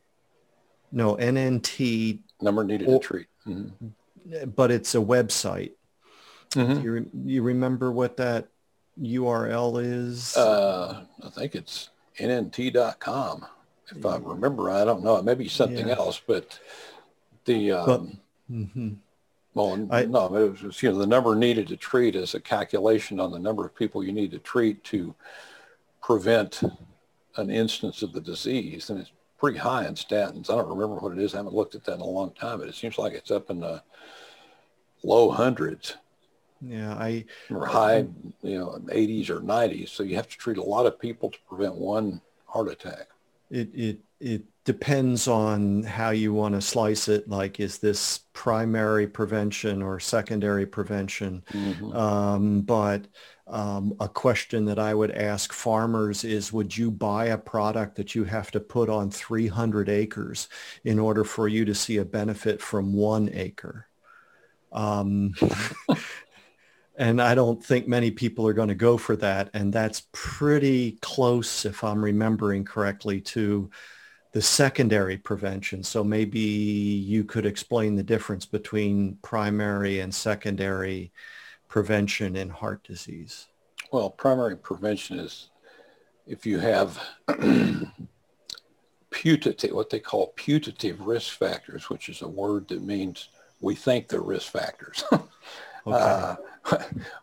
no 0.93 1.17
NNT 1.17 2.21
number 2.41 2.65
needed 2.65 2.89
or, 2.89 3.01
to 3.01 3.07
treat. 3.07 3.27
Mm-hmm. 3.47 4.47
But 4.55 4.71
it's 4.71 4.95
a 4.95 4.99
website. 4.99 5.73
Mm-hmm. 6.51 6.85
You, 6.85 6.93
re- 6.93 7.07
you 7.25 7.43
remember 7.43 7.91
what 7.91 8.19
that 8.19 8.49
URL 9.01 9.83
is? 9.83 10.37
Uh, 10.37 11.05
I 11.25 11.29
think 11.31 11.55
it's 11.55 11.89
nnt.com. 12.19 13.47
If 13.97 14.07
I 14.07 14.17
remember, 14.17 14.71
I 14.71 14.85
don't 14.85 15.05
know. 15.05 15.17
It 15.17 15.25
may 15.25 15.35
be 15.35 15.49
something 15.49 15.89
yeah. 15.89 15.97
else, 15.97 16.21
but 16.27 16.59
the 17.45 17.73
um, 17.73 17.87
but, 17.87 18.55
mm-hmm. 18.55 18.89
well, 19.55 19.89
I, 19.91 20.05
no, 20.05 20.35
it 20.35 20.63
was 20.63 20.83
you 20.83 20.91
know 20.91 20.99
the 20.99 21.07
number 21.07 21.35
needed 21.35 21.69
to 21.69 21.77
treat 21.77 22.17
is 22.17 22.35
a 22.35 22.41
calculation 22.41 23.21
on 23.21 23.31
the 23.31 23.39
number 23.39 23.65
of 23.65 23.75
people 23.75 24.05
you 24.05 24.13
need 24.13 24.31
to 24.33 24.39
treat 24.39 24.83
to 24.85 25.15
prevent 26.03 26.63
an 27.37 27.51
instance 27.51 28.03
of 28.03 28.13
the 28.13 28.21
disease, 28.21 28.91
and 28.91 29.01
it's 29.01 29.13
pretty 29.39 29.59
high 29.59 29.87
in 29.87 29.95
statins. 29.95 30.51
I 30.51 30.55
don't 30.55 30.69
remember 30.69 30.97
what 30.97 31.13
it 31.13 31.19
is. 31.19 31.35
I 31.35 31.39
haven't 31.39 31.55
looked 31.55 31.75
at 31.75 31.85
that 31.85 31.95
in 31.95 32.01
a 32.01 32.05
long 32.05 32.31
time, 32.33 32.59
but 32.61 32.69
it 32.69 32.75
seems 32.75 32.99
like 32.99 33.13
it's 33.13 33.31
up 33.31 33.51
in 33.51 33.61
the 33.61 33.83
low 35.03 35.31
hundreds. 35.31 35.97
Yeah, 36.61 36.95
I 36.95 37.25
or 37.51 37.67
high, 37.67 38.07
you 38.43 38.59
know, 38.59 38.81
80s 38.87 39.31
or 39.31 39.41
90s. 39.41 39.89
So 39.89 40.05
you 40.05 40.15
have 40.15 40.29
to 40.29 40.39
treat 40.39 40.59
a 40.59 40.63
lot 40.63 40.87
of 40.87 41.01
people 41.01 41.29
to 41.31 41.39
prevent 41.49 41.75
one 41.75 42.21
heart 42.47 42.69
attack. 42.69 43.09
It 43.53 43.71
it 43.75 44.01
it 44.19 44.43
depends 44.65 45.27
on 45.27 45.83
how 45.83 46.11
you 46.11 46.33
want 46.33 46.55
to 46.55 46.61
slice 46.61 47.09
it. 47.09 47.29
Like, 47.29 47.59
is 47.59 47.79
this 47.79 48.21
primary 48.33 49.07
prevention 49.07 49.83
or 49.83 49.99
secondary 49.99 50.67
prevention? 50.67 51.43
Mm-hmm. 51.53 51.97
Um, 51.97 52.61
but 52.61 53.09
um, 53.49 53.95
a 53.99 54.09
question 54.09 54.65
that 54.67 54.79
I 54.79 54.95
would 54.95 55.11
ask 55.11 55.53
farmers 55.53 56.23
is, 56.23 56.53
would 56.53 56.77
you 56.77 56.91
buy 56.91 57.27
a 57.27 57.39
product 57.39 57.97
that 57.97 58.15
you 58.15 58.25
have 58.25 58.53
to 58.53 58.61
put 58.61 58.89
on 58.89 59.11
300 59.11 59.89
acres 59.89 60.49
in 60.85 60.99
order 60.99 61.25
for 61.25 61.49
you 61.49 61.65
to 61.65 61.75
see 61.75 61.97
a 61.97 62.05
benefit 62.05 62.63
from 62.63 62.93
one 62.93 63.29
acre? 63.33 63.89
Um, 64.71 65.35
and 66.97 67.23
I 67.23 67.35
don't 67.35 67.65
think 67.65 67.89
many 67.89 68.11
people 68.11 68.47
are 68.47 68.53
going 68.53 68.69
to 68.69 68.75
go 68.75 68.99
for 68.99 69.17
that. 69.17 69.51
And 69.55 69.73
that's 69.73 70.07
pretty 70.13 70.99
close, 71.01 71.65
if 71.65 71.83
I'm 71.83 72.05
remembering 72.05 72.65
correctly, 72.65 73.21
to 73.23 73.71
the 74.33 74.43
secondary 74.43 75.17
prevention. 75.17 75.83
So 75.83 76.05
maybe 76.05 76.41
you 76.41 77.25
could 77.25 77.47
explain 77.47 77.95
the 77.95 78.03
difference 78.03 78.47
between 78.47 79.17
primary 79.23 80.01
and 80.01 80.15
secondary 80.15 81.13
prevention 81.69 82.37
in 82.37 82.49
heart 82.51 82.83
disease. 82.85 83.47
Well, 83.91 84.11
primary 84.11 84.57
prevention 84.57 85.19
is 85.19 85.51
if 86.27 86.47
you 86.47 86.59
have 86.59 87.01
putative, 89.11 89.73
what 89.73 89.91
they 89.91 90.01
call 90.01 90.29
putative 90.37 91.01
risk 91.01 91.39
factors, 91.39 91.89
which 91.91 92.09
is 92.09 92.23
a 92.23 92.29
word 92.29 92.69
that 92.69 92.83
means 92.83 93.29
we 93.61 93.75
think 93.75 94.09
they're 94.09 94.21
risk 94.21 94.51
factors. 94.51 95.05
uh, 95.87 96.37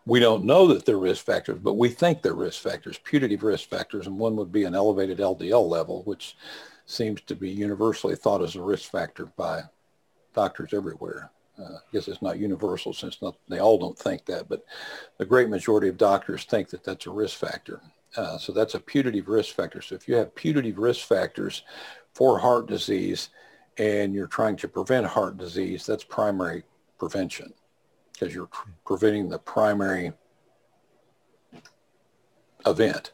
we 0.06 0.20
don't 0.20 0.44
know 0.44 0.66
that 0.66 0.84
they're 0.84 0.98
risk 0.98 1.24
factors, 1.24 1.58
but 1.62 1.74
we 1.74 1.88
think 1.88 2.22
they're 2.22 2.34
risk 2.34 2.62
factors, 2.62 2.98
putative 2.98 3.42
risk 3.42 3.68
factors, 3.68 4.06
and 4.06 4.18
one 4.18 4.36
would 4.36 4.52
be 4.52 4.64
an 4.64 4.74
elevated 4.74 5.18
LDL 5.18 5.68
level, 5.68 6.02
which 6.04 6.36
seems 6.86 7.20
to 7.22 7.34
be 7.34 7.50
universally 7.50 8.16
thought 8.16 8.42
as 8.42 8.56
a 8.56 8.62
risk 8.62 8.90
factor 8.90 9.26
by 9.36 9.62
doctors 10.34 10.74
everywhere. 10.74 11.30
Uh, 11.58 11.74
I 11.74 11.92
guess 11.92 12.08
it's 12.08 12.22
not 12.22 12.38
universal 12.38 12.92
since 12.92 13.20
not, 13.20 13.36
they 13.48 13.58
all 13.58 13.78
don't 13.78 13.98
think 13.98 14.24
that, 14.26 14.48
but 14.48 14.64
the 15.18 15.26
great 15.26 15.48
majority 15.48 15.88
of 15.88 15.98
doctors 15.98 16.44
think 16.44 16.70
that 16.70 16.84
that's 16.84 17.06
a 17.06 17.10
risk 17.10 17.36
factor. 17.36 17.80
Uh, 18.16 18.38
so 18.38 18.52
that's 18.52 18.74
a 18.74 18.80
putative 18.80 19.28
risk 19.28 19.54
factor. 19.54 19.80
So 19.80 19.94
if 19.94 20.08
you 20.08 20.16
have 20.16 20.34
putative 20.34 20.78
risk 20.78 21.06
factors 21.06 21.62
for 22.14 22.38
heart 22.38 22.66
disease 22.66 23.28
and 23.78 24.14
you're 24.14 24.26
trying 24.26 24.56
to 24.56 24.68
prevent 24.68 25.06
heart 25.06 25.36
disease, 25.36 25.86
that's 25.86 26.02
primary 26.02 26.64
prevention 26.98 27.52
because 28.20 28.34
you're 28.34 28.48
preventing 28.84 29.28
the 29.28 29.38
primary 29.38 30.12
event. 32.66 33.12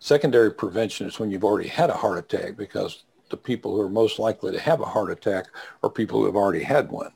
Secondary 0.00 0.52
prevention 0.52 1.06
is 1.06 1.20
when 1.20 1.30
you've 1.30 1.44
already 1.44 1.68
had 1.68 1.90
a 1.90 1.94
heart 1.94 2.18
attack 2.18 2.56
because 2.56 3.04
the 3.28 3.36
people 3.36 3.74
who 3.74 3.80
are 3.80 3.88
most 3.88 4.18
likely 4.18 4.50
to 4.50 4.58
have 4.58 4.80
a 4.80 4.86
heart 4.86 5.10
attack 5.10 5.46
are 5.82 5.90
people 5.90 6.18
who 6.18 6.26
have 6.26 6.34
already 6.34 6.64
had 6.64 6.90
one. 6.90 7.12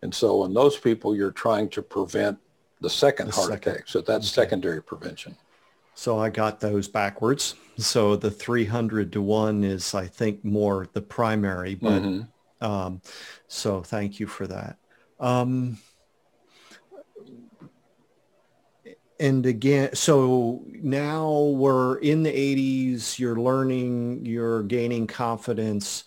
And 0.00 0.14
so 0.14 0.44
in 0.44 0.54
those 0.54 0.78
people, 0.78 1.14
you're 1.14 1.32
trying 1.32 1.68
to 1.70 1.82
prevent 1.82 2.38
the 2.80 2.90
second 2.90 3.28
the 3.28 3.32
heart 3.32 3.50
second. 3.50 3.72
attack. 3.72 3.88
So 3.88 4.00
that's 4.00 4.26
okay. 4.28 4.42
secondary 4.42 4.82
prevention. 4.82 5.36
So 5.94 6.18
I 6.18 6.30
got 6.30 6.60
those 6.60 6.88
backwards. 6.88 7.54
So 7.76 8.16
the 8.16 8.30
300 8.30 9.12
to 9.12 9.22
1 9.22 9.64
is, 9.64 9.94
I 9.94 10.06
think, 10.06 10.44
more 10.44 10.88
the 10.92 11.02
primary. 11.02 11.74
But 11.74 12.02
mm-hmm. 12.02 12.64
um, 12.64 13.02
so 13.48 13.82
thank 13.82 14.18
you 14.18 14.26
for 14.26 14.46
that. 14.46 14.78
Um, 15.20 15.78
and 19.20 19.46
again, 19.46 19.94
so 19.94 20.62
now 20.72 21.30
we're 21.54 21.96
in 21.98 22.22
the 22.22 22.32
80s, 22.32 23.18
you're 23.18 23.36
learning, 23.36 24.24
you're 24.26 24.62
gaining 24.64 25.06
confidence. 25.06 26.04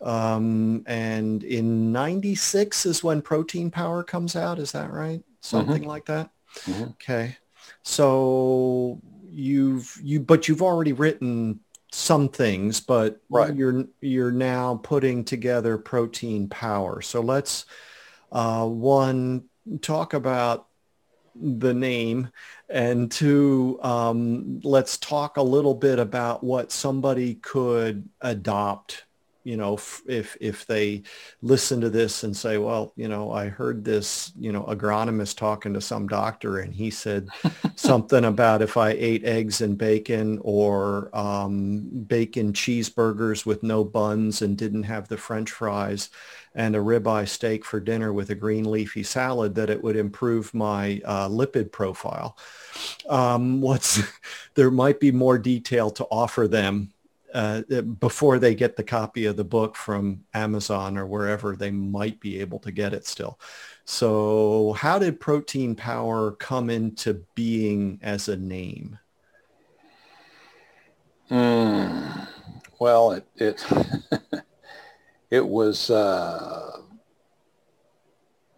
Um, 0.00 0.84
and 0.86 1.42
in 1.44 1.92
96 1.92 2.86
is 2.86 3.04
when 3.04 3.22
Protein 3.22 3.70
Power 3.70 4.02
comes 4.02 4.36
out. 4.36 4.58
Is 4.58 4.72
that 4.72 4.92
right? 4.92 5.22
Something 5.40 5.82
mm-hmm. 5.82 5.88
like 5.88 6.06
that? 6.06 6.30
Mm-hmm. 6.66 6.82
Okay. 6.84 7.36
So 7.82 9.00
you've 9.30 9.98
you 10.02 10.18
but 10.20 10.48
you've 10.48 10.62
already 10.62 10.92
written 10.92 11.60
some 11.92 12.28
things 12.28 12.80
but 12.80 13.20
right. 13.30 13.54
you're 13.54 13.84
you're 14.00 14.32
now 14.32 14.80
putting 14.82 15.24
together 15.24 15.78
protein 15.78 16.48
power 16.48 17.00
so 17.00 17.20
let's 17.20 17.64
uh, 18.32 18.66
one 18.66 19.44
talk 19.80 20.12
about 20.12 20.67
the 21.40 21.74
name 21.74 22.30
and 22.68 23.10
two 23.10 23.78
um, 23.82 24.60
let's 24.62 24.98
talk 24.98 25.36
a 25.36 25.42
little 25.42 25.74
bit 25.74 25.98
about 25.98 26.42
what 26.44 26.72
somebody 26.72 27.34
could 27.36 28.08
adopt 28.20 29.04
you 29.48 29.56
know, 29.56 29.78
if 30.06 30.36
if 30.40 30.66
they 30.66 31.04
listen 31.40 31.80
to 31.80 31.88
this 31.88 32.22
and 32.22 32.36
say, 32.36 32.58
well, 32.58 32.92
you 32.96 33.08
know, 33.08 33.32
I 33.32 33.48
heard 33.48 33.82
this, 33.82 34.30
you 34.38 34.52
know, 34.52 34.64
agronomist 34.64 35.38
talking 35.38 35.72
to 35.72 35.80
some 35.80 36.06
doctor 36.06 36.58
and 36.58 36.74
he 36.74 36.90
said 36.90 37.30
something 37.74 38.26
about 38.26 38.60
if 38.60 38.76
I 38.76 38.90
ate 38.90 39.24
eggs 39.24 39.62
and 39.62 39.78
bacon 39.78 40.38
or 40.42 41.08
um, 41.16 41.88
bacon 42.06 42.52
cheeseburgers 42.52 43.46
with 43.46 43.62
no 43.62 43.84
buns 43.84 44.42
and 44.42 44.54
didn't 44.54 44.82
have 44.82 45.08
the 45.08 45.16
French 45.16 45.50
fries 45.50 46.10
and 46.58 46.74
a 46.74 46.80
ribeye 46.80 47.26
steak 47.28 47.64
for 47.64 47.78
dinner 47.78 48.12
with 48.12 48.30
a 48.30 48.34
green 48.34 48.68
leafy 48.68 49.04
salad, 49.04 49.54
that 49.54 49.70
it 49.70 49.80
would 49.80 49.94
improve 49.94 50.52
my 50.52 51.00
uh, 51.04 51.28
lipid 51.28 51.70
profile. 51.70 52.36
Um, 53.08 53.60
what's 53.60 54.02
there 54.54 54.70
might 54.72 54.98
be 54.98 55.12
more 55.12 55.38
detail 55.38 55.88
to 55.92 56.04
offer 56.10 56.48
them 56.48 56.92
uh, 57.32 57.62
before 58.00 58.40
they 58.40 58.56
get 58.56 58.74
the 58.74 58.82
copy 58.82 59.26
of 59.26 59.36
the 59.36 59.44
book 59.44 59.76
from 59.76 60.24
Amazon 60.34 60.98
or 60.98 61.06
wherever 61.06 61.54
they 61.54 61.70
might 61.70 62.18
be 62.18 62.40
able 62.40 62.58
to 62.58 62.72
get 62.72 62.92
it 62.92 63.06
still. 63.06 63.38
So 63.84 64.74
how 64.76 64.98
did 64.98 65.20
Protein 65.20 65.76
Power 65.76 66.32
come 66.32 66.70
into 66.70 67.24
being 67.36 68.00
as 68.02 68.28
a 68.28 68.36
name? 68.36 68.98
Mm, 71.30 72.26
well, 72.80 73.12
it 73.12 73.26
it, 73.36 73.64
it 75.30 75.46
was 75.46 75.90
uh, 75.90 76.80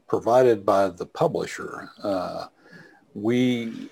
provided 0.06 0.64
by 0.64 0.88
the 0.88 1.06
publisher. 1.06 1.90
Uh, 2.02 2.46
we 3.14 3.88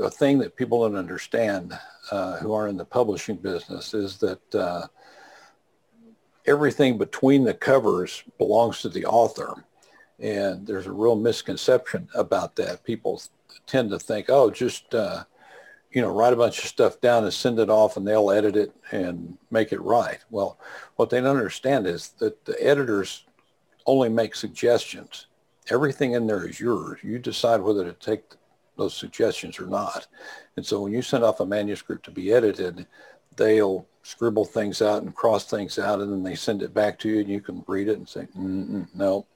a 0.00 0.10
thing 0.10 0.38
that 0.38 0.56
people 0.56 0.82
don't 0.82 0.96
understand 0.96 1.76
uh, 2.10 2.36
who 2.38 2.52
are 2.52 2.68
in 2.68 2.76
the 2.76 2.84
publishing 2.84 3.36
business 3.36 3.94
is 3.94 4.18
that 4.18 4.54
uh, 4.54 4.86
everything 6.46 6.98
between 6.98 7.44
the 7.44 7.54
covers 7.54 8.22
belongs 8.38 8.80
to 8.82 8.88
the 8.88 9.04
author. 9.06 9.64
And 10.18 10.66
there's 10.66 10.86
a 10.86 10.92
real 10.92 11.16
misconception 11.16 12.08
about 12.14 12.54
that. 12.56 12.84
People 12.84 13.22
tend 13.66 13.90
to 13.90 13.98
think, 13.98 14.26
oh, 14.28 14.50
just, 14.50 14.94
uh, 14.94 15.24
you 15.92 16.00
know, 16.00 16.12
write 16.12 16.32
a 16.32 16.36
bunch 16.36 16.58
of 16.60 16.66
stuff 16.66 17.00
down 17.00 17.24
and 17.24 17.32
send 17.32 17.58
it 17.58 17.70
off 17.70 17.96
and 17.96 18.06
they'll 18.06 18.30
edit 18.30 18.56
it 18.56 18.72
and 18.92 19.36
make 19.50 19.72
it 19.72 19.80
right. 19.80 20.18
Well, 20.30 20.58
what 20.96 21.10
they 21.10 21.20
don't 21.20 21.36
understand 21.36 21.86
is 21.86 22.10
that 22.18 22.44
the 22.44 22.56
editors 22.64 23.24
only 23.86 24.08
make 24.08 24.34
suggestions. 24.34 25.26
Everything 25.68 26.12
in 26.12 26.26
there 26.26 26.46
is 26.46 26.60
yours. 26.60 27.00
You 27.02 27.18
decide 27.18 27.60
whether 27.60 27.84
to 27.84 27.92
take 27.92 28.22
those 28.76 28.94
suggestions 28.94 29.58
or 29.58 29.66
not. 29.66 30.06
And 30.56 30.64
so 30.64 30.80
when 30.80 30.92
you 30.92 31.02
send 31.02 31.24
off 31.24 31.40
a 31.40 31.46
manuscript 31.46 32.04
to 32.04 32.10
be 32.10 32.32
edited, 32.32 32.86
they'll 33.36 33.86
scribble 34.02 34.44
things 34.44 34.80
out 34.80 35.02
and 35.02 35.14
cross 35.14 35.44
things 35.44 35.78
out, 35.78 36.00
and 36.00 36.10
then 36.10 36.22
they 36.22 36.34
send 36.34 36.62
it 36.62 36.72
back 36.72 36.98
to 36.98 37.08
you, 37.08 37.20
and 37.20 37.28
you 37.28 37.40
can 37.40 37.62
read 37.66 37.88
it 37.88 37.98
and 37.98 38.08
say, 38.08 38.26
no, 38.34 39.26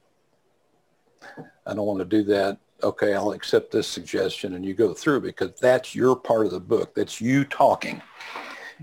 I 1.66 1.74
don't 1.74 1.86
want 1.86 1.98
to 1.98 2.04
do 2.04 2.22
that. 2.24 2.58
Okay, 2.82 3.14
I'll 3.14 3.32
accept 3.32 3.70
this 3.70 3.86
suggestion, 3.86 4.54
and 4.54 4.64
you 4.64 4.74
go 4.74 4.92
through 4.92 5.20
because 5.20 5.52
that's 5.60 5.94
your 5.94 6.16
part 6.16 6.46
of 6.46 6.52
the 6.52 6.60
book. 6.60 6.94
That's 6.94 7.20
you 7.20 7.44
talking. 7.44 8.02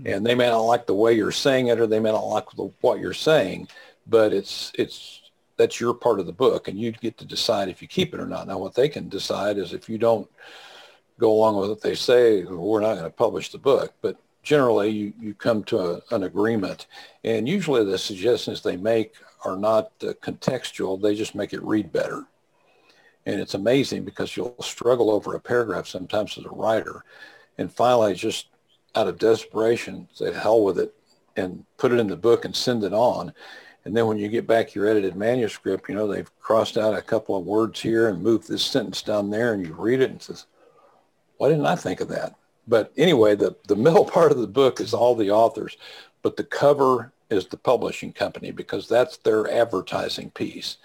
And 0.04 0.24
they 0.26 0.34
may 0.34 0.48
not 0.48 0.60
like 0.60 0.86
the 0.86 0.94
way 0.94 1.12
you're 1.12 1.30
saying 1.30 1.68
it, 1.68 1.78
or 1.78 1.86
they 1.86 2.00
may 2.00 2.10
not 2.10 2.26
like 2.26 2.50
the, 2.56 2.70
what 2.80 2.98
you're 2.98 3.12
saying, 3.12 3.68
but 4.06 4.32
it's 4.32 4.72
it's 4.76 5.22
that's 5.56 5.80
your 5.80 5.94
part 5.94 6.20
of 6.20 6.26
the 6.26 6.32
book 6.32 6.68
and 6.68 6.78
you 6.78 6.92
get 6.92 7.16
to 7.18 7.24
decide 7.24 7.68
if 7.68 7.82
you 7.82 7.88
keep 7.88 8.14
it 8.14 8.20
or 8.20 8.26
not. 8.26 8.46
Now 8.46 8.58
what 8.58 8.74
they 8.74 8.88
can 8.88 9.08
decide 9.08 9.58
is 9.58 9.72
if 9.72 9.88
you 9.88 9.98
don't 9.98 10.28
go 11.18 11.30
along 11.30 11.56
with 11.56 11.70
what 11.70 11.80
they 11.80 11.94
say, 11.94 12.42
we're 12.42 12.80
not 12.80 12.94
going 12.94 13.04
to 13.04 13.10
publish 13.10 13.50
the 13.50 13.58
book. 13.58 13.92
But 14.00 14.16
generally 14.42 14.90
you, 14.90 15.12
you 15.20 15.34
come 15.34 15.62
to 15.64 15.78
a, 15.78 16.00
an 16.10 16.24
agreement 16.24 16.86
and 17.22 17.48
usually 17.48 17.84
the 17.84 17.98
suggestions 17.98 18.62
they 18.62 18.76
make 18.76 19.14
are 19.44 19.56
not 19.56 19.92
uh, 20.02 20.14
contextual. 20.14 21.00
They 21.00 21.14
just 21.14 21.34
make 21.34 21.52
it 21.52 21.62
read 21.62 21.92
better. 21.92 22.24
And 23.26 23.40
it's 23.40 23.54
amazing 23.54 24.04
because 24.04 24.36
you'll 24.36 24.56
struggle 24.60 25.10
over 25.10 25.34
a 25.34 25.40
paragraph 25.40 25.86
sometimes 25.86 26.36
as 26.38 26.44
a 26.44 26.50
writer. 26.50 27.04
And 27.58 27.72
finally, 27.72 28.14
just 28.14 28.46
out 28.94 29.08
of 29.08 29.18
desperation, 29.18 30.08
say, 30.12 30.32
hell 30.32 30.62
with 30.62 30.78
it 30.78 30.94
and 31.36 31.64
put 31.78 31.92
it 31.92 32.00
in 32.00 32.08
the 32.08 32.16
book 32.16 32.44
and 32.44 32.54
send 32.54 32.84
it 32.84 32.92
on. 32.92 33.32
And 33.84 33.96
then 33.96 34.06
when 34.06 34.18
you 34.18 34.28
get 34.28 34.46
back 34.46 34.74
your 34.74 34.86
edited 34.86 35.16
manuscript, 35.16 35.88
you 35.88 35.94
know, 35.94 36.06
they've 36.06 36.30
crossed 36.40 36.76
out 36.76 36.96
a 36.96 37.02
couple 37.02 37.36
of 37.36 37.44
words 37.44 37.80
here 37.80 38.08
and 38.08 38.22
moved 38.22 38.48
this 38.48 38.64
sentence 38.64 39.02
down 39.02 39.30
there 39.30 39.54
and 39.54 39.66
you 39.66 39.74
read 39.74 40.00
it 40.00 40.10
and 40.10 40.22
says, 40.22 40.46
why 41.38 41.48
didn't 41.48 41.66
I 41.66 41.74
think 41.74 42.00
of 42.00 42.08
that? 42.08 42.36
But 42.68 42.92
anyway, 42.96 43.34
the, 43.34 43.56
the 43.66 43.76
middle 43.86 44.04
part 44.04 44.32
of 44.32 44.38
the 44.38 44.46
book 44.46 44.80
is 44.80 44.94
all 44.94 45.14
the 45.14 45.30
authors, 45.30 45.76
but 46.22 46.36
the 46.36 46.44
cover 46.44 47.12
is 47.30 47.46
the 47.46 47.56
publishing 47.56 48.12
company 48.12 48.50
because 48.50 48.88
that's 48.88 49.16
their 49.16 49.50
advertising 49.50 50.30
piece. 50.30 50.76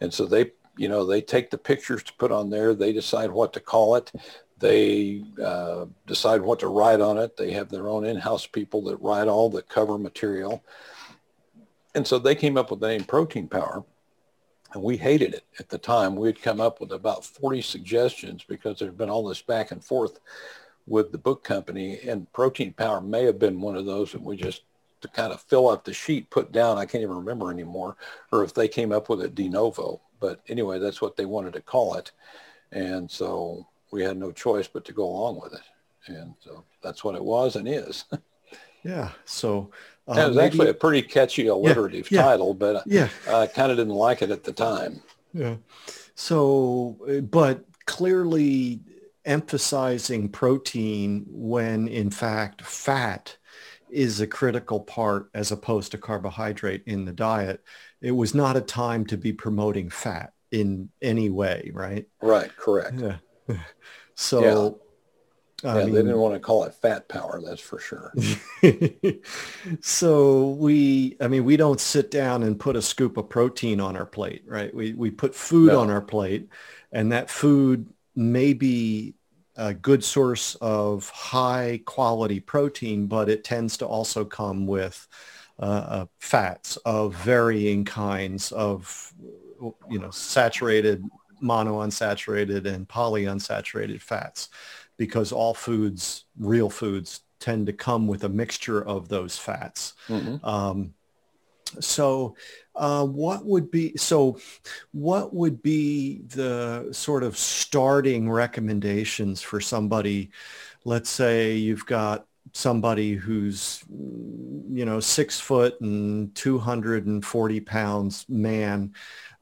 And 0.00 0.12
so 0.12 0.26
they, 0.26 0.52
you 0.76 0.88
know, 0.88 1.04
they 1.04 1.20
take 1.20 1.50
the 1.50 1.58
pictures 1.58 2.02
to 2.04 2.12
put 2.14 2.32
on 2.32 2.50
there. 2.50 2.74
They 2.74 2.92
decide 2.92 3.30
what 3.30 3.52
to 3.54 3.60
call 3.60 3.96
it. 3.96 4.12
They 4.58 5.24
uh, 5.42 5.86
decide 6.06 6.40
what 6.40 6.60
to 6.60 6.68
write 6.68 7.00
on 7.00 7.18
it. 7.18 7.36
They 7.36 7.52
have 7.52 7.68
their 7.68 7.88
own 7.88 8.04
in-house 8.04 8.46
people 8.46 8.82
that 8.84 8.96
write 8.96 9.28
all 9.28 9.50
the 9.50 9.62
cover 9.62 9.98
material. 9.98 10.64
And 11.94 12.06
so 12.06 12.18
they 12.18 12.34
came 12.34 12.56
up 12.56 12.70
with 12.70 12.80
the 12.80 12.88
name 12.88 13.04
Protein 13.04 13.48
Power. 13.48 13.84
And 14.72 14.82
we 14.82 14.96
hated 14.96 15.34
it 15.34 15.44
at 15.60 15.68
the 15.68 15.78
time. 15.78 16.16
We 16.16 16.26
had 16.26 16.42
come 16.42 16.60
up 16.60 16.80
with 16.80 16.90
about 16.90 17.24
40 17.24 17.62
suggestions 17.62 18.42
because 18.42 18.78
there 18.78 18.88
had 18.88 18.98
been 18.98 19.10
all 19.10 19.28
this 19.28 19.42
back 19.42 19.70
and 19.70 19.84
forth 19.84 20.18
with 20.86 21.12
the 21.12 21.18
book 21.18 21.44
company. 21.44 22.00
And 22.00 22.32
Protein 22.32 22.72
Power 22.72 23.00
may 23.00 23.24
have 23.24 23.38
been 23.38 23.60
one 23.60 23.76
of 23.76 23.86
those 23.86 24.12
that 24.12 24.22
we 24.22 24.36
just 24.36 24.62
to 25.04 25.08
kind 25.08 25.32
of 25.32 25.40
fill 25.42 25.70
out 25.70 25.84
the 25.84 25.92
sheet, 25.92 26.30
put 26.30 26.50
down. 26.50 26.78
I 26.78 26.86
can't 26.86 27.02
even 27.02 27.16
remember 27.16 27.50
anymore, 27.50 27.96
or 28.32 28.42
if 28.42 28.54
they 28.54 28.66
came 28.66 28.90
up 28.90 29.10
with 29.10 29.20
it 29.20 29.34
de 29.34 29.48
novo. 29.48 30.00
But 30.24 30.40
anyway, 30.48 30.78
that's 30.78 31.02
what 31.02 31.16
they 31.16 31.26
wanted 31.26 31.52
to 31.52 31.60
call 31.60 31.96
it. 31.96 32.10
And 32.72 33.10
so 33.10 33.66
we 33.90 34.02
had 34.02 34.16
no 34.16 34.32
choice 34.32 34.66
but 34.66 34.86
to 34.86 34.92
go 34.94 35.04
along 35.04 35.38
with 35.42 35.52
it. 35.52 35.60
And 36.06 36.34
so 36.40 36.64
that's 36.82 37.04
what 37.04 37.14
it 37.14 37.22
was 37.22 37.56
and 37.56 37.68
is. 37.68 38.06
yeah. 38.82 39.10
So 39.26 39.70
uh, 40.08 40.12
it 40.12 40.28
was 40.28 40.36
maybe, 40.36 40.46
actually 40.46 40.70
a 40.70 40.74
pretty 40.74 41.02
catchy 41.06 41.48
alliterative 41.48 42.10
yeah, 42.10 42.20
yeah, 42.20 42.24
title, 42.24 42.54
but 42.54 42.86
yeah. 42.86 43.10
I 43.28 43.46
kind 43.46 43.70
of 43.70 43.76
didn't 43.76 43.92
like 43.92 44.22
it 44.22 44.30
at 44.30 44.44
the 44.44 44.52
time. 44.54 45.02
Yeah. 45.34 45.56
So, 46.14 46.96
but 47.30 47.66
clearly 47.84 48.80
emphasizing 49.26 50.30
protein 50.30 51.26
when 51.28 51.86
in 51.86 52.08
fact 52.08 52.62
fat 52.62 53.36
is 53.94 54.20
a 54.20 54.26
critical 54.26 54.80
part 54.80 55.30
as 55.34 55.52
opposed 55.52 55.92
to 55.92 55.98
carbohydrate 55.98 56.82
in 56.86 57.04
the 57.04 57.12
diet. 57.12 57.62
It 58.00 58.12
was 58.12 58.34
not 58.34 58.56
a 58.56 58.60
time 58.60 59.06
to 59.06 59.16
be 59.16 59.32
promoting 59.32 59.90
fat 59.90 60.32
in 60.50 60.90
any 61.00 61.30
way, 61.30 61.70
right? 61.74 62.06
Right, 62.20 62.54
correct. 62.56 63.00
Yeah. 63.00 63.16
So 64.16 64.78
yeah. 65.64 65.70
yeah 65.72 65.84
mean, 65.84 65.92
they 65.92 66.02
didn't 66.02 66.18
want 66.18 66.34
to 66.34 66.40
call 66.40 66.62
it 66.64 66.74
fat 66.74 67.08
power, 67.08 67.40
that's 67.44 67.60
for 67.60 67.80
sure. 67.80 68.14
so 69.80 70.50
we, 70.50 71.16
I 71.20 71.26
mean, 71.26 71.44
we 71.44 71.56
don't 71.56 71.80
sit 71.80 72.12
down 72.12 72.44
and 72.44 72.58
put 72.58 72.76
a 72.76 72.82
scoop 72.82 73.16
of 73.16 73.28
protein 73.28 73.80
on 73.80 73.96
our 73.96 74.06
plate, 74.06 74.44
right? 74.46 74.72
We, 74.72 74.92
we 74.92 75.10
put 75.10 75.34
food 75.34 75.72
no. 75.72 75.80
on 75.80 75.90
our 75.90 76.00
plate 76.00 76.48
and 76.92 77.10
that 77.10 77.28
food 77.28 77.92
may 78.14 78.52
be 78.52 79.14
a 79.56 79.72
good 79.72 80.02
source 80.02 80.56
of 80.60 81.08
high 81.10 81.80
quality 81.84 82.40
protein, 82.40 83.06
but 83.06 83.28
it 83.28 83.44
tends 83.44 83.76
to 83.76 83.86
also 83.86 84.24
come 84.24 84.66
with 84.66 85.06
uh, 85.58 85.62
uh, 85.62 86.06
fats 86.18 86.76
of 86.84 87.14
varying 87.14 87.84
kinds 87.84 88.52
of, 88.52 89.12
you 89.88 89.98
know, 89.98 90.10
saturated, 90.10 91.04
monounsaturated, 91.42 92.66
and 92.66 92.88
polyunsaturated 92.88 94.00
fats, 94.00 94.48
because 94.96 95.30
all 95.30 95.54
foods, 95.54 96.24
real 96.38 96.70
foods, 96.70 97.20
tend 97.38 97.66
to 97.66 97.72
come 97.72 98.06
with 98.06 98.24
a 98.24 98.28
mixture 98.28 98.84
of 98.84 99.08
those 99.08 99.38
fats. 99.38 99.94
Mm-hmm. 100.08 100.44
Um, 100.44 100.94
so 101.80 102.36
uh, 102.76 103.04
what 103.04 103.44
would 103.44 103.70
be 103.70 103.96
so 103.96 104.38
what 104.92 105.34
would 105.34 105.62
be 105.62 106.22
the 106.28 106.88
sort 106.92 107.22
of 107.22 107.36
starting 107.36 108.30
recommendations 108.30 109.40
for 109.40 109.60
somebody 109.60 110.30
let's 110.84 111.10
say 111.10 111.54
you've 111.54 111.86
got 111.86 112.26
somebody 112.52 113.14
who's 113.14 113.82
you 113.88 114.84
know 114.84 115.00
six 115.00 115.40
foot 115.40 115.80
and 115.80 116.34
240 116.34 117.60
pounds 117.60 118.26
man 118.28 118.92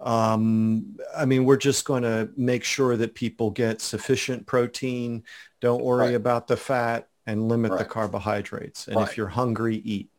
um, 0.00 0.96
i 1.16 1.24
mean 1.24 1.44
we're 1.44 1.56
just 1.56 1.84
going 1.84 2.02
to 2.02 2.28
make 2.36 2.64
sure 2.64 2.96
that 2.96 3.14
people 3.14 3.50
get 3.50 3.80
sufficient 3.80 4.46
protein 4.46 5.22
don't 5.60 5.82
worry 5.82 6.08
right. 6.08 6.14
about 6.14 6.46
the 6.46 6.56
fat 6.56 7.08
and 7.26 7.48
limit 7.48 7.70
right. 7.72 7.78
the 7.78 7.84
carbohydrates 7.84 8.88
and 8.88 8.96
right. 8.96 9.08
if 9.08 9.16
you're 9.16 9.28
hungry 9.28 9.76
eat 9.84 10.10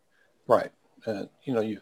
right 0.47 0.71
uh, 1.05 1.23
you 1.43 1.53
know 1.53 1.61
you 1.61 1.79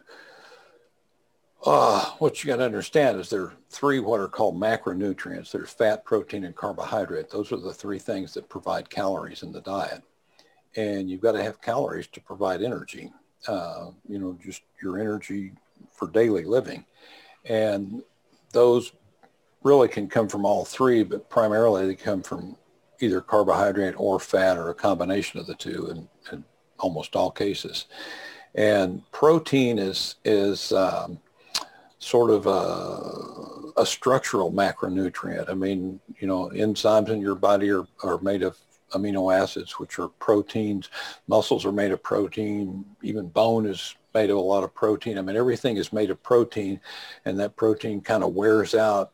uh, 1.64 2.10
what 2.18 2.42
you 2.42 2.48
got 2.48 2.56
to 2.56 2.64
understand 2.64 3.20
is 3.20 3.30
there 3.30 3.42
are 3.42 3.54
three 3.70 4.00
what 4.00 4.20
are 4.20 4.28
called 4.28 4.60
macronutrients. 4.60 5.52
There's 5.52 5.70
fat, 5.70 6.04
protein, 6.04 6.44
and 6.44 6.56
carbohydrate. 6.56 7.30
Those 7.30 7.52
are 7.52 7.56
the 7.56 7.72
three 7.72 7.98
things 7.98 8.34
that 8.34 8.48
provide 8.48 8.90
calories 8.90 9.42
in 9.42 9.52
the 9.52 9.60
diet. 9.60 10.02
And 10.76 11.08
you've 11.08 11.20
got 11.20 11.32
to 11.32 11.42
have 11.42 11.60
calories 11.60 12.06
to 12.08 12.20
provide 12.20 12.62
energy, 12.62 13.12
uh, 13.46 13.90
you 14.08 14.18
know, 14.18 14.38
just 14.44 14.62
your 14.82 14.98
energy 14.98 15.52
for 15.92 16.08
daily 16.08 16.44
living. 16.44 16.84
And 17.44 18.02
those 18.52 18.92
really 19.62 19.88
can 19.88 20.08
come 20.08 20.28
from 20.28 20.44
all 20.44 20.64
three, 20.64 21.04
but 21.04 21.30
primarily 21.30 21.86
they 21.86 21.94
come 21.94 22.22
from 22.22 22.56
either 23.00 23.20
carbohydrate 23.20 23.94
or 23.96 24.18
fat 24.18 24.56
or 24.56 24.70
a 24.70 24.74
combination 24.74 25.38
of 25.38 25.46
the 25.46 25.54
two 25.54 25.88
in, 25.90 26.08
in 26.32 26.44
almost 26.78 27.14
all 27.14 27.30
cases. 27.30 27.86
And 28.54 29.02
protein 29.12 29.78
is, 29.78 30.16
is 30.24 30.72
um, 30.72 31.20
sort 32.02 32.30
of 32.30 32.46
a, 32.46 33.80
a, 33.80 33.86
structural 33.86 34.52
macronutrient. 34.52 35.48
I 35.48 35.54
mean, 35.54 36.00
you 36.18 36.26
know, 36.26 36.50
enzymes 36.52 37.10
in 37.10 37.20
your 37.20 37.36
body 37.36 37.70
are, 37.70 37.86
are 38.02 38.18
made 38.18 38.42
of 38.42 38.58
amino 38.92 39.34
acids, 39.34 39.78
which 39.78 39.98
are 40.00 40.08
proteins. 40.08 40.90
Muscles 41.28 41.64
are 41.64 41.72
made 41.72 41.92
of 41.92 42.02
protein. 42.02 42.84
Even 43.02 43.28
bone 43.28 43.66
is 43.66 43.94
made 44.14 44.30
of 44.30 44.36
a 44.36 44.40
lot 44.40 44.64
of 44.64 44.74
protein. 44.74 45.16
I 45.16 45.22
mean, 45.22 45.36
everything 45.36 45.76
is 45.76 45.92
made 45.92 46.10
of 46.10 46.20
protein, 46.22 46.80
and 47.24 47.38
that 47.38 47.56
protein 47.56 48.00
kind 48.00 48.24
of 48.24 48.34
wears 48.34 48.74
out 48.74 49.12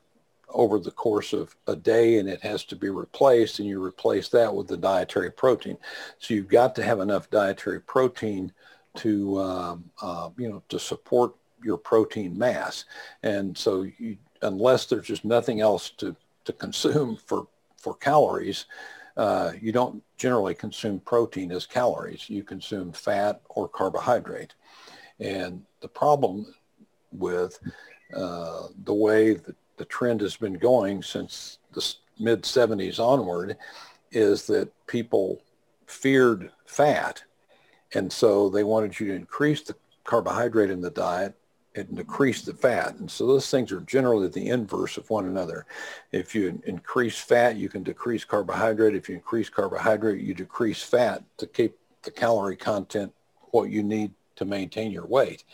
over 0.49 0.78
the 0.78 0.91
course 0.91 1.34
of 1.34 1.55
a 1.66 1.76
day 1.76 2.18
and 2.18 2.26
it 2.26 2.41
has 2.41 2.64
to 2.64 2.74
be 2.74 2.89
replaced 2.89 3.59
and 3.59 3.68
you 3.68 3.84
replace 3.84 4.30
that 4.30 4.55
with 4.55 4.66
the 4.66 4.78
dietary 4.78 5.30
protein. 5.30 5.76
So 6.18 6.32
you've 6.32 6.49
got 6.49 6.74
to 6.76 6.82
have 6.82 7.01
enough 7.01 7.28
dietary 7.28 7.82
protein 7.82 8.51
to, 8.97 9.39
um, 9.39 9.91
uh, 10.01 10.30
you 10.39 10.49
know, 10.49 10.62
to 10.70 10.78
support 10.78 11.34
your 11.63 11.77
protein 11.77 12.37
mass. 12.37 12.85
And 13.23 13.57
so 13.57 13.87
you, 13.99 14.17
unless 14.43 14.87
there's 14.87 15.07
just 15.07 15.25
nothing 15.25 15.61
else 15.61 15.91
to, 15.99 16.15
to 16.45 16.53
consume 16.53 17.17
for, 17.27 17.47
for 17.77 17.95
calories, 17.95 18.67
uh, 19.17 19.53
you 19.61 19.73
don't 19.73 20.03
generally 20.17 20.55
consume 20.55 21.01
protein 21.01 21.51
as 21.51 21.67
calories. 21.67 22.31
You 22.31 22.45
consume 22.45 22.93
fat 22.93 23.41
or 23.49 23.69
carbohydrate. 23.69 24.55
And 25.19 25.65
the 25.81 25.89
problem 25.89 26.55
with 27.13 27.59
uh, 28.15 28.69
the 28.85 28.95
way 28.95 29.35
that 29.35 29.57
the 29.77 29.85
trend 29.85 30.21
has 30.21 30.37
been 30.37 30.55
going 30.55 31.03
since 31.03 31.59
the 31.73 31.95
mid 32.19 32.43
70s 32.43 32.99
onward 32.99 33.57
is 34.13 34.47
that 34.47 34.71
people 34.87 35.43
feared 35.87 36.51
fat. 36.67 37.23
And 37.95 38.13
so 38.13 38.49
they 38.49 38.65
wanted 38.65 38.99
you 38.99 39.09
to 39.09 39.15
increase 39.15 39.63
the 39.63 39.75
carbohydrate 40.05 40.71
in 40.71 40.81
the 40.81 40.91
diet 40.91 41.35
and 41.79 41.97
decrease 41.97 42.43
the 42.43 42.55
fat. 42.55 42.95
And 42.97 43.11
so 43.11 43.26
those 43.26 43.51
things 43.51 43.72
are 43.72 43.81
generally 43.81 44.29
the 44.29 44.49
inverse 44.49 44.97
of 44.97 45.09
one 45.11 45.26
another. 45.26 45.66
If 46.12 46.35
you 46.35 46.61
increase 46.66 47.18
fat, 47.18 47.57
you 47.57 47.68
can 47.68 47.83
decrease 47.83 48.24
carbohydrate. 48.24 48.95
If 48.95 49.09
you 49.09 49.14
increase 49.14 49.49
carbohydrate, 49.49 50.20
you 50.20 50.35
decrease 50.35 50.83
fat 50.83 51.22
to 51.39 51.47
keep 51.47 51.76
the 52.03 52.11
calorie 52.11 52.57
content 52.57 53.12
what 53.51 53.70
you 53.70 53.83
need 53.83 54.12
to 54.37 54.45
maintain 54.45 54.91
your 54.91 55.07
weight. 55.07 55.45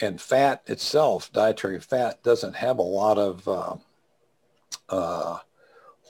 And 0.00 0.20
fat 0.20 0.62
itself, 0.66 1.32
dietary 1.32 1.80
fat, 1.80 2.22
doesn't 2.22 2.56
have 2.56 2.78
a 2.78 2.82
lot 2.82 3.18
of 3.18 3.46
uh, 3.46 3.76
uh, 4.88 5.38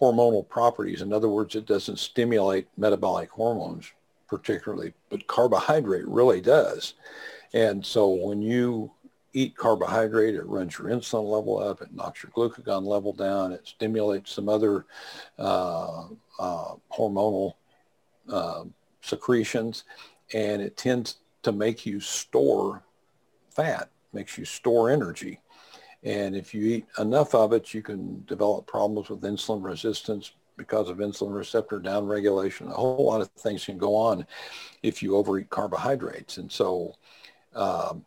hormonal 0.00 0.48
properties. 0.48 1.02
In 1.02 1.12
other 1.12 1.28
words, 1.28 1.54
it 1.54 1.66
doesn't 1.66 1.98
stimulate 1.98 2.68
metabolic 2.76 3.30
hormones 3.30 3.92
particularly, 4.28 4.94
but 5.10 5.26
carbohydrate 5.26 6.08
really 6.08 6.40
does. 6.40 6.94
And 7.52 7.84
so 7.84 8.08
when 8.08 8.40
you 8.40 8.90
eat 9.32 9.56
carbohydrate, 9.56 10.34
it 10.34 10.46
runs 10.46 10.78
your 10.78 10.88
insulin 10.88 11.30
level 11.30 11.58
up, 11.58 11.80
it 11.80 11.94
knocks 11.94 12.22
your 12.22 12.30
glucagon 12.32 12.84
level 12.84 13.12
down, 13.12 13.52
it 13.52 13.66
stimulates 13.66 14.32
some 14.32 14.48
other 14.48 14.84
uh, 15.38 16.04
uh, 16.38 16.74
hormonal 16.92 17.54
uh, 18.28 18.64
secretions, 19.00 19.84
and 20.34 20.60
it 20.60 20.76
tends 20.76 21.16
to 21.42 21.52
make 21.52 21.86
you 21.86 21.98
store 22.00 22.82
fat, 23.50 23.90
makes 24.12 24.36
you 24.36 24.44
store 24.44 24.90
energy. 24.90 25.40
And 26.04 26.34
if 26.34 26.52
you 26.52 26.66
eat 26.66 26.86
enough 26.98 27.34
of 27.34 27.52
it, 27.52 27.72
you 27.72 27.82
can 27.82 28.24
develop 28.26 28.66
problems 28.66 29.08
with 29.08 29.22
insulin 29.22 29.62
resistance 29.62 30.32
because 30.56 30.88
of 30.88 30.98
insulin 30.98 31.34
receptor 31.34 31.80
downregulation. 31.80 32.70
A 32.70 32.74
whole 32.74 33.06
lot 33.06 33.20
of 33.20 33.30
things 33.30 33.64
can 33.64 33.78
go 33.78 33.94
on 33.94 34.26
if 34.82 35.02
you 35.02 35.16
overeat 35.16 35.48
carbohydrates. 35.48 36.38
And 36.38 36.50
so 36.50 36.94
um, 37.54 38.04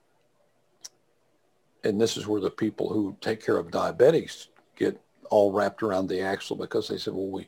and 1.86 2.02
this 2.02 2.18
is 2.18 2.28
where 2.28 2.42
the 2.42 2.50
people 2.50 2.92
who 2.92 3.16
take 3.22 3.46
care 3.46 3.58
of 3.58 3.72
diabetics 3.72 4.48
get 4.76 5.00
all 5.30 5.52
wrapped 5.52 5.84
around 5.84 6.08
the 6.08 6.22
axle 6.22 6.56
because 6.56 6.88
they 6.88 6.98
said, 6.98 7.14
well, 7.14 7.28
we, 7.28 7.48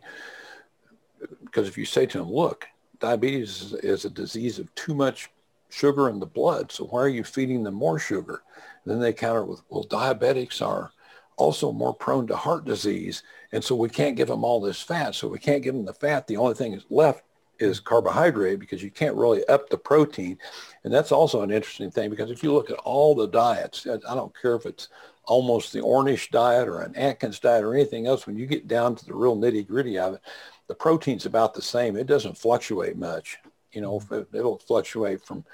because 1.44 1.68
if 1.68 1.78
you 1.78 1.86
say 1.86 2.06
to 2.06 2.20
them, 2.20 2.32
look, 2.32 2.68
diabetes 3.00 3.74
is, 3.74 4.06
a 4.06 4.10
disease 4.10 4.60
of 4.60 4.74
too 4.76 4.94
much 4.94 5.30
sugar 5.70 6.10
in 6.10 6.20
the 6.20 6.26
blood. 6.26 6.72
So 6.72 6.86
why 6.86 7.02
are 7.02 7.10
you 7.10 7.24
feeding 7.24 7.64
them 7.64 7.74
more 7.74 8.00
sugar? 8.00 8.44
And 8.84 8.94
then 8.94 9.00
they 9.00 9.12
counter 9.12 9.44
with, 9.44 9.62
well, 9.70 9.84
diabetics 9.84 10.66
are 10.66 10.92
also 11.36 11.72
more 11.72 11.94
prone 11.94 12.28
to 12.28 12.36
heart 12.36 12.66
disease. 12.66 13.24
And 13.52 13.64
so 13.64 13.76
we 13.76 13.90
can't 13.90 14.16
give 14.16 14.28
them 14.28 14.44
all 14.44 14.62
this 14.62 14.82
fat. 14.82 15.16
So 15.16 15.28
we 15.28 15.40
can't 15.40 15.64
give 15.64 15.74
them 15.74 15.86
the 15.86 15.94
fat. 15.94 16.28
The 16.28 16.38
only 16.38 16.54
thing 16.54 16.74
is 16.74 16.86
left 16.90 17.24
is 17.60 17.80
carbohydrate 17.80 18.60
because 18.60 18.84
you 18.84 18.92
can't 18.92 19.16
really 19.16 19.46
up 19.48 19.70
the 19.70 19.78
protein. 19.78 20.38
And 20.84 20.94
that's 20.94 21.12
also 21.12 21.42
an 21.42 21.52
interesting 21.52 21.92
thing 21.92 22.10
because 22.10 22.32
if 22.32 22.44
you 22.44 22.54
look 22.54 22.70
at 22.70 22.78
all 22.80 23.16
the 23.16 23.28
diets, 23.28 23.86
I 23.88 24.16
don't 24.16 24.40
care 24.40 24.56
if 24.56 24.66
it's 24.66 24.90
almost 25.26 25.74
the 25.74 25.82
Ornish 25.82 26.30
diet 26.32 26.68
or 26.68 26.82
an 26.82 26.96
Atkins 26.96 27.40
diet 27.40 27.64
or 27.64 27.74
anything 27.74 28.08
else, 28.08 28.26
when 28.26 28.38
you 28.38 28.46
get 28.46 28.68
down 28.68 28.96
to 28.96 29.06
the 29.06 29.14
real 29.14 29.36
nitty 29.36 29.68
gritty 29.68 30.00
of 30.00 30.16
it, 30.16 30.22
the 30.68 30.76
protein's 30.76 31.26
about 31.26 31.54
the 31.54 31.62
same. 31.62 31.96
It 31.96 32.08
doesn't 32.08 32.38
fluctuate 32.38 32.98
much. 32.98 33.38
You 33.72 33.82
know, 33.82 34.00
mm-hmm. 34.00 34.36
it'll 34.36 34.58
fluctuate 34.58 35.24
from 35.24 35.46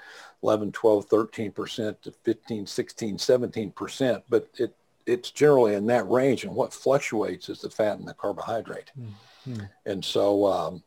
11, 0.42 0.72
12, 0.72 1.08
13% 1.08 2.00
to 2.02 2.10
15, 2.10 2.66
16, 2.66 3.16
17%, 3.16 4.22
but 4.28 4.48
it, 4.56 4.74
it's 5.06 5.30
generally 5.30 5.74
in 5.74 5.86
that 5.86 6.08
range. 6.08 6.44
And 6.44 6.54
what 6.54 6.72
fluctuates 6.72 7.48
is 7.48 7.60
the 7.60 7.70
fat 7.70 7.98
and 7.98 8.06
the 8.06 8.14
carbohydrate. 8.14 8.90
Mm-hmm. 8.98 9.64
And 9.86 10.04
so, 10.04 10.46
um, 10.46 10.82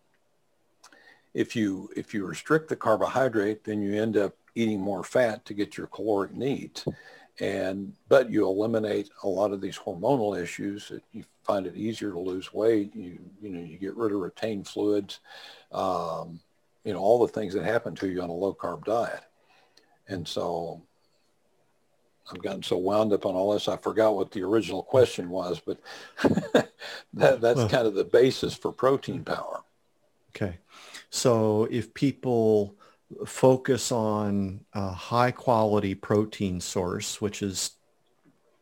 if 1.38 1.55
you 1.55 1.88
if 1.95 2.15
you 2.15 2.25
restrict 2.25 2.67
the 2.67 2.75
carbohydrate, 2.75 3.63
then 3.63 3.79
you 3.79 4.01
end 4.01 4.17
up 4.17 4.33
eating 4.55 4.81
more 4.81 5.03
fat 5.03 5.45
to 5.45 5.53
get 5.53 5.77
your 5.77 5.85
caloric 5.85 6.33
needs. 6.33 6.88
and 7.39 7.93
but 8.09 8.31
you 8.31 8.43
eliminate 8.47 9.11
a 9.21 9.27
lot 9.27 9.51
of 9.51 9.61
these 9.61 9.77
hormonal 9.77 10.41
issues. 10.41 10.91
You 11.11 11.23
find 11.43 11.67
it 11.67 11.75
easier 11.75 12.11
to 12.11 12.19
lose 12.19 12.51
weight. 12.51 12.95
You 12.95 13.19
you 13.39 13.49
know 13.49 13.59
you 13.59 13.77
get 13.77 13.95
rid 13.95 14.13
of 14.13 14.19
retained 14.19 14.67
fluids. 14.67 15.19
Um, 15.71 16.39
you 16.83 16.93
know 16.93 16.99
all 16.99 17.19
the 17.19 17.31
things 17.31 17.53
that 17.53 17.63
happen 17.63 17.93
to 17.97 18.09
you 18.09 18.19
on 18.23 18.29
a 18.29 18.33
low 18.33 18.55
carb 18.55 18.85
diet. 18.85 19.21
And 20.07 20.27
so 20.27 20.81
I've 22.31 22.41
gotten 22.41 22.63
so 22.63 22.77
wound 22.77 23.13
up 23.13 23.27
on 23.27 23.35
all 23.35 23.53
this, 23.53 23.67
I 23.67 23.77
forgot 23.77 24.15
what 24.15 24.31
the 24.31 24.41
original 24.41 24.81
question 24.81 25.29
was, 25.29 25.61
but 25.63 25.79
that, 27.13 27.41
that's 27.41 27.57
well, 27.57 27.69
kind 27.69 27.85
of 27.85 27.93
the 27.93 28.05
basis 28.05 28.55
for 28.55 28.71
protein 28.71 29.23
power. 29.23 29.63
Okay. 30.29 30.57
So 31.10 31.68
if 31.72 31.93
people 31.93 32.76
focus 33.26 33.91
on 33.91 34.62
a 34.74 34.91
high 34.91 35.32
quality 35.32 35.95
protein 35.95 36.60
source, 36.60 37.22
which 37.22 37.41
is 37.41 37.72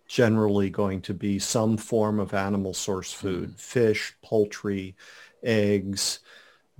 generally 0.07 0.69
going 0.69 1.01
to 1.01 1.13
be 1.13 1.39
some 1.39 1.77
form 1.77 2.19
of 2.19 2.33
animal 2.33 2.73
source 2.73 3.11
food, 3.11 3.49
mm. 3.49 3.59
fish, 3.59 4.13
poultry, 4.23 4.95
eggs, 5.43 6.19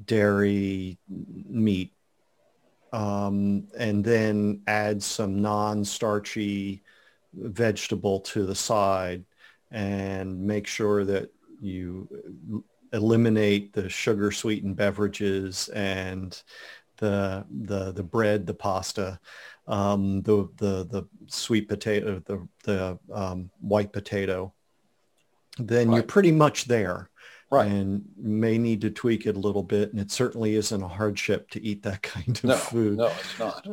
dairy, 0.05 0.97
meat, 1.09 1.91
um, 2.93 3.67
and 3.77 4.03
then 4.03 4.61
add 4.67 5.01
some 5.01 5.41
non-starchy 5.41 6.83
vegetable 7.33 8.19
to 8.21 8.45
the 8.45 8.55
side 8.55 9.25
and 9.71 10.39
make 10.39 10.67
sure 10.67 11.03
that 11.03 11.29
you 11.59 12.07
eliminate 12.95 13.73
the 13.73 13.89
sugar 13.89 14.31
sweetened 14.31 14.77
beverages 14.77 15.67
and 15.69 16.41
the 16.97 17.45
the 17.49 17.91
the 17.91 18.03
bread, 18.03 18.47
the 18.47 18.53
pasta, 18.53 19.19
um, 19.67 20.21
the 20.21 20.49
the 20.57 20.85
the 20.85 21.07
sweet 21.27 21.67
potato, 21.67 22.21
the 22.25 22.47
the 22.63 22.99
um, 23.13 23.51
white 23.59 23.91
potato, 23.91 24.53
then 25.57 25.89
right. 25.89 25.95
you're 25.95 26.03
pretty 26.03 26.31
much 26.31 26.65
there. 26.65 27.09
Right. 27.51 27.67
And 27.67 28.03
may 28.17 28.57
need 28.57 28.81
to 28.81 28.89
tweak 28.89 29.27
it 29.27 29.35
a 29.35 29.39
little 29.39 29.61
bit. 29.61 29.91
And 29.91 30.01
it 30.01 30.09
certainly 30.09 30.55
isn't 30.55 30.81
a 30.81 30.87
hardship 30.87 31.49
to 31.51 31.63
eat 31.63 31.83
that 31.83 32.01
kind 32.01 32.35
of 32.37 32.43
no, 32.43 32.55
food. 32.55 32.97
No, 32.97 33.05
it's 33.07 33.39
not. 33.39 33.67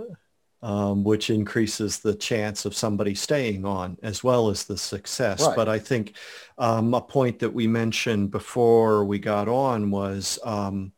Um, 0.65 1.03
which 1.03 1.29
increases 1.29 1.99
the 1.99 2.15
chance 2.15 2.65
of 2.67 2.77
somebody 2.77 3.17
staying 3.17 3.65
on 3.65 3.99
as 4.01 4.23
well 4.23 4.49
as 4.49 4.63
the 4.63 4.79
success. 4.79 5.45
Right. 5.45 5.57
But 5.57 5.69
I 5.69 5.81
think 5.81 6.15
um, 6.57 6.95
a 6.95 7.01
point 7.01 7.41
that 7.41 7.53
we 7.53 7.67
mentioned 7.67 8.31
before 8.31 9.05
we 9.05 9.19
got 9.19 9.49
on 9.49 9.91
was 9.91 10.39
um, 10.45 10.93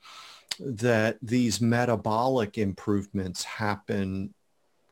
that 0.60 1.16
these 1.22 1.62
metabolic 1.62 2.58
improvements 2.58 3.42
happen 3.42 4.34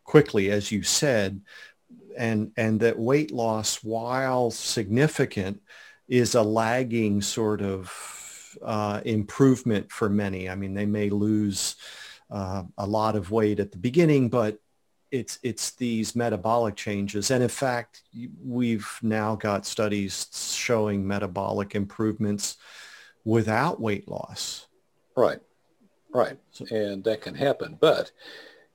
quickly, 0.05 0.51
as 0.51 0.73
you 0.73 0.83
said, 0.83 1.43
and, 2.17 2.53
and 2.57 2.81
that 2.81 2.99
weight 2.99 3.31
loss, 3.31 3.85
while 3.85 4.51
significant, 4.51 5.61
is 6.09 6.35
a 6.35 6.43
lagging 6.43 7.21
sort 7.21 7.61
of 7.61 7.93
uh, 8.65 9.03
improvement 9.05 9.93
for 9.93 10.09
many. 10.09 10.49
I 10.49 10.55
mean, 10.55 10.73
they 10.73 10.87
may 10.87 11.11
lose 11.11 11.77
uh, 12.33 12.65
a 12.79 12.87
lot 12.87 13.15
of 13.15 13.31
weight 13.31 13.61
at 13.61 13.71
the 13.71 13.79
beginning, 13.79 14.29
but 14.29 14.59
it's 15.11 15.39
it's 15.43 15.73
these 15.73 16.17
metabolic 16.17 16.75
changes. 16.75 17.31
And 17.31 17.43
in 17.43 17.49
fact 17.49 18.03
we've 18.43 18.89
now 19.03 19.37
got 19.37 19.67
studies 19.67 20.29
showing 20.57 21.07
metabolic 21.07 21.75
improvements 21.75 22.57
without 23.25 23.81
weight 23.81 24.09
loss. 24.09 24.67
Right 25.15 25.41
right. 26.13 26.39
So, 26.53 26.65
and 26.71 27.03
that 27.05 27.21
can 27.21 27.35
happen. 27.35 27.77
But 27.81 28.11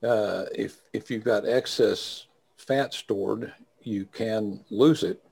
uh, 0.03 0.45
if 0.53 0.81
if 0.93 1.09
you've 1.09 1.23
got 1.23 1.47
excess 1.47 2.27
fat 2.57 2.93
stored 2.93 3.53
you 3.81 4.05
can 4.05 4.59
lose 4.69 5.03
it 5.03 5.23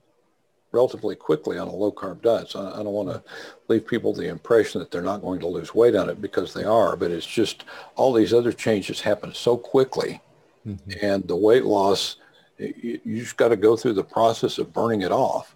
relatively 0.75 1.15
quickly 1.15 1.57
on 1.57 1.67
a 1.67 1.73
low 1.73 1.91
carb 1.91 2.21
diet. 2.21 2.49
So 2.49 2.71
I 2.71 2.83
don't 2.83 2.93
want 2.93 3.09
to 3.09 3.23
leave 3.67 3.87
people 3.87 4.13
the 4.13 4.29
impression 4.29 4.79
that 4.79 4.91
they're 4.91 5.01
not 5.01 5.21
going 5.21 5.39
to 5.39 5.47
lose 5.47 5.73
weight 5.73 5.95
on 5.95 6.09
it 6.09 6.21
because 6.21 6.53
they 6.53 6.63
are, 6.63 6.95
but 6.95 7.09
it's 7.09 7.25
just 7.25 7.65
all 7.95 8.13
these 8.13 8.33
other 8.33 8.51
changes 8.51 9.01
happen 9.01 9.33
so 9.33 9.57
quickly 9.57 10.21
Mm-hmm. 10.67 11.05
And 11.05 11.27
the 11.27 11.35
weight 11.35 11.65
loss, 11.65 12.17
you, 12.57 12.99
you 13.03 13.21
just 13.21 13.37
got 13.37 13.49
to 13.49 13.55
go 13.55 13.75
through 13.75 13.93
the 13.93 14.03
process 14.03 14.57
of 14.57 14.73
burning 14.73 15.01
it 15.01 15.11
off. 15.11 15.55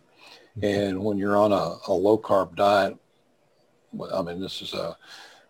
Mm-hmm. 0.58 0.66
And 0.66 1.04
when 1.04 1.18
you're 1.18 1.38
on 1.38 1.52
a, 1.52 1.78
a 1.88 1.94
low 1.94 2.18
carb 2.18 2.56
diet, 2.56 2.98
I 4.14 4.22
mean, 4.22 4.40
this 4.40 4.62
is 4.62 4.74
a 4.74 4.98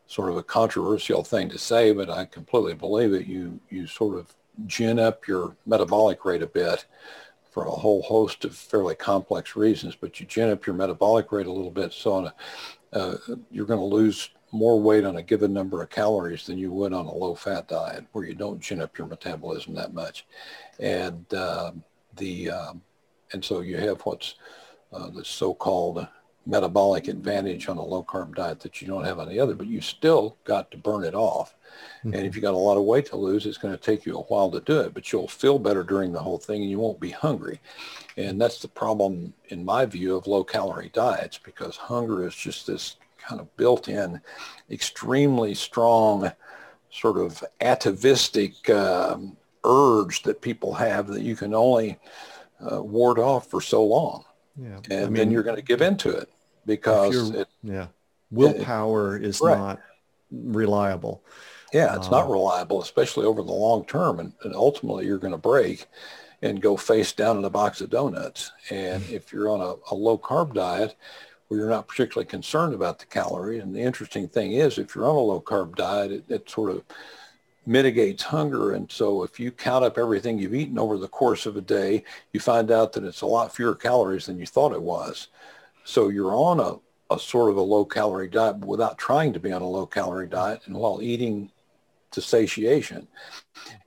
sort 0.08 0.30
of 0.30 0.38
a 0.38 0.44
controversial 0.44 1.24
thing 1.24 1.50
to 1.50 1.58
say, 1.58 1.92
but 1.92 2.10
I 2.10 2.26
completely 2.26 2.74
believe 2.74 3.14
it. 3.14 3.28
You, 3.28 3.60
you 3.70 3.86
sort 3.86 4.18
of 4.18 4.34
gin 4.66 4.98
up 4.98 5.28
your 5.28 5.56
metabolic 5.66 6.26
rate 6.26 6.42
a 6.42 6.48
bit 6.48 6.86
for 7.50 7.66
a 7.66 7.72
whole 7.72 8.02
host 8.02 8.46
of 8.46 8.56
fairly 8.56 8.96
complex 8.96 9.56
reasons, 9.56 9.96
but 9.96 10.20
you 10.20 10.26
gin 10.26 10.50
up 10.50 10.66
your 10.66 10.76
metabolic 10.76 11.32
rate 11.32 11.48
a 11.48 11.52
little 11.52 11.72
bit. 11.72 11.94
So 11.94 12.26
a, 12.26 12.34
uh, 12.94 13.18
you're 13.52 13.66
going 13.66 13.80
to 13.80 13.86
lose 13.86 14.30
more 14.52 14.82
weight 14.82 15.06
on 15.06 15.18
a 15.18 15.22
given 15.24 15.54
number 15.54 15.82
of 15.82 15.90
calories 15.90 16.46
than 16.46 16.58
you 16.58 16.72
would 16.72 16.94
on 16.94 17.06
a 17.06 17.14
low 17.14 17.36
fat 17.36 17.68
diet 17.68 18.06
where 18.12 18.26
you 18.26 18.34
don't 18.34 18.60
gin 18.60 18.82
up 18.82 18.98
your 18.98 19.08
metabolism 19.08 19.76
that 19.76 19.94
much. 19.94 20.26
And 20.80 21.32
um, 21.34 21.84
the 22.18 22.52
um, 22.52 22.82
and 23.32 23.44
so 23.46 23.62
you 23.62 23.78
have 23.78 24.02
what's 24.02 24.36
uh, 24.92 25.10
the 25.10 25.24
so-called 25.24 26.08
metabolic 26.46 27.08
advantage 27.08 27.70
on 27.70 27.78
a 27.78 27.84
low 27.84 28.04
carb 28.04 28.36
diet 28.36 28.60
that 28.62 28.82
you 28.82 28.88
don't 28.88 29.04
have 29.04 29.20
on 29.20 29.30
the 29.30 29.40
other, 29.40 29.54
but 29.54 29.68
you 29.68 29.82
still 29.82 30.38
got 30.44 30.72
to 30.72 30.78
burn 30.78 31.04
it 31.04 31.14
off. 31.14 31.56
Mm-hmm. 32.00 32.14
And 32.14 32.26
if 32.26 32.36
you 32.36 32.42
got 32.42 32.54
a 32.54 32.58
lot 32.58 32.78
of 32.78 32.84
weight 32.84 33.06
to 33.08 33.18
lose, 33.18 33.46
it's 33.46 33.58
going 33.58 33.76
to 33.76 33.82
take 33.82 34.06
you 34.06 34.16
a 34.16 34.24
while 34.24 34.50
to 34.52 34.60
do 34.62 34.80
it, 34.80 34.94
but 34.94 35.12
you'll 35.12 35.28
feel 35.28 35.60
better 35.60 35.84
during 35.84 36.12
the 36.12 36.22
whole 36.22 36.38
thing 36.38 36.62
and 36.62 36.70
you 36.70 36.80
won't 36.80 37.00
be 37.00 37.12
hungry. 37.12 37.60
And 38.18 38.42
that's 38.42 38.62
the 38.62 38.68
problem 38.68 39.34
in 39.50 39.64
my 39.64 39.86
view 39.86 40.16
of 40.16 40.28
low 40.28 40.44
calorie 40.44 40.92
diets 40.94 41.38
because 41.38 41.78
hunger 41.78 42.28
is 42.28 42.36
just 42.36 42.68
this 42.68 42.96
kind 43.18 43.40
of 43.40 43.56
built 43.58 43.88
in, 43.88 44.20
extremely 44.72 45.54
strong 45.54 46.32
sort 46.92 47.18
of 47.18 47.44
atavistic 47.62 48.70
um, 48.70 49.38
urge 49.64 50.24
that 50.24 50.42
people 50.42 50.74
have 50.74 51.08
that 51.08 51.22
you 51.22 51.36
can 51.36 51.54
only 51.54 52.00
uh, 52.72 52.82
ward 52.82 53.20
off 53.20 53.48
for 53.48 53.62
so 53.62 53.84
long. 53.84 54.24
Yeah. 54.62 54.80
And 54.90 54.94
I 54.94 55.06
mean, 55.06 55.14
then 55.14 55.32
you're 55.32 55.44
going 55.44 55.56
to 55.56 55.62
give 55.62 55.82
into 55.82 56.10
it 56.10 56.30
because 56.66 57.32
it, 57.32 57.48
yeah, 57.64 57.88
willpower 58.32 59.16
it, 59.16 59.26
is 59.26 59.42
right. 59.42 59.58
not 59.58 59.80
reliable. 60.32 61.24
Yeah, 61.74 61.96
it's 61.96 62.08
uh, 62.08 62.12
not 62.12 62.30
reliable, 62.30 62.82
especially 62.82 63.26
over 63.26 63.42
the 63.44 63.52
long 63.52 63.86
term. 63.86 64.20
And, 64.20 64.34
and 64.44 64.56
ultimately 64.56 65.06
you're 65.06 65.18
going 65.18 65.34
to 65.34 65.38
break 65.38 65.86
and 66.42 66.62
go 66.62 66.78
face 66.78 67.12
down 67.12 67.38
in 67.38 67.46
a 67.46 67.50
box 67.50 67.82
of 67.82 67.90
donuts. 67.90 68.52
And 68.70 69.04
mm. 69.04 69.12
if 69.12 69.32
you're 69.32 69.50
on 69.50 69.62
a, 69.62 69.76
a 69.94 69.96
low 69.96 70.18
carb 70.18 70.54
diet, 70.54 70.96
where 71.50 71.60
you're 71.60 71.70
not 71.70 71.88
particularly 71.88 72.28
concerned 72.28 72.74
about 72.74 73.00
the 73.00 73.06
calorie. 73.06 73.60
And 73.60 73.76
the 73.76 73.82
interesting 73.82 74.28
thing 74.28 74.54
is, 74.54 74.78
if 74.78 74.96
you're 74.96 75.10
on 75.10 75.16
a 75.16 75.20
low 75.20 75.42
carb 75.42 75.76
diet, 75.76 76.12
it, 76.12 76.24
it 76.30 76.50
sort 76.50 76.72
of 76.72 76.84
mitigates 77.66 78.24
hunger. 78.24 78.74
And 78.74 78.92
so 78.92 79.24
if 79.24 79.40
you 79.40 79.52
count 79.52 79.86
up 79.86 79.98
everything 79.98 80.40
you've 80.40 80.56
eaten 80.56 80.80
over 80.80 80.98
the 80.98 81.08
course 81.08 81.46
of 81.46 81.58
a 81.58 81.62
day, 81.62 82.04
you 82.34 82.40
find 82.40 82.72
out 82.72 82.94
that 82.94 83.04
it's 83.04 83.22
a 83.22 83.28
lot 83.28 83.56
fewer 83.56 83.76
calories 83.76 84.26
than 84.26 84.40
you 84.40 84.46
thought 84.46 84.74
it 84.74 84.82
was. 84.82 85.28
So 85.84 86.10
you're 86.10 86.36
on 86.36 86.60
a, 86.60 86.76
a 87.14 87.20
sort 87.20 87.50
of 87.50 87.58
a 87.58 87.62
low 87.62 87.86
calorie 87.86 88.28
diet 88.28 88.60
without 88.60 88.98
trying 88.98 89.34
to 89.34 89.40
be 89.40 89.52
on 89.52 89.62
a 89.62 89.68
low 89.68 89.86
calorie 89.86 90.28
diet 90.28 90.62
and 90.66 90.76
while 90.76 91.02
eating 91.02 91.52
to 92.12 92.22
satiation. 92.22 93.08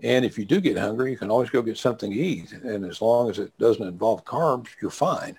And 0.00 0.24
if 0.24 0.38
you 0.38 0.44
do 0.44 0.60
get 0.60 0.78
hungry, 0.78 1.10
you 1.10 1.16
can 1.16 1.30
always 1.30 1.50
go 1.50 1.62
get 1.62 1.78
something 1.78 2.12
to 2.12 2.16
eat. 2.16 2.52
And 2.52 2.84
as 2.84 3.00
long 3.00 3.30
as 3.30 3.38
it 3.38 3.56
doesn't 3.58 3.86
involve 3.86 4.24
carbs, 4.24 4.68
you're 4.80 4.90
fine. 4.90 5.38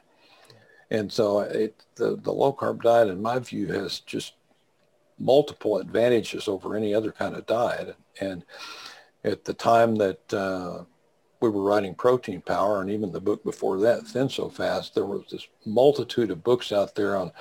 And 0.91 1.11
so 1.11 1.39
it, 1.39 1.83
the, 1.95 2.17
the 2.17 2.31
low 2.31 2.53
carb 2.53 2.81
diet, 2.81 3.07
in 3.07 3.21
my 3.21 3.39
view, 3.39 3.67
has 3.67 3.99
just 4.01 4.33
multiple 5.23 5.77
advantages 5.77 6.47
over 6.47 6.75
any 6.75 6.93
other 6.93 7.11
kind 7.11 7.35
of 7.35 7.45
diet. 7.45 7.95
And 8.19 8.43
at 9.23 9.45
the 9.45 9.53
time 9.53 9.95
that 9.95 10.33
uh, 10.33 10.83
we 11.39 11.49
were 11.49 11.63
writing 11.63 11.95
Protein 11.95 12.41
Power, 12.41 12.81
and 12.81 12.89
even 12.89 13.11
the 13.11 13.21
book 13.21 13.43
before 13.43 13.79
that, 13.79 14.05
Thin 14.07 14.29
So 14.29 14.49
Fast, 14.49 14.95
there 14.95 15.05
was 15.05 15.23
this 15.31 15.47
multitude 15.65 16.31
of 16.31 16.43
books 16.43 16.71
out 16.71 16.95
there 16.95 17.15
on 17.15 17.31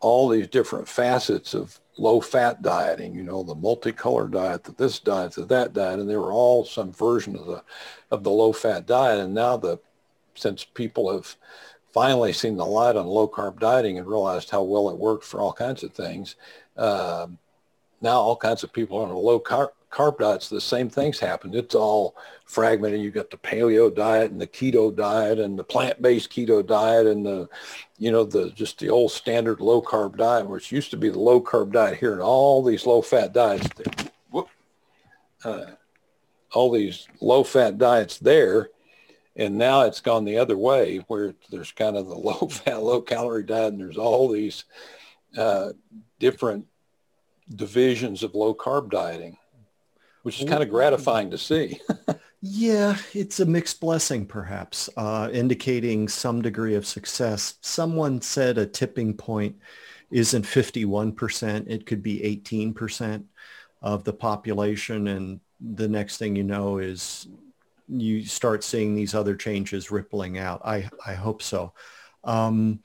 all 0.00 0.28
these 0.28 0.46
different 0.48 0.86
facets 0.88 1.54
of 1.54 1.80
low-fat 1.96 2.62
dieting, 2.62 3.14
you 3.14 3.24
know, 3.24 3.42
the 3.42 3.54
multicolor 3.56 4.30
diet, 4.30 4.62
the 4.62 4.72
this 4.72 5.00
diet, 5.00 5.32
the 5.32 5.44
that 5.46 5.72
diet, 5.72 5.98
and 5.98 6.08
they 6.08 6.16
were 6.16 6.32
all 6.32 6.64
some 6.64 6.92
version 6.92 7.34
of 7.34 7.46
the 7.46 7.62
of 8.12 8.22
the 8.22 8.30
low-fat 8.30 8.86
diet. 8.86 9.18
And 9.18 9.34
now 9.34 9.56
the 9.56 9.78
since 10.34 10.64
people 10.64 11.12
have 11.12 11.36
finally 11.92 12.32
seen 12.32 12.56
the 12.56 12.64
light 12.64 12.94
on 12.94 13.06
low 13.06 13.26
carb 13.26 13.58
dieting 13.58 13.98
and 13.98 14.06
realized 14.06 14.50
how 14.50 14.62
well 14.62 14.88
it 14.88 14.96
worked 14.96 15.24
for 15.24 15.40
all 15.40 15.52
kinds 15.52 15.82
of 15.82 15.92
things. 15.92 16.36
Uh, 16.78 17.26
now 18.00 18.20
all 18.20 18.36
kinds 18.36 18.62
of 18.62 18.72
people 18.72 18.98
are 18.98 19.04
on 19.04 19.10
a 19.10 19.18
low 19.18 19.40
carb, 19.40 19.70
carb 19.90 20.18
diets, 20.18 20.48
the 20.48 20.60
same 20.60 20.88
things 20.88 21.18
happen. 21.18 21.54
It's 21.54 21.74
all 21.74 22.14
fragmented. 22.44 23.00
You've 23.00 23.14
got 23.14 23.30
the 23.30 23.36
paleo 23.38 23.94
diet 23.94 24.30
and 24.30 24.40
the 24.40 24.46
keto 24.46 24.94
diet 24.94 25.38
and 25.38 25.58
the 25.58 25.64
plant-based 25.64 26.30
keto 26.30 26.64
diet 26.64 27.06
and 27.06 27.26
the, 27.26 27.48
you 27.98 28.12
know, 28.12 28.24
the 28.24 28.50
just 28.50 28.78
the 28.78 28.90
old 28.90 29.10
standard 29.10 29.60
low 29.60 29.82
carb 29.82 30.16
diet, 30.16 30.48
which 30.48 30.72
used 30.72 30.90
to 30.92 30.96
be 30.96 31.08
the 31.08 31.18
low 31.18 31.40
carb 31.40 31.72
diet 31.72 31.98
here 31.98 32.12
and 32.12 32.22
all 32.22 32.62
these 32.62 32.86
low 32.86 33.02
fat 33.02 33.32
diets. 33.32 33.68
whoop, 34.30 34.48
uh, 35.44 35.66
all 36.52 36.70
these 36.70 37.08
low 37.20 37.44
fat 37.44 37.78
diets 37.78 38.18
there 38.18 38.70
And 39.36 39.56
now 39.56 39.82
it's 39.82 40.00
gone 40.00 40.24
the 40.24 40.38
other 40.38 40.56
way 40.56 40.98
where 41.08 41.34
there's 41.50 41.72
kind 41.72 41.96
of 41.96 42.08
the 42.08 42.14
low 42.28 42.48
fat, 42.48 42.82
low 42.82 43.00
calorie 43.00 43.42
diet 43.42 43.72
and 43.72 43.80
there's 43.80 43.98
all 43.98 44.28
these 44.28 44.64
uh, 45.36 45.70
different 46.18 46.66
divisions 47.54 48.22
of 48.22 48.34
low 48.34 48.54
carb 48.54 48.90
dieting, 48.90 49.36
which 50.22 50.40
is 50.40 50.48
kind 50.48 50.62
of 50.62 50.70
gratifying 50.70 51.30
to 51.30 51.38
see. 51.38 51.80
yeah, 52.42 52.96
it's 53.14 53.40
a 53.40 53.46
mixed 53.46 53.80
blessing, 53.80 54.26
perhaps, 54.26 54.88
uh, 54.96 55.28
indicating 55.32 56.08
some 56.08 56.42
degree 56.42 56.74
of 56.74 56.86
success. 56.86 57.54
Someone 57.60 58.20
said 58.20 58.58
a 58.58 58.66
tipping 58.66 59.14
point 59.14 59.56
isn't 60.10 60.44
51%, 60.44 61.68
it 61.68 61.86
could 61.86 62.02
be 62.02 62.42
18% 62.44 63.24
of 63.82 64.04
the 64.04 64.12
population. 64.12 65.08
And 65.08 65.40
the 65.60 65.88
next 65.88 66.18
thing 66.18 66.36
you 66.36 66.44
know 66.44 66.78
is 66.78 67.28
you 67.88 68.24
start 68.24 68.64
seeing 68.64 68.94
these 68.94 69.14
other 69.14 69.34
changes 69.34 69.90
rippling 69.90 70.38
out. 70.38 70.62
I, 70.64 70.88
I 71.06 71.14
hope 71.14 71.42
so. 71.42 71.72
Um, 72.24 72.80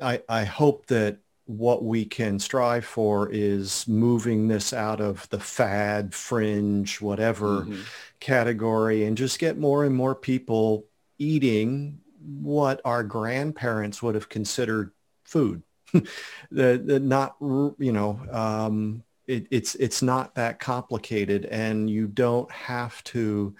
I, 0.00 0.22
I 0.28 0.44
hope 0.44 0.86
that 0.86 1.18
what 1.46 1.84
we 1.84 2.04
can 2.04 2.38
strive 2.38 2.84
for 2.84 3.30
is 3.30 3.86
moving 3.86 4.48
this 4.48 4.72
out 4.72 5.00
of 5.00 5.28
the 5.30 5.38
fad, 5.38 6.12
fringe, 6.12 7.00
whatever 7.00 7.62
mm-hmm. 7.62 7.80
category 8.18 9.04
and 9.04 9.16
just 9.16 9.38
get 9.38 9.56
more 9.56 9.84
and 9.84 9.94
more 9.94 10.14
people 10.14 10.86
eating 11.18 12.00
what 12.20 12.80
our 12.84 13.04
grandparents 13.04 14.02
would 14.02 14.16
have 14.16 14.28
considered 14.28 14.90
food. 15.24 15.62
the, 15.92 16.82
the 16.84 16.98
not, 17.00 17.36
you 17.40 17.92
know, 17.92 18.20
um, 18.32 19.04
it, 19.28 19.46
it's, 19.52 19.76
it's 19.76 20.02
not 20.02 20.34
that 20.34 20.58
complicated 20.58 21.44
and 21.46 21.88
you 21.88 22.08
don't 22.08 22.50
have 22.50 23.02
to 23.04 23.54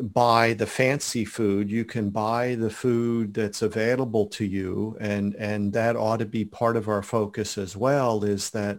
buy 0.00 0.54
the 0.54 0.66
fancy 0.66 1.24
food. 1.24 1.70
You 1.70 1.84
can 1.84 2.10
buy 2.10 2.54
the 2.54 2.70
food 2.70 3.34
that's 3.34 3.62
available 3.62 4.26
to 4.28 4.44
you. 4.44 4.96
And, 5.00 5.34
and 5.36 5.72
that 5.72 5.96
ought 5.96 6.18
to 6.18 6.26
be 6.26 6.44
part 6.44 6.76
of 6.76 6.88
our 6.88 7.02
focus 7.02 7.58
as 7.58 7.76
well 7.76 8.24
is 8.24 8.50
that 8.50 8.78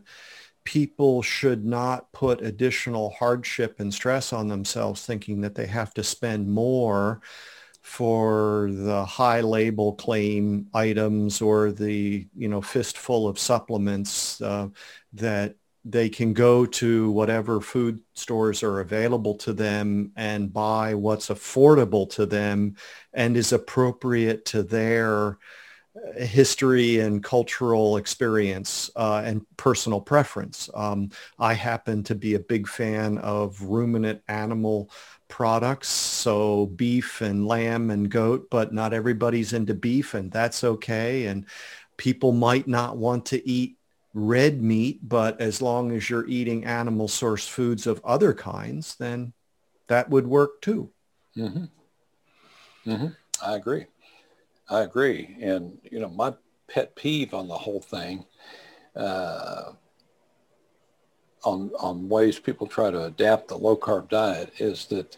people 0.64 1.22
should 1.22 1.66
not 1.66 2.12
put 2.12 2.42
additional 2.42 3.12
hardship 3.12 3.80
and 3.80 3.94
stress 3.94 4.34
on 4.34 4.48
themselves 4.48 5.06
thinking 5.06 5.42
that 5.42 5.56
they 5.56 5.66
have 5.66 5.94
to 5.94 6.04
spend 6.04 6.50
more 6.50 7.22
for 7.82 8.70
the 8.74 9.06
high 9.06 9.40
label 9.40 9.94
claim 9.94 10.68
items 10.74 11.42
or 11.42 11.72
the 11.72 12.28
you 12.36 12.50
know 12.50 12.62
fistful 12.62 13.30
of 13.30 13.40
supplements 13.40 14.42
uh, 14.42 14.68
that 15.14 15.56
they 15.90 16.10
can 16.10 16.34
go 16.34 16.66
to 16.66 17.10
whatever 17.12 17.62
food 17.62 18.02
stores 18.14 18.62
are 18.62 18.82
available 18.82 19.36
to 19.36 19.54
them 19.54 20.12
and 20.18 20.52
buy 20.52 20.94
what's 20.94 21.30
affordable 21.30 22.10
to 22.10 22.26
them 22.26 22.76
and 23.14 23.38
is 23.38 23.54
appropriate 23.54 24.44
to 24.46 24.64
their 24.64 25.38
uh, 25.96 26.20
history 26.20 27.00
and 27.00 27.24
cultural 27.24 27.98
experience 27.98 28.92
uh, 28.98 29.22
and 29.24 29.46
personal 29.56 30.02
preference. 30.02 30.70
Um, 30.74 31.10
I 31.40 31.54
happen 31.54 32.04
to 32.04 32.16
be 32.16 32.36
a 32.36 32.40
big 32.40 32.68
fan 32.68 33.18
of 33.20 33.62
ruminant 33.62 34.22
animal 34.28 34.92
products, 35.30 35.88
so 35.88 36.66
beef 36.66 37.22
and 37.22 37.48
lamb 37.48 37.92
and 37.92 38.10
goat, 38.10 38.50
but 38.52 38.74
not 38.74 38.94
everybody's 38.94 39.54
into 39.54 39.74
beef 39.74 40.14
and 40.14 40.32
that's 40.32 40.64
okay. 40.64 41.28
And 41.28 41.46
people 41.96 42.32
might 42.32 42.68
not 42.68 42.98
want 42.98 43.26
to 43.28 43.50
eat 43.50 43.77
red 44.18 44.62
meat, 44.64 45.08
but 45.08 45.40
as 45.40 45.62
long 45.62 45.92
as 45.92 46.10
you're 46.10 46.28
eating 46.28 46.66
animal 46.66 47.08
source 47.08 47.48
foods 47.48 47.86
of 47.86 48.02
other 48.04 48.34
kinds, 48.34 48.96
then 48.96 49.34
that 49.88 50.10
would 50.10 50.26
work 50.26 50.60
too. 50.62 50.90
Mm-hmm. 51.38 51.66
Mm-hmm. 52.90 53.08
I 53.46 53.56
agree. 53.56 53.86
I 54.70 54.82
agree. 54.82 55.38
And, 55.40 55.78
you 55.84 56.00
know, 56.00 56.10
my 56.10 56.34
pet 56.68 56.96
peeve 56.96 57.36
on 57.36 57.48
the 57.48 57.58
whole 57.58 57.80
thing, 57.80 58.26
uh, 58.96 59.74
on, 61.44 61.72
on 61.80 62.10
ways 62.10 62.40
people 62.40 62.66
try 62.66 62.90
to 62.90 63.06
adapt 63.06 63.48
the 63.48 63.58
low 63.58 63.78
carb 63.78 64.10
diet 64.10 64.52
is 64.58 64.88
that 64.88 65.16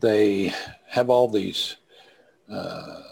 they 0.00 0.52
have 0.88 1.08
all 1.10 1.28
these 1.28 1.76
uh, 2.50 3.02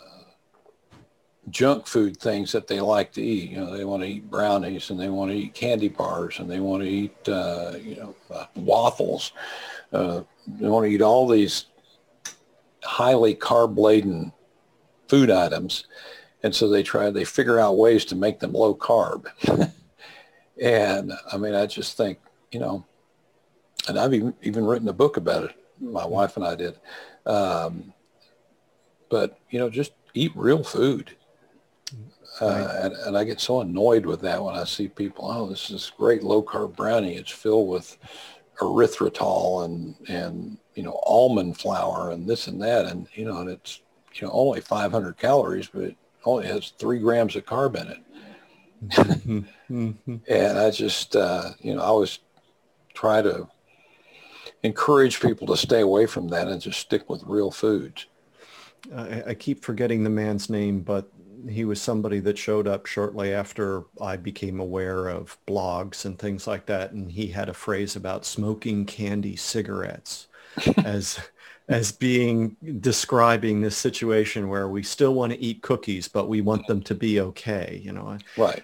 junk 1.51 1.87
food 1.87 2.17
things 2.17 2.53
that 2.53 2.67
they 2.67 2.81
like 2.81 3.13
to 3.13 3.23
eat. 3.23 3.51
You 3.51 3.59
know, 3.59 3.77
they 3.77 3.85
want 3.85 4.03
to 4.03 4.09
eat 4.09 4.31
brownies 4.31 4.91
and 4.91 4.99
they 4.99 5.09
want 5.09 5.31
to 5.31 5.37
eat 5.37 5.55
candy 5.55 5.89
bars 5.89 6.39
and 6.39 6.51
they 6.51 6.61
want 6.61 6.83
to 6.83 6.89
eat, 6.89 7.29
uh, 7.29 7.73
you 7.81 7.97
know, 7.97 8.15
uh, 8.31 8.47
waffles. 8.55 9.33
Uh, 9.93 10.23
they 10.47 10.69
want 10.69 10.87
to 10.87 10.91
eat 10.91 11.03
all 11.03 11.29
these 11.29 11.67
highly 12.83 13.35
carb 13.35 13.79
laden 13.79 14.33
food 15.09 15.31
items. 15.31 15.87
And 16.43 16.55
so 16.55 16.69
they 16.69 16.83
try, 16.83 17.11
they 17.11 17.25
figure 17.25 17.59
out 17.59 17.79
ways 17.79 18.05
to 18.07 18.17
make 18.17 18.41
them 18.41 18.53
low 18.53 18.75
carb. 18.75 19.27
and 20.61 21.13
I 21.33 21.37
mean, 21.37 21.55
I 21.55 21.67
just 21.67 21.97
think, 21.97 22.19
you 22.53 22.61
know, 22.61 22.85
and 23.89 23.99
I've 23.99 24.15
even, 24.15 24.35
even 24.43 24.65
written 24.65 24.89
a 24.89 24.93
book 24.93 25.17
about 25.17 25.45
it. 25.45 25.57
My 25.81 26.07
wife 26.07 26.37
and 26.37 26.47
I 26.47 26.55
did. 26.55 26.79
Um, 27.27 27.93
but, 29.11 29.39
you 29.51 29.59
know, 29.59 29.69
just 29.69 29.93
eat 30.15 30.33
real 30.35 30.63
food 30.63 31.17
uh, 32.41 32.81
and, 32.83 32.95
and, 32.95 33.17
I 33.17 33.25
get 33.25 33.41
so 33.41 33.61
annoyed 33.61 34.07
with 34.07 34.21
that 34.23 34.43
when 34.43 34.57
I 34.57 34.65
see 34.65 34.89
people, 34.89 35.31
oh, 35.31 35.47
this 35.47 35.71
is 35.71 35.93
great 35.97 36.23
low 36.25 36.43
carb 36.43 36.75
brownie. 36.75 37.15
It's 37.15 37.31
filled 37.31 37.69
with 37.69 37.97
erythritol 38.59 39.65
and, 39.65 39.95
and, 40.09 40.59
you 40.75 40.83
know, 40.83 41.01
almond 41.07 41.59
flour 41.59 42.11
and 42.11 42.29
this 42.29 42.49
and 42.49 42.61
that. 42.63 42.87
And, 42.87 43.07
you 43.15 43.25
know, 43.25 43.39
and 43.39 43.51
it's, 43.51 43.81
you 44.15 44.27
know, 44.27 44.33
only 44.33 44.61
500 44.61 45.17
calories, 45.17 45.69
but 45.69 45.83
it 45.85 45.97
only 46.25 46.47
has 46.47 46.73
three 46.79 46.99
grams 46.99 47.37
of 47.37 47.47
carb 47.47 47.77
in 47.77 47.89
it. 47.89 47.99
Mm-hmm. 49.69 50.15
and 50.29 50.59
I 50.59 50.71
just, 50.71 51.15
uh, 51.15 51.51
you 51.61 51.75
know, 51.75 51.83
I 51.83 51.87
always 51.87 52.19
try 52.95 53.23
to 53.23 53.49
encourage 54.63 55.21
people 55.21 55.47
to 55.49 55.57
stay 55.57 55.81
away 55.81 56.07
from 56.07 56.29
that 56.29 56.49
and 56.49 56.61
just 56.61 56.81
stick 56.81 57.09
with 57.09 57.23
real 57.25 57.51
foods. 57.51 58.07
I, 58.95 59.23
I 59.29 59.35
keep 59.35 59.65
forgetting 59.65 60.05
the 60.05 60.11
man's 60.11 60.51
name, 60.51 60.81
but 60.81 61.09
he 61.49 61.65
was 61.65 61.81
somebody 61.81 62.21
that 62.21 62.39
showed 62.39 62.67
up 62.67 62.87
shortly 62.87 63.33
after 63.33 63.85
I 64.01 64.17
became 64.17 64.61
aware 64.61 65.09
of 65.09 65.39
blogs 65.47 66.05
and 66.05 66.19
things 66.19 66.47
like 66.47 66.67
that. 66.67 66.93
And 66.93 67.11
he 67.11 67.29
had 67.29 67.49
a 67.49 67.55
phrase 67.55 67.97
about 67.97 68.25
smoking 68.25 68.87
candy 68.87 69.37
cigarettes 69.37 70.29
as 70.85 71.19
as 71.69 71.93
being 71.93 72.57
describing 72.81 73.61
this 73.61 73.77
situation 73.77 74.49
where 74.49 74.69
we 74.69 74.83
still 74.83 75.15
want 75.15 75.33
to 75.33 75.41
eat 75.41 75.63
cookies, 75.63 76.09
but 76.09 76.29
we 76.29 76.43
want 76.43 76.67
them 76.67 76.83
to 76.83 76.95
be 76.95 77.21
okay, 77.21 77.81
you 77.83 77.91
know. 77.93 78.19
Right. 78.37 78.63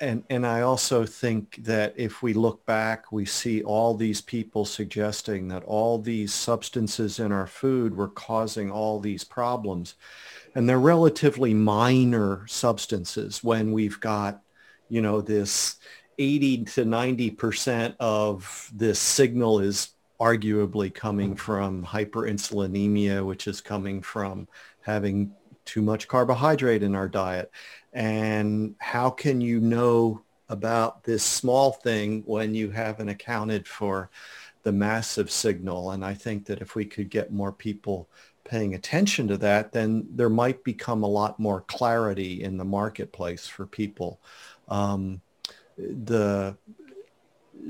And 0.00 0.24
and 0.28 0.44
I 0.44 0.62
also 0.62 1.06
think 1.06 1.62
that 1.62 1.94
if 1.96 2.22
we 2.22 2.32
look 2.32 2.66
back, 2.66 3.12
we 3.12 3.24
see 3.24 3.62
all 3.62 3.94
these 3.94 4.20
people 4.20 4.64
suggesting 4.64 5.46
that 5.48 5.62
all 5.62 5.98
these 5.98 6.34
substances 6.34 7.20
in 7.20 7.30
our 7.30 7.46
food 7.46 7.96
were 7.96 8.08
causing 8.08 8.70
all 8.70 8.98
these 8.98 9.22
problems 9.22 9.94
and 10.54 10.68
they're 10.68 10.78
relatively 10.78 11.54
minor 11.54 12.46
substances 12.46 13.42
when 13.42 13.72
we've 13.72 14.00
got, 14.00 14.42
you 14.88 15.00
know, 15.00 15.20
this 15.20 15.76
80 16.18 16.64
to 16.64 16.84
90% 16.84 17.96
of 17.98 18.70
this 18.74 18.98
signal 18.98 19.60
is 19.60 19.90
arguably 20.20 20.92
coming 20.92 21.34
from 21.34 21.84
hyperinsulinemia, 21.84 23.24
which 23.24 23.48
is 23.48 23.60
coming 23.60 24.02
from 24.02 24.46
having 24.82 25.32
too 25.64 25.82
much 25.82 26.08
carbohydrate 26.08 26.82
in 26.82 26.94
our 26.94 27.08
diet. 27.08 27.50
And 27.92 28.74
how 28.78 29.10
can 29.10 29.40
you 29.40 29.60
know 29.60 30.22
about 30.48 31.02
this 31.04 31.24
small 31.24 31.72
thing 31.72 32.22
when 32.26 32.54
you 32.54 32.70
haven't 32.70 33.08
accounted 33.08 33.66
for 33.66 34.10
the 34.62 34.72
massive 34.72 35.30
signal? 35.30 35.92
And 35.92 36.04
I 36.04 36.14
think 36.14 36.46
that 36.46 36.60
if 36.60 36.74
we 36.74 36.84
could 36.84 37.10
get 37.10 37.32
more 37.32 37.52
people 37.52 38.08
paying 38.44 38.74
attention 38.74 39.28
to 39.28 39.36
that, 39.38 39.72
then 39.72 40.06
there 40.10 40.28
might 40.28 40.64
become 40.64 41.02
a 41.02 41.08
lot 41.08 41.38
more 41.38 41.62
clarity 41.62 42.42
in 42.42 42.56
the 42.56 42.64
marketplace 42.64 43.46
for 43.46 43.66
people. 43.66 44.20
Um, 44.68 45.20
the 45.76 46.56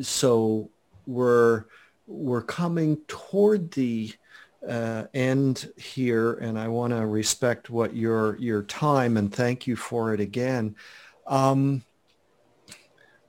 so 0.01 0.71
we're 1.07 1.65
we're 2.07 2.43
coming 2.43 2.99
toward 3.09 3.71
the 3.73 4.13
uh, 4.69 5.05
end 5.15 5.73
here, 5.77 6.35
and 6.35 6.59
I 6.59 6.69
want 6.69 6.93
to 6.93 7.07
respect 7.07 7.71
what 7.71 7.95
your 7.95 8.37
your 8.39 8.63
time 8.63 9.17
and 9.17 9.33
thank 9.33 9.67
you 9.67 9.77
for 9.77 10.15
it 10.15 10.21
again. 10.21 10.77
Um, 11.27 11.83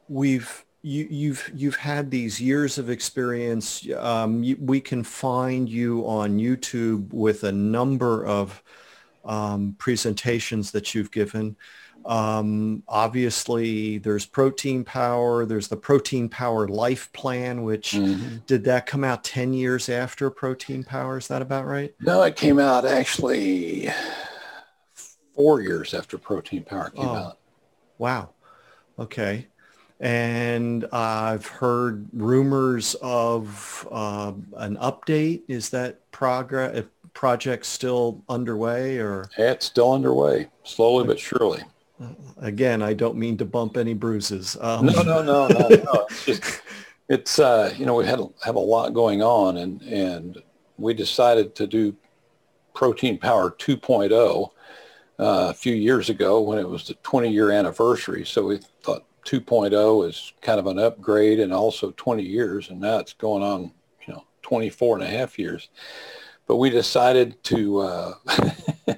we've 0.07 0.62
you, 0.83 1.07
you've 1.09 1.51
you've 1.55 1.77
had 1.77 2.11
these 2.11 2.39
years 2.39 2.77
of 2.77 2.89
experience. 2.89 3.87
Um, 3.97 4.43
you, 4.43 4.57
we 4.59 4.81
can 4.81 5.03
find 5.03 5.67
you 5.67 6.05
on 6.05 6.37
YouTube 6.37 7.11
with 7.13 7.45
a 7.45 7.51
number 7.51 8.25
of 8.25 8.61
um, 9.23 9.75
presentations 9.79 10.71
that 10.71 10.93
you've 10.93 11.11
given. 11.11 11.55
Um, 12.05 12.83
obviously, 12.85 13.97
there's 13.97 14.25
Protein 14.25 14.83
Power. 14.83 15.45
There's 15.45 15.69
the 15.69 15.77
Protein 15.77 16.27
Power 16.27 16.67
Life 16.67 17.11
Plan, 17.13 17.63
which 17.63 17.93
mm-hmm. 17.93 18.37
did 18.45 18.65
that 18.65 18.85
come 18.85 19.05
out 19.05 19.23
10 19.23 19.53
years 19.53 19.87
after 19.87 20.29
Protein 20.29 20.83
Power? 20.83 21.17
Is 21.17 21.29
that 21.29 21.41
about 21.41 21.65
right? 21.65 21.95
No, 22.01 22.21
it 22.23 22.35
came 22.35 22.59
out 22.59 22.85
actually 22.85 23.89
four 25.33 25.61
years 25.61 25.93
after 25.93 26.17
Protein 26.17 26.63
Power 26.63 26.89
came 26.89 27.05
oh, 27.05 27.15
out. 27.15 27.37
Wow. 27.97 28.31
Okay. 28.99 29.47
And 30.03 30.83
I've 30.91 31.45
heard 31.45 32.09
rumors 32.11 32.93
of 33.01 33.87
uh, 33.89 34.33
an 34.57 34.75
update. 34.75 35.43
Is 35.47 35.69
that 35.69 36.11
progress? 36.11 36.83
Project 37.13 37.65
still 37.65 38.21
underway, 38.27 38.97
or 38.97 39.29
it's 39.37 39.67
still 39.67 39.93
underway, 39.93 40.49
slowly 40.63 41.05
but 41.05 41.19
surely. 41.19 41.61
Again, 42.41 42.81
I 42.81 42.93
don't 42.93 43.15
mean 43.15 43.37
to 43.37 43.45
bump 43.45 43.77
any 43.77 43.93
bruises. 43.93 44.57
Um. 44.59 44.87
No, 44.87 45.03
no, 45.03 45.21
no, 45.21 45.47
no, 45.47 45.69
no. 45.69 46.07
It's, 46.09 46.25
just, 46.25 46.61
it's 47.07 47.39
uh, 47.39 47.73
you 47.77 47.85
know 47.85 47.93
we 47.93 48.05
had 48.05 48.19
have 48.43 48.55
a 48.55 48.59
lot 48.59 48.93
going 48.93 49.21
on, 49.21 49.57
and 49.57 49.81
and 49.83 50.41
we 50.77 50.93
decided 50.93 51.55
to 51.55 51.67
do 51.67 51.95
Protein 52.73 53.17
Power 53.17 53.51
2.0 53.51 54.11
uh, 54.11 54.49
a 55.19 55.53
few 55.53 55.75
years 55.75 56.09
ago 56.09 56.41
when 56.41 56.57
it 56.57 56.67
was 56.67 56.87
the 56.87 56.95
20 56.95 57.29
year 57.29 57.51
anniversary. 57.51 58.25
So 58.25 58.47
we 58.47 58.59
thought 58.81 59.05
2.0 59.25 60.07
is 60.09 60.33
kind 60.41 60.59
of 60.59 60.67
an 60.67 60.79
upgrade 60.79 61.39
and 61.39 61.53
also 61.53 61.91
20 61.91 62.23
years, 62.23 62.69
and 62.69 62.81
now 62.81 62.97
it's 62.97 63.13
going 63.13 63.43
on, 63.43 63.71
you 64.07 64.13
know, 64.13 64.25
24 64.41 64.97
and 64.97 65.05
a 65.05 65.07
half 65.07 65.39
years. 65.39 65.69
But 66.47 66.57
we 66.57 66.69
decided 66.69 67.41
to 67.45 67.79
uh, 67.79 68.13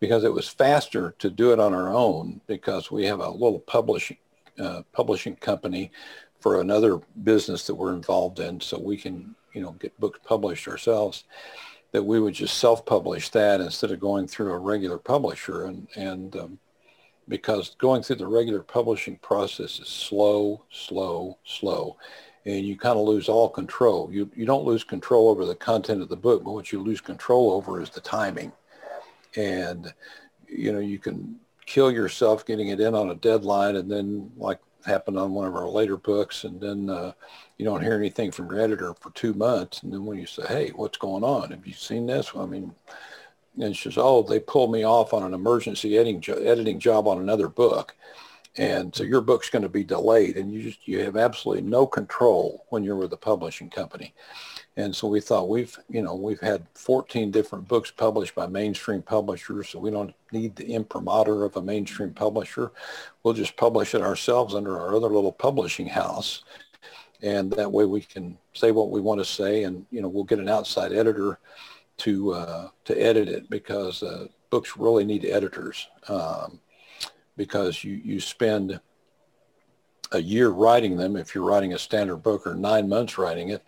because 0.00 0.24
it 0.24 0.32
was 0.32 0.48
faster 0.48 1.14
to 1.18 1.30
do 1.30 1.52
it 1.52 1.60
on 1.60 1.74
our 1.74 1.92
own 1.92 2.40
because 2.46 2.90
we 2.90 3.04
have 3.04 3.20
a 3.20 3.30
little 3.30 3.60
publishing 3.60 4.16
uh, 4.58 4.82
publishing 4.92 5.36
company 5.36 5.92
for 6.40 6.60
another 6.60 7.00
business 7.22 7.66
that 7.66 7.74
we're 7.74 7.92
involved 7.92 8.40
in, 8.40 8.60
so 8.60 8.78
we 8.78 8.96
can 8.96 9.34
you 9.52 9.60
know 9.60 9.72
get 9.72 9.98
books 10.00 10.20
published 10.24 10.68
ourselves. 10.68 11.24
That 11.92 12.02
we 12.02 12.20
would 12.20 12.34
just 12.34 12.58
self-publish 12.58 13.30
that 13.30 13.62
instead 13.62 13.92
of 13.92 14.00
going 14.00 14.26
through 14.26 14.52
a 14.52 14.58
regular 14.58 14.98
publisher, 14.98 15.64
and 15.64 15.88
and 15.96 16.36
um, 16.36 16.58
because 17.28 17.76
going 17.78 18.02
through 18.02 18.16
the 18.16 18.26
regular 18.26 18.62
publishing 18.62 19.16
process 19.16 19.78
is 19.80 19.88
slow, 19.88 20.64
slow, 20.70 21.38
slow, 21.44 21.96
and 22.46 22.66
you 22.66 22.76
kind 22.76 22.98
of 22.98 23.04
lose 23.04 23.28
all 23.28 23.48
control. 23.48 24.08
You 24.10 24.30
you 24.34 24.46
don't 24.46 24.64
lose 24.64 24.84
control 24.84 25.28
over 25.28 25.44
the 25.44 25.54
content 25.54 26.02
of 26.02 26.08
the 26.08 26.16
book, 26.16 26.44
but 26.44 26.52
what 26.52 26.72
you 26.72 26.80
lose 26.80 27.00
control 27.00 27.52
over 27.52 27.80
is 27.82 27.90
the 27.90 28.00
timing. 28.00 28.52
And 29.36 29.92
you 30.48 30.72
know 30.72 30.78
you 30.78 30.98
can 30.98 31.38
kill 31.66 31.92
yourself 31.92 32.46
getting 32.46 32.68
it 32.68 32.80
in 32.80 32.94
on 32.94 33.10
a 33.10 33.14
deadline 33.14 33.76
and 33.76 33.90
then 33.90 34.30
like 34.38 34.58
happened 34.86 35.18
on 35.18 35.34
one 35.34 35.46
of 35.46 35.54
our 35.54 35.68
later 35.68 35.98
books 35.98 36.44
and 36.44 36.58
then 36.58 36.88
uh, 36.88 37.12
you 37.58 37.64
don't 37.64 37.82
hear 37.82 37.94
anything 37.94 38.30
from 38.30 38.50
your 38.50 38.60
editor 38.60 38.94
for 38.94 39.10
two 39.10 39.34
months 39.34 39.82
and 39.82 39.92
then 39.92 40.06
when 40.06 40.18
you 40.18 40.24
say 40.24 40.42
hey 40.48 40.70
what's 40.70 40.96
going 40.96 41.22
on? 41.22 41.50
Have 41.50 41.66
you 41.66 41.74
seen 41.74 42.06
this? 42.06 42.32
Well, 42.32 42.44
i 42.44 42.48
mean 42.48 42.74
and 43.60 43.76
she 43.76 43.84
says 43.84 43.98
oh 43.98 44.22
they 44.22 44.38
pulled 44.38 44.72
me 44.72 44.84
off 44.84 45.12
on 45.12 45.22
an 45.22 45.34
emergency 45.34 45.96
editing, 45.96 46.22
editing 46.44 46.78
job 46.78 47.06
on 47.06 47.18
another 47.18 47.48
book 47.48 47.96
and 48.56 48.94
so 48.94 49.04
your 49.04 49.20
book's 49.20 49.50
going 49.50 49.62
to 49.62 49.68
be 49.68 49.84
delayed 49.84 50.36
and 50.36 50.52
you 50.52 50.62
just 50.62 50.86
you 50.86 51.00
have 51.00 51.16
absolutely 51.16 51.62
no 51.62 51.86
control 51.86 52.64
when 52.70 52.82
you're 52.82 52.96
with 52.96 53.12
a 53.12 53.16
publishing 53.16 53.70
company 53.70 54.14
and 54.78 54.94
so 54.94 55.08
we 55.08 55.20
thought 55.20 55.48
we've, 55.48 55.76
you 55.88 56.02
know, 56.02 56.14
we've 56.14 56.40
had 56.40 56.64
14 56.74 57.32
different 57.32 57.66
books 57.66 57.90
published 57.90 58.36
by 58.36 58.46
mainstream 58.46 59.02
publishers, 59.02 59.70
so 59.70 59.80
we 59.80 59.90
don't 59.90 60.14
need 60.30 60.54
the 60.54 60.72
imprimatur 60.72 61.44
of 61.44 61.56
a 61.56 61.62
mainstream 61.62 62.12
publisher. 62.14 62.70
We'll 63.24 63.34
just 63.34 63.56
publish 63.56 63.96
it 63.96 64.02
ourselves 64.02 64.54
under 64.54 64.78
our 64.78 64.94
other 64.94 65.08
little 65.08 65.32
publishing 65.32 65.88
house. 65.88 66.44
And 67.22 67.50
that 67.54 67.72
way 67.72 67.86
we 67.86 68.02
can 68.02 68.38
say 68.52 68.70
what 68.70 68.92
we 68.92 69.00
want 69.00 69.18
to 69.18 69.24
say 69.24 69.64
and, 69.64 69.84
you 69.90 70.00
know, 70.00 70.06
we'll 70.06 70.22
get 70.22 70.38
an 70.38 70.48
outside 70.48 70.92
editor 70.92 71.40
to, 71.98 72.32
uh, 72.32 72.68
to 72.84 72.94
edit 72.94 73.28
it 73.28 73.50
because 73.50 74.02
uh, 74.02 74.26
books 74.50 74.76
really 74.76 75.04
need 75.04 75.24
editors 75.24 75.88
um, 76.08 76.60
because 77.36 77.84
you, 77.84 78.00
you 78.04 78.20
spend 78.20 78.80
a 80.12 80.20
year 80.20 80.48
writing 80.48 80.96
them. 80.96 81.16
If 81.16 81.34
you're 81.34 81.44
writing 81.44 81.74
a 81.74 81.78
standard 81.78 82.18
book 82.18 82.46
or 82.46 82.54
nine 82.54 82.88
months 82.88 83.18
writing 83.18 83.50
it 83.50 83.62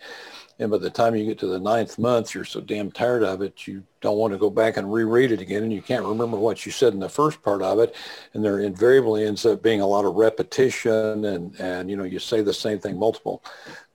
and 0.61 0.71
by 0.71 0.77
the 0.77 0.91
time 0.91 1.17
you 1.17 1.25
get 1.25 1.39
to 1.39 1.47
the 1.47 1.59
ninth 1.59 1.99
month, 1.99 2.35
you're 2.35 2.45
so 2.45 2.61
damn 2.61 2.93
tired 2.93 3.23
of 3.23 3.41
it, 3.41 3.67
you 3.67 3.83
don't 4.03 4.19
want 4.19 4.35
to 4.35 4.39
go 4.39 4.51
back 4.51 4.77
and 4.77 4.93
reread 4.93 5.33
it 5.33 5.41
again, 5.41 5.63
and 5.63 5.73
you 5.73 5.81
can't 5.81 6.05
remember 6.05 6.37
what 6.37 6.67
you 6.67 6.71
said 6.71 6.93
in 6.93 7.01
the 7.01 7.09
first 7.09 7.43
part 7.43 7.63
of 7.63 7.79
it. 7.79 7.97
And 8.35 8.45
there 8.45 8.61
invariably 8.61 9.25
ends 9.25 9.47
up 9.47 9.63
being 9.63 9.81
a 9.81 9.87
lot 9.87 10.05
of 10.05 10.17
repetition, 10.17 11.25
and 11.25 11.59
and 11.59 11.89
you 11.89 11.97
know 11.97 12.05
you 12.05 12.19
say 12.19 12.43
the 12.43 12.53
same 12.53 12.79
thing 12.79 12.99
multiple 12.99 13.43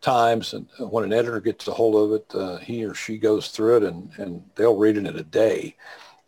times. 0.01 0.55
And 0.55 0.68
when 0.80 1.03
an 1.03 1.13
editor 1.13 1.39
gets 1.39 1.68
a 1.68 1.72
hold 1.72 1.95
of 1.95 2.20
it, 2.20 2.36
uh, 2.36 2.57
he 2.57 2.84
or 2.84 2.95
she 2.95 3.20
goes 3.20 3.49
through 3.49 3.78
it, 3.78 3.84
and 3.84 4.09
and 4.18 4.43
they'll 4.55 4.76
read 4.76 4.97
it 4.97 5.05
in 5.05 5.16
a 5.16 5.24
day, 5.24 5.76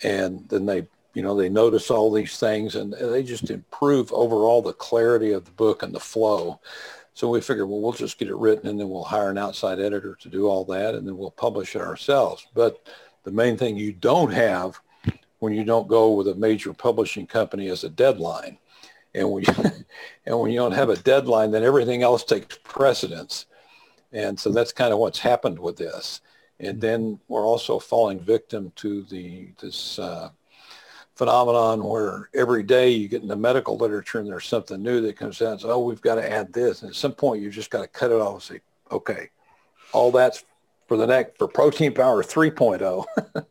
and 0.03 0.47
then 0.49 0.67
they 0.67 0.85
you 1.15 1.23
know 1.23 1.35
they 1.35 1.49
notice 1.49 1.89
all 1.89 2.11
these 2.11 2.37
things, 2.37 2.75
and 2.75 2.93
they 2.93 3.23
just 3.23 3.49
improve 3.49 4.13
overall 4.13 4.61
the 4.61 4.73
clarity 4.73 5.31
of 5.31 5.45
the 5.45 5.51
book 5.51 5.81
and 5.81 5.95
the 5.95 5.99
flow. 5.99 6.59
So 7.17 7.27
we 7.27 7.41
figured, 7.41 7.67
well, 7.67 7.81
we'll 7.81 7.93
just 7.93 8.19
get 8.19 8.27
it 8.27 8.35
written 8.35 8.69
and 8.69 8.79
then 8.79 8.91
we'll 8.91 9.03
hire 9.03 9.31
an 9.31 9.39
outside 9.39 9.79
editor 9.79 10.15
to 10.21 10.29
do 10.29 10.45
all 10.45 10.63
that 10.65 10.93
and 10.93 11.07
then 11.07 11.17
we'll 11.17 11.31
publish 11.31 11.75
it 11.75 11.81
ourselves. 11.81 12.45
But 12.53 12.87
the 13.23 13.31
main 13.31 13.57
thing 13.57 13.75
you 13.75 13.91
don't 13.91 14.31
have 14.31 14.79
when 15.39 15.51
you 15.51 15.63
don't 15.63 15.87
go 15.87 16.11
with 16.11 16.27
a 16.27 16.35
major 16.35 16.73
publishing 16.73 17.25
company 17.25 17.69
is 17.69 17.83
a 17.83 17.89
deadline. 17.89 18.59
And 19.15 19.31
when, 19.31 19.45
you, 19.45 19.53
and 20.27 20.39
when 20.39 20.51
you 20.51 20.59
don't 20.59 20.73
have 20.73 20.89
a 20.89 20.95
deadline, 20.95 21.49
then 21.49 21.63
everything 21.63 22.03
else 22.03 22.23
takes 22.23 22.59
precedence. 22.63 23.47
And 24.11 24.39
so 24.39 24.51
that's 24.51 24.71
kind 24.71 24.93
of 24.93 24.99
what's 24.99 25.17
happened 25.17 25.57
with 25.57 25.75
this. 25.75 26.21
And 26.59 26.79
then 26.79 27.19
we're 27.29 27.47
also 27.47 27.79
falling 27.79 28.19
victim 28.19 28.71
to 28.75 29.01
the 29.05 29.53
this 29.59 29.97
uh, 29.97 30.29
phenomenon 31.17 31.83
where 31.83 32.29
every 32.35 32.61
day 32.61 32.91
you 32.91 33.07
get 33.07 33.23
in 33.23 33.27
the 33.27 33.35
medical 33.35 33.75
literature 33.75 34.19
and 34.19 34.27
there's 34.27 34.45
something 34.45 34.81
new 34.81 35.01
that 35.01 35.17
comes 35.17 35.41
out 35.41 35.53
and 35.53 35.61
says, 35.61 35.69
oh, 35.69 35.79
we've 35.79 36.01
got 36.01 36.15
to 36.15 36.31
add 36.31 36.53
this. 36.53 36.81
And 36.81 36.89
at 36.89 36.95
some 36.95 37.13
point, 37.13 37.41
you've 37.41 37.53
just 37.53 37.71
got 37.71 37.81
to 37.81 37.87
cut 37.87 38.11
it 38.11 38.21
off 38.21 38.33
and 38.33 38.43
say, 38.43 38.61
okay, 38.91 39.29
all 39.93 40.11
that's 40.11 40.45
for 40.87 40.95
the 40.95 41.07
next, 41.07 41.37
for 41.37 41.47
protein 41.47 41.93
power 41.93 42.23
3.0. 42.23 43.05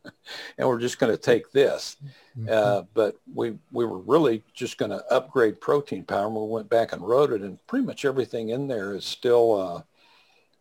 and 0.58 0.68
we're 0.68 0.78
just 0.78 0.98
going 0.98 1.12
to 1.12 1.20
take 1.20 1.50
this. 1.50 1.96
Mm-hmm. 2.38 2.48
Uh, 2.50 2.82
but 2.94 3.16
we, 3.34 3.58
we 3.72 3.84
were 3.84 3.98
really 3.98 4.44
just 4.54 4.78
going 4.78 4.92
to 4.92 5.04
upgrade 5.12 5.60
protein 5.60 6.04
power. 6.04 6.26
And 6.26 6.36
we 6.36 6.46
went 6.46 6.70
back 6.70 6.92
and 6.92 7.02
wrote 7.02 7.32
it. 7.32 7.42
And 7.42 7.64
pretty 7.66 7.84
much 7.84 8.04
everything 8.04 8.50
in 8.50 8.68
there 8.68 8.94
is 8.94 9.04
still, 9.04 9.84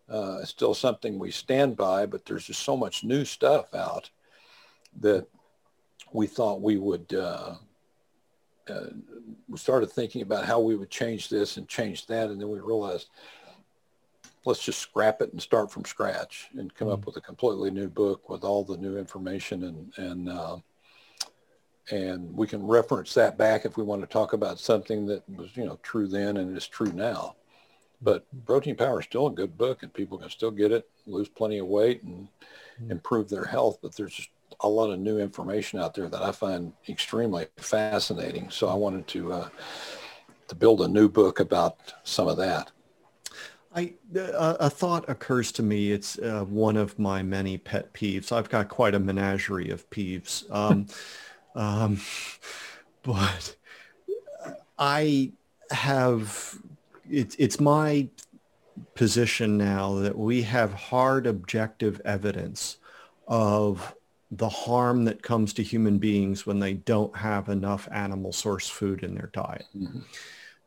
uh, 0.09 0.11
uh, 0.11 0.43
still 0.43 0.73
something 0.73 1.19
we 1.19 1.31
stand 1.31 1.77
by, 1.77 2.07
but 2.07 2.25
there's 2.25 2.45
just 2.45 2.63
so 2.63 2.75
much 2.75 3.03
new 3.03 3.25
stuff 3.25 3.73
out 3.73 4.09
that 5.01 5.27
we 6.15 6.27
thought 6.27 6.61
we 6.61 6.77
would, 6.77 7.13
uh, 7.13 7.55
uh, 8.69 8.85
we 9.47 9.57
started 9.57 9.91
thinking 9.91 10.21
about 10.21 10.45
how 10.45 10.59
we 10.59 10.75
would 10.75 10.89
change 10.89 11.29
this 11.29 11.57
and 11.57 11.67
change 11.67 12.07
that. 12.07 12.29
And 12.29 12.39
then 12.39 12.49
we 12.49 12.59
realized, 12.59 13.09
let's 14.45 14.63
just 14.63 14.79
scrap 14.79 15.21
it 15.21 15.31
and 15.33 15.41
start 15.41 15.71
from 15.71 15.85
scratch 15.85 16.49
and 16.57 16.73
come 16.73 16.87
mm-hmm. 16.87 16.93
up 16.93 17.05
with 17.05 17.17
a 17.17 17.21
completely 17.21 17.69
new 17.69 17.89
book 17.89 18.29
with 18.29 18.43
all 18.43 18.63
the 18.63 18.77
new 18.77 18.97
information 18.97 19.63
and, 19.65 19.93
and, 19.97 20.29
uh, 20.29 20.57
and 21.91 22.35
we 22.35 22.47
can 22.47 22.65
reference 22.65 23.13
that 23.13 23.37
back 23.37 23.65
if 23.65 23.77
we 23.77 23.83
want 23.83 24.01
to 24.01 24.07
talk 24.07 24.33
about 24.33 24.57
something 24.57 25.05
that 25.05 25.27
was, 25.29 25.55
you 25.55 25.65
know, 25.65 25.77
true 25.83 26.07
then 26.07 26.37
and 26.37 26.57
is 26.57 26.67
true 26.67 26.91
now. 26.93 27.35
But 28.01 28.25
Protein 28.45 28.75
Power 28.75 28.99
is 28.99 29.05
still 29.05 29.27
a 29.27 29.31
good 29.31 29.57
book 29.57 29.83
and 29.83 29.93
people 29.93 30.17
can 30.17 30.29
still 30.29 30.51
get 30.51 30.71
it, 30.71 30.89
lose 31.05 31.29
plenty 31.29 31.59
of 31.59 31.67
weight 31.67 32.01
and 32.03 32.27
mm-hmm. 32.81 32.91
improve 32.91 33.29
their 33.29 33.45
health. 33.45 33.79
But 33.81 33.95
there's 33.95 34.15
just 34.15 34.29
a 34.61 34.69
lot 34.69 34.91
of 34.91 34.99
new 34.99 35.19
information 35.19 35.79
out 35.79 35.93
there 35.93 36.09
that 36.09 36.21
I 36.21 36.31
find 36.31 36.73
extremely 36.87 37.47
fascinating. 37.57 38.49
So 38.49 38.67
I 38.67 38.75
wanted 38.75 39.07
to 39.07 39.33
uh, 39.33 39.49
to 40.47 40.55
build 40.55 40.81
a 40.81 40.87
new 40.87 41.09
book 41.09 41.39
about 41.39 41.93
some 42.03 42.27
of 42.27 42.37
that. 42.37 42.71
I, 43.75 43.93
uh, 44.17 44.55
a 44.59 44.69
thought 44.69 45.09
occurs 45.09 45.51
to 45.53 45.63
me. 45.63 45.91
It's 45.91 46.17
uh, 46.17 46.45
one 46.47 46.77
of 46.77 46.97
my 46.97 47.23
many 47.23 47.57
pet 47.57 47.93
peeves. 47.93 48.31
I've 48.31 48.49
got 48.49 48.69
quite 48.69 48.95
a 48.95 48.99
menagerie 48.99 49.69
of 49.69 49.89
peeves. 49.89 50.49
Um, 50.49 50.87
um, 51.55 51.99
but 53.03 53.55
I 54.79 55.33
have, 55.71 56.57
it's, 57.09 57.35
it's 57.37 57.59
my 57.59 58.07
position 58.93 59.57
now 59.57 59.95
that 59.95 60.17
we 60.17 60.43
have 60.43 60.73
hard 60.73 61.27
objective 61.27 62.01
evidence 62.05 62.77
of 63.27 63.93
the 64.31 64.49
harm 64.49 65.05
that 65.05 65.21
comes 65.21 65.53
to 65.53 65.63
human 65.63 65.97
beings 65.97 66.45
when 66.45 66.59
they 66.59 66.73
don't 66.73 67.15
have 67.15 67.49
enough 67.49 67.87
animal 67.91 68.31
source 68.31 68.67
food 68.67 69.03
in 69.03 69.13
their 69.15 69.29
diet. 69.33 69.65
Mm-hmm. 69.75 69.99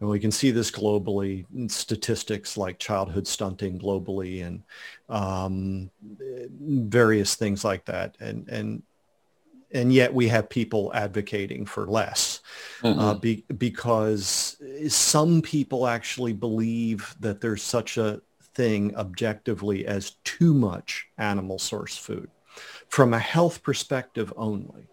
And 0.00 0.08
we 0.08 0.20
can 0.20 0.30
see 0.30 0.52
this 0.52 0.70
globally, 0.70 1.44
in 1.54 1.68
statistics 1.68 2.56
like 2.56 2.78
childhood 2.78 3.26
stunting 3.26 3.78
globally 3.78 4.46
and 4.46 4.62
um, 5.08 5.90
various 6.60 7.34
things 7.34 7.64
like 7.64 7.84
that. 7.86 8.16
And, 8.20 8.48
and 8.48 8.82
and 9.70 9.92
yet 9.92 10.14
we 10.14 10.28
have 10.28 10.48
people 10.48 10.90
advocating 10.94 11.66
for 11.66 11.86
less 11.86 12.40
uh, 12.82 12.86
mm-hmm. 12.86 13.00
uh, 13.00 13.14
be, 13.14 13.44
because 13.58 14.56
some 14.88 15.42
people 15.42 15.86
actually 15.86 16.32
believe 16.32 17.14
that 17.20 17.42
there's 17.42 17.62
such 17.62 17.98
a 17.98 18.22
thing 18.54 18.96
objectively 18.96 19.86
as 19.86 20.12
too 20.24 20.54
much 20.54 21.06
animal 21.18 21.58
source 21.58 21.98
food 21.98 22.30
from 22.88 23.14
a 23.14 23.18
health 23.18 23.62
perspective 23.62 24.32
only. 24.36 24.88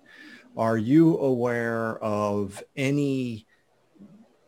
Are 0.58 0.78
you 0.78 1.18
aware 1.18 1.98
of 2.04 2.64
any 2.76 3.46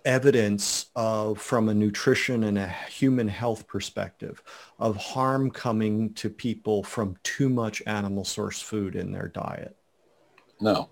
evidence 0.06 0.86
of 0.96 1.38
from 1.38 1.68
a 1.68 1.74
nutrition 1.74 2.46
and 2.46 2.58
a 2.58 2.68
human 2.90 3.28
health 3.28 3.68
perspective 3.68 4.42
of 4.80 4.96
harm 4.96 5.52
coming 5.52 6.14
to 6.14 6.30
people 6.30 6.82
from 6.82 7.18
too 7.24 7.50
much 7.50 7.84
animal 7.86 8.24
source 8.24 8.62
food 8.62 8.96
in 8.96 9.12
their 9.12 9.28
diet? 9.28 9.76
No. 10.62 10.90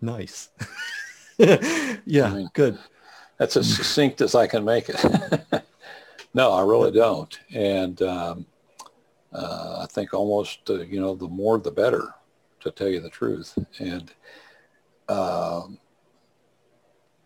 Nice. 0.00 0.50
yeah, 1.38 2.26
I 2.26 2.34
mean, 2.34 2.50
good. 2.54 2.76
That's 3.38 3.56
as 3.56 3.72
succinct 3.72 4.20
as 4.20 4.34
I 4.34 4.48
can 4.48 4.64
make 4.64 4.88
it. 4.88 5.00
no, 6.34 6.52
I 6.52 6.62
really 6.62 6.90
don't. 6.90 7.38
And 7.52 8.02
um, 8.02 8.46
uh, 9.32 9.80
I 9.82 9.86
think 9.86 10.14
almost, 10.14 10.68
uh, 10.70 10.80
you 10.82 11.00
know, 11.00 11.14
the 11.14 11.28
more 11.28 11.58
the 11.58 11.70
better, 11.70 12.14
to 12.60 12.70
tell 12.70 12.88
you 12.88 13.00
the 13.00 13.10
truth. 13.10 13.58
And 13.78 14.12
um, 15.08 15.78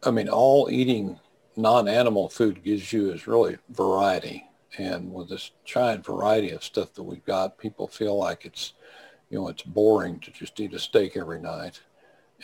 I 0.03 0.11
mean, 0.11 0.29
all 0.29 0.69
eating 0.71 1.19
non-animal 1.57 2.29
food 2.29 2.63
gives 2.63 2.93
you 2.93 3.13
is 3.13 3.27
really 3.27 3.59
variety. 3.71 4.45
And 4.79 5.13
with 5.13 5.29
this 5.29 5.53
giant 5.65 6.05
variety 6.05 6.51
of 6.51 6.63
stuff 6.63 6.93
that 6.95 7.03
we've 7.03 7.25
got, 7.25 7.59
people 7.59 7.87
feel 7.89 8.19
like 8.19 8.45
it's 8.45 8.75
you 9.31 9.39
know, 9.39 9.49
it's 9.49 9.63
boring 9.63 10.21
to 10.21 10.31
just 10.31 10.59
eat 10.61 10.75
a 10.75 10.79
steak 10.79 11.17
every 11.17 11.41
night. 11.41 11.81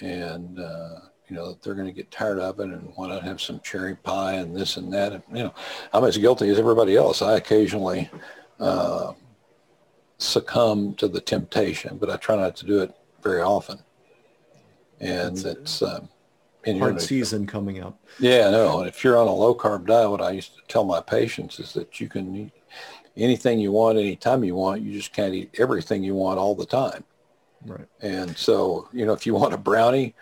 And, 0.00 0.58
uh, 0.58 1.00
you 1.28 1.36
know, 1.36 1.56
they're 1.62 1.74
going 1.74 1.86
to 1.86 1.92
get 1.92 2.10
tired 2.10 2.38
of 2.38 2.58
it 2.60 2.68
and 2.68 2.92
want 2.96 3.12
to 3.12 3.24
have 3.24 3.40
some 3.40 3.60
cherry 3.60 3.94
pie 3.94 4.34
and 4.34 4.56
this 4.56 4.76
and 4.76 4.92
that. 4.92 5.12
And, 5.12 5.22
you 5.32 5.44
know, 5.44 5.54
I'm 5.92 6.04
as 6.04 6.18
guilty 6.18 6.48
as 6.48 6.58
everybody 6.58 6.96
else. 6.96 7.22
I 7.22 7.36
occasionally 7.36 8.10
uh, 8.58 9.12
succumb 10.24 10.94
to 10.94 11.08
the 11.08 11.20
temptation, 11.20 11.98
but 11.98 12.10
I 12.10 12.16
try 12.16 12.36
not 12.36 12.56
to 12.56 12.66
do 12.66 12.80
it 12.80 12.94
very 13.22 13.42
often. 13.42 13.78
And 15.00 15.36
That's 15.36 15.44
it's 15.44 15.82
um, 15.82 16.08
in 16.64 16.78
hard 16.78 17.00
season 17.00 17.46
coming 17.46 17.82
up. 17.82 17.98
Yeah, 18.18 18.50
no. 18.50 18.80
And 18.80 18.88
if 18.88 19.02
you're 19.02 19.18
on 19.18 19.28
a 19.28 19.34
low 19.34 19.54
carb 19.54 19.86
diet, 19.86 20.10
what 20.10 20.20
I 20.20 20.30
used 20.30 20.54
to 20.54 20.62
tell 20.68 20.84
my 20.84 21.00
patients 21.00 21.58
is 21.58 21.72
that 21.72 22.00
you 22.00 22.08
can 22.08 22.34
eat 22.36 22.52
anything 23.16 23.58
you 23.58 23.72
want 23.72 23.98
anytime 23.98 24.44
you 24.44 24.54
want. 24.54 24.82
You 24.82 24.92
just 24.92 25.12
can't 25.12 25.34
eat 25.34 25.54
everything 25.58 26.02
you 26.02 26.14
want 26.14 26.38
all 26.38 26.54
the 26.54 26.66
time. 26.66 27.04
Right. 27.64 27.86
And 28.00 28.36
so, 28.36 28.88
you 28.92 29.06
know, 29.06 29.12
if 29.12 29.26
you 29.26 29.34
want 29.34 29.54
a 29.54 29.58
brownie, 29.58 30.14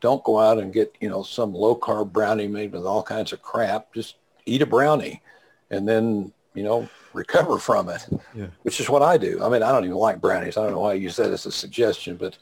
don't 0.00 0.22
go 0.24 0.38
out 0.38 0.58
and 0.58 0.72
get, 0.72 0.94
you 1.00 1.08
know, 1.08 1.22
some 1.22 1.54
low 1.54 1.76
carb 1.76 2.12
brownie 2.12 2.48
made 2.48 2.72
with 2.72 2.84
all 2.84 3.02
kinds 3.02 3.32
of 3.32 3.42
crap. 3.42 3.94
Just 3.94 4.16
eat 4.46 4.62
a 4.62 4.66
brownie 4.66 5.22
and 5.70 5.88
then, 5.88 6.32
you 6.54 6.62
know, 6.62 6.88
recover 7.14 7.58
from 7.58 7.88
it, 7.88 8.06
yeah. 8.34 8.46
which 8.62 8.80
is 8.80 8.88
what 8.88 9.02
I 9.02 9.16
do. 9.16 9.42
I 9.42 9.48
mean, 9.48 9.62
I 9.62 9.72
don't 9.72 9.84
even 9.84 9.96
like 9.96 10.20
brownies. 10.20 10.56
I 10.56 10.62
don't 10.62 10.72
know 10.72 10.80
why 10.80 10.90
I 10.90 10.94
use 10.94 11.16
that 11.16 11.30
as 11.30 11.46
a 11.46 11.52
suggestion, 11.52 12.16
but, 12.16 12.36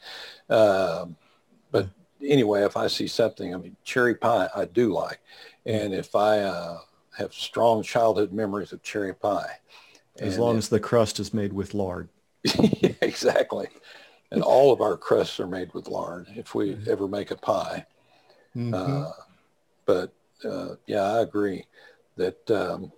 uh, 0.49 1.05
but 1.71 1.89
anyway, 2.21 2.63
if 2.63 2.75
I 2.75 2.87
see 2.87 3.07
something, 3.07 3.53
I 3.53 3.57
mean, 3.57 3.75
cherry 3.83 4.15
pie, 4.15 4.49
I 4.55 4.65
do 4.65 4.91
like. 4.91 5.19
And 5.65 5.93
if 5.93 6.15
I 6.15 6.39
uh, 6.39 6.79
have 7.17 7.33
strong 7.33 7.83
childhood 7.83 8.33
memories 8.33 8.73
of 8.73 8.83
cherry 8.83 9.13
pie, 9.13 9.59
as 10.19 10.37
long 10.37 10.57
as 10.57 10.69
the 10.69 10.79
crust 10.79 11.19
is 11.19 11.33
made 11.33 11.53
with 11.53 11.73
lard. 11.73 12.09
yeah, 12.43 12.91
exactly. 13.01 13.67
And 14.31 14.43
all 14.43 14.71
of 14.71 14.81
our 14.81 14.97
crusts 14.97 15.39
are 15.39 15.47
made 15.47 15.73
with 15.73 15.87
lard 15.87 16.27
if 16.35 16.53
we 16.53 16.73
mm-hmm. 16.73 16.91
ever 16.91 17.07
make 17.07 17.31
a 17.31 17.35
pie. 17.35 17.85
Mm-hmm. 18.55 18.73
Uh, 18.73 19.11
but 19.85 20.13
uh, 20.45 20.75
yeah, 20.85 21.03
I 21.03 21.21
agree 21.21 21.65
that 22.17 22.51
um, 22.51 22.91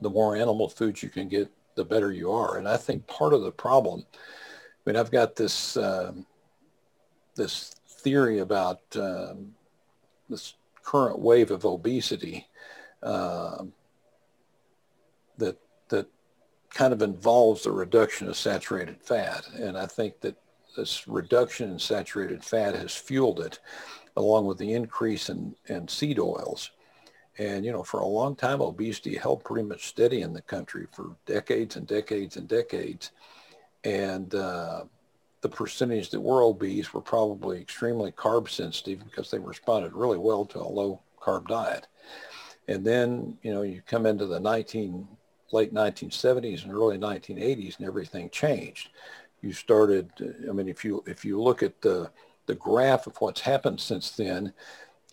the 0.00 0.10
more 0.10 0.36
animal 0.36 0.68
foods 0.68 1.02
you 1.02 1.08
can 1.08 1.28
get, 1.28 1.50
the 1.74 1.84
better 1.84 2.12
you 2.12 2.30
are. 2.32 2.58
And 2.58 2.68
I 2.68 2.76
think 2.76 3.06
part 3.06 3.32
of 3.32 3.42
the 3.42 3.52
problem, 3.52 4.04
I 4.14 4.18
mean, 4.90 4.96
I've 4.96 5.10
got 5.10 5.36
this 5.36 5.76
um, 5.76 6.26
this 7.34 7.74
theory 7.88 8.38
about 8.38 8.80
um, 8.96 9.54
this 10.28 10.54
current 10.82 11.18
wave 11.18 11.50
of 11.50 11.64
obesity 11.64 12.48
uh, 13.02 13.64
that 15.38 15.58
that 15.88 16.06
kind 16.70 16.92
of 16.92 17.02
involves 17.02 17.62
the 17.62 17.72
reduction 17.72 18.28
of 18.28 18.36
saturated 18.36 19.00
fat. 19.02 19.46
And 19.54 19.76
I 19.76 19.86
think 19.86 20.20
that 20.20 20.36
this 20.76 21.08
reduction 21.08 21.70
in 21.70 21.78
saturated 21.78 22.44
fat 22.44 22.74
has 22.74 22.94
fueled 22.94 23.40
it 23.40 23.58
along 24.16 24.46
with 24.46 24.58
the 24.58 24.72
increase 24.72 25.28
in, 25.28 25.54
in 25.66 25.88
seed 25.88 26.18
oils. 26.18 26.70
And, 27.38 27.64
you 27.64 27.72
know, 27.72 27.82
for 27.82 28.00
a 28.00 28.06
long 28.06 28.34
time, 28.34 28.60
obesity 28.62 29.16
held 29.16 29.44
pretty 29.44 29.66
much 29.66 29.86
steady 29.88 30.22
in 30.22 30.32
the 30.32 30.40
country 30.42 30.86
for 30.92 31.16
decades 31.26 31.76
and 31.76 31.86
decades 31.86 32.36
and 32.36 32.48
decades. 32.48 33.10
And 33.84 34.34
uh, 34.34 34.84
the 35.42 35.48
percentage 35.48 36.10
that 36.10 36.20
were 36.20 36.42
obese 36.42 36.94
were 36.94 37.00
probably 37.00 37.60
extremely 37.60 38.10
carb 38.12 38.48
sensitive 38.48 39.04
because 39.04 39.30
they 39.30 39.38
responded 39.38 39.92
really 39.92 40.18
well 40.18 40.44
to 40.46 40.58
a 40.58 40.66
low 40.66 41.00
carb 41.20 41.46
diet. 41.48 41.86
And 42.68 42.84
then, 42.84 43.36
you 43.42 43.52
know, 43.52 43.62
you 43.62 43.82
come 43.86 44.06
into 44.06 44.26
the 44.26 44.40
19 44.40 45.06
late 45.52 45.72
1970s 45.72 46.64
and 46.64 46.72
early 46.72 46.98
1980s 46.98 47.78
and 47.78 47.86
everything 47.86 48.30
changed. 48.30 48.88
You 49.42 49.52
started, 49.52 50.10
I 50.48 50.52
mean, 50.52 50.68
if 50.68 50.84
you, 50.84 51.04
if 51.06 51.24
you 51.24 51.40
look 51.40 51.62
at 51.62 51.80
the, 51.82 52.10
the 52.46 52.54
graph 52.54 53.06
of 53.06 53.16
what's 53.20 53.40
happened 53.42 53.80
since 53.80 54.10
then, 54.10 54.52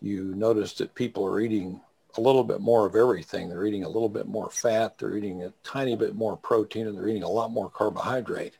you 0.01 0.33
notice 0.35 0.73
that 0.73 0.95
people 0.95 1.25
are 1.25 1.39
eating 1.39 1.79
a 2.17 2.21
little 2.21 2.43
bit 2.43 2.61
more 2.61 2.85
of 2.85 2.95
everything. 2.95 3.49
They're 3.49 3.65
eating 3.65 3.83
a 3.83 3.89
little 3.89 4.09
bit 4.09 4.27
more 4.27 4.49
fat, 4.49 4.97
they're 4.97 5.17
eating 5.17 5.43
a 5.43 5.53
tiny 5.63 5.95
bit 5.95 6.15
more 6.15 6.37
protein, 6.37 6.87
and 6.87 6.97
they're 6.97 7.07
eating 7.07 7.23
a 7.23 7.29
lot 7.29 7.51
more 7.51 7.69
carbohydrate. 7.69 8.57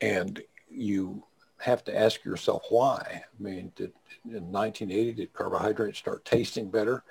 And 0.00 0.42
you 0.70 1.22
have 1.58 1.84
to 1.84 1.96
ask 1.96 2.24
yourself 2.24 2.64
why. 2.70 3.22
I 3.22 3.42
mean, 3.42 3.72
did, 3.76 3.92
in 4.24 4.50
1980, 4.50 5.12
did 5.12 5.32
carbohydrates 5.32 5.98
start 5.98 6.24
tasting 6.24 6.70
better? 6.70 7.04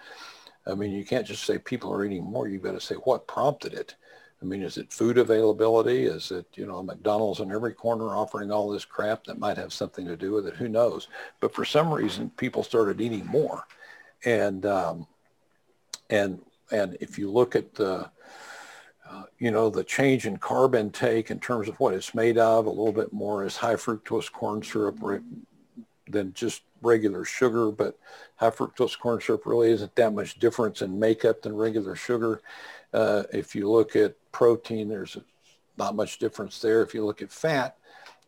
I 0.67 0.75
mean, 0.75 0.91
you 0.91 1.05
can't 1.05 1.25
just 1.25 1.43
say 1.43 1.57
people 1.57 1.93
are 1.93 2.05
eating 2.05 2.23
more. 2.23 2.47
You've 2.47 2.63
got 2.63 2.73
to 2.73 2.81
say 2.81 2.95
what 2.95 3.27
prompted 3.27 3.73
it. 3.73 3.95
I 4.41 4.45
mean, 4.45 4.63
is 4.63 4.77
it 4.77 4.91
food 4.91 5.17
availability? 5.17 6.05
Is 6.05 6.31
it, 6.31 6.47
you 6.55 6.65
know, 6.65 6.81
McDonald's 6.81 7.39
on 7.39 7.51
every 7.51 7.73
corner 7.73 8.15
offering 8.15 8.51
all 8.51 8.69
this 8.69 8.85
crap 8.85 9.23
that 9.25 9.39
might 9.39 9.57
have 9.57 9.71
something 9.71 10.05
to 10.07 10.17
do 10.17 10.31
with 10.31 10.47
it? 10.47 10.55
Who 10.55 10.67
knows? 10.67 11.07
But 11.39 11.53
for 11.53 11.63
some 11.63 11.93
reason, 11.93 12.31
people 12.37 12.63
started 12.63 12.99
eating 12.99 13.25
more. 13.27 13.67
And, 14.25 14.65
um, 14.65 15.07
and, 16.11 16.39
and 16.71 16.97
if 16.99 17.17
you 17.17 17.31
look 17.31 17.55
at 17.55 17.73
the, 17.73 18.09
uh, 19.09 19.23
you 19.39 19.49
know, 19.49 19.69
the 19.69 19.83
change 19.83 20.27
in 20.27 20.37
carb 20.37 20.75
intake 20.75 21.31
in 21.31 21.39
terms 21.39 21.67
of 21.67 21.79
what 21.79 21.93
it's 21.93 22.13
made 22.13 22.37
of, 22.37 22.65
a 22.65 22.69
little 22.69 22.93
bit 22.93 23.11
more 23.11 23.43
is 23.43 23.57
high 23.57 23.75
fructose 23.75 24.31
corn 24.31 24.61
syrup 24.61 24.99
than 26.07 26.33
just 26.33 26.61
regular 26.81 27.25
sugar, 27.25 27.71
but 27.71 27.97
high 28.35 28.49
fructose 28.49 28.97
corn 28.97 29.19
syrup 29.19 29.45
really 29.45 29.71
isn't 29.71 29.95
that 29.95 30.13
much 30.13 30.39
difference 30.39 30.81
in 30.81 30.99
makeup 30.99 31.41
than 31.41 31.55
regular 31.55 31.95
sugar. 31.95 32.41
Uh, 32.93 33.23
if 33.33 33.55
you 33.55 33.69
look 33.69 33.95
at 33.95 34.15
protein, 34.31 34.89
there's 34.89 35.17
not 35.77 35.95
much 35.95 36.19
difference 36.19 36.59
there. 36.59 36.81
If 36.81 36.93
you 36.93 37.05
look 37.05 37.21
at 37.21 37.31
fat, 37.31 37.77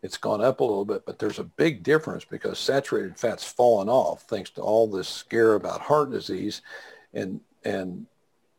it's 0.01 0.17
gone 0.17 0.41
up 0.41 0.59
a 0.59 0.63
little 0.63 0.85
bit, 0.85 1.05
but 1.05 1.17
there's 1.17 1.39
a 1.39 1.43
big 1.43 1.81
difference 1.81 2.25
because 2.25 2.59
saturated 2.59 3.17
fat's 3.17 3.45
fallen 3.45 3.87
off 3.87 4.23
thanks 4.23 4.49
to 4.51 4.61
all 4.61 4.87
this 4.87 5.07
scare 5.07 5.53
about 5.53 5.81
heart 5.81 6.11
disease 6.11 6.61
and, 7.13 7.39
and 7.65 8.05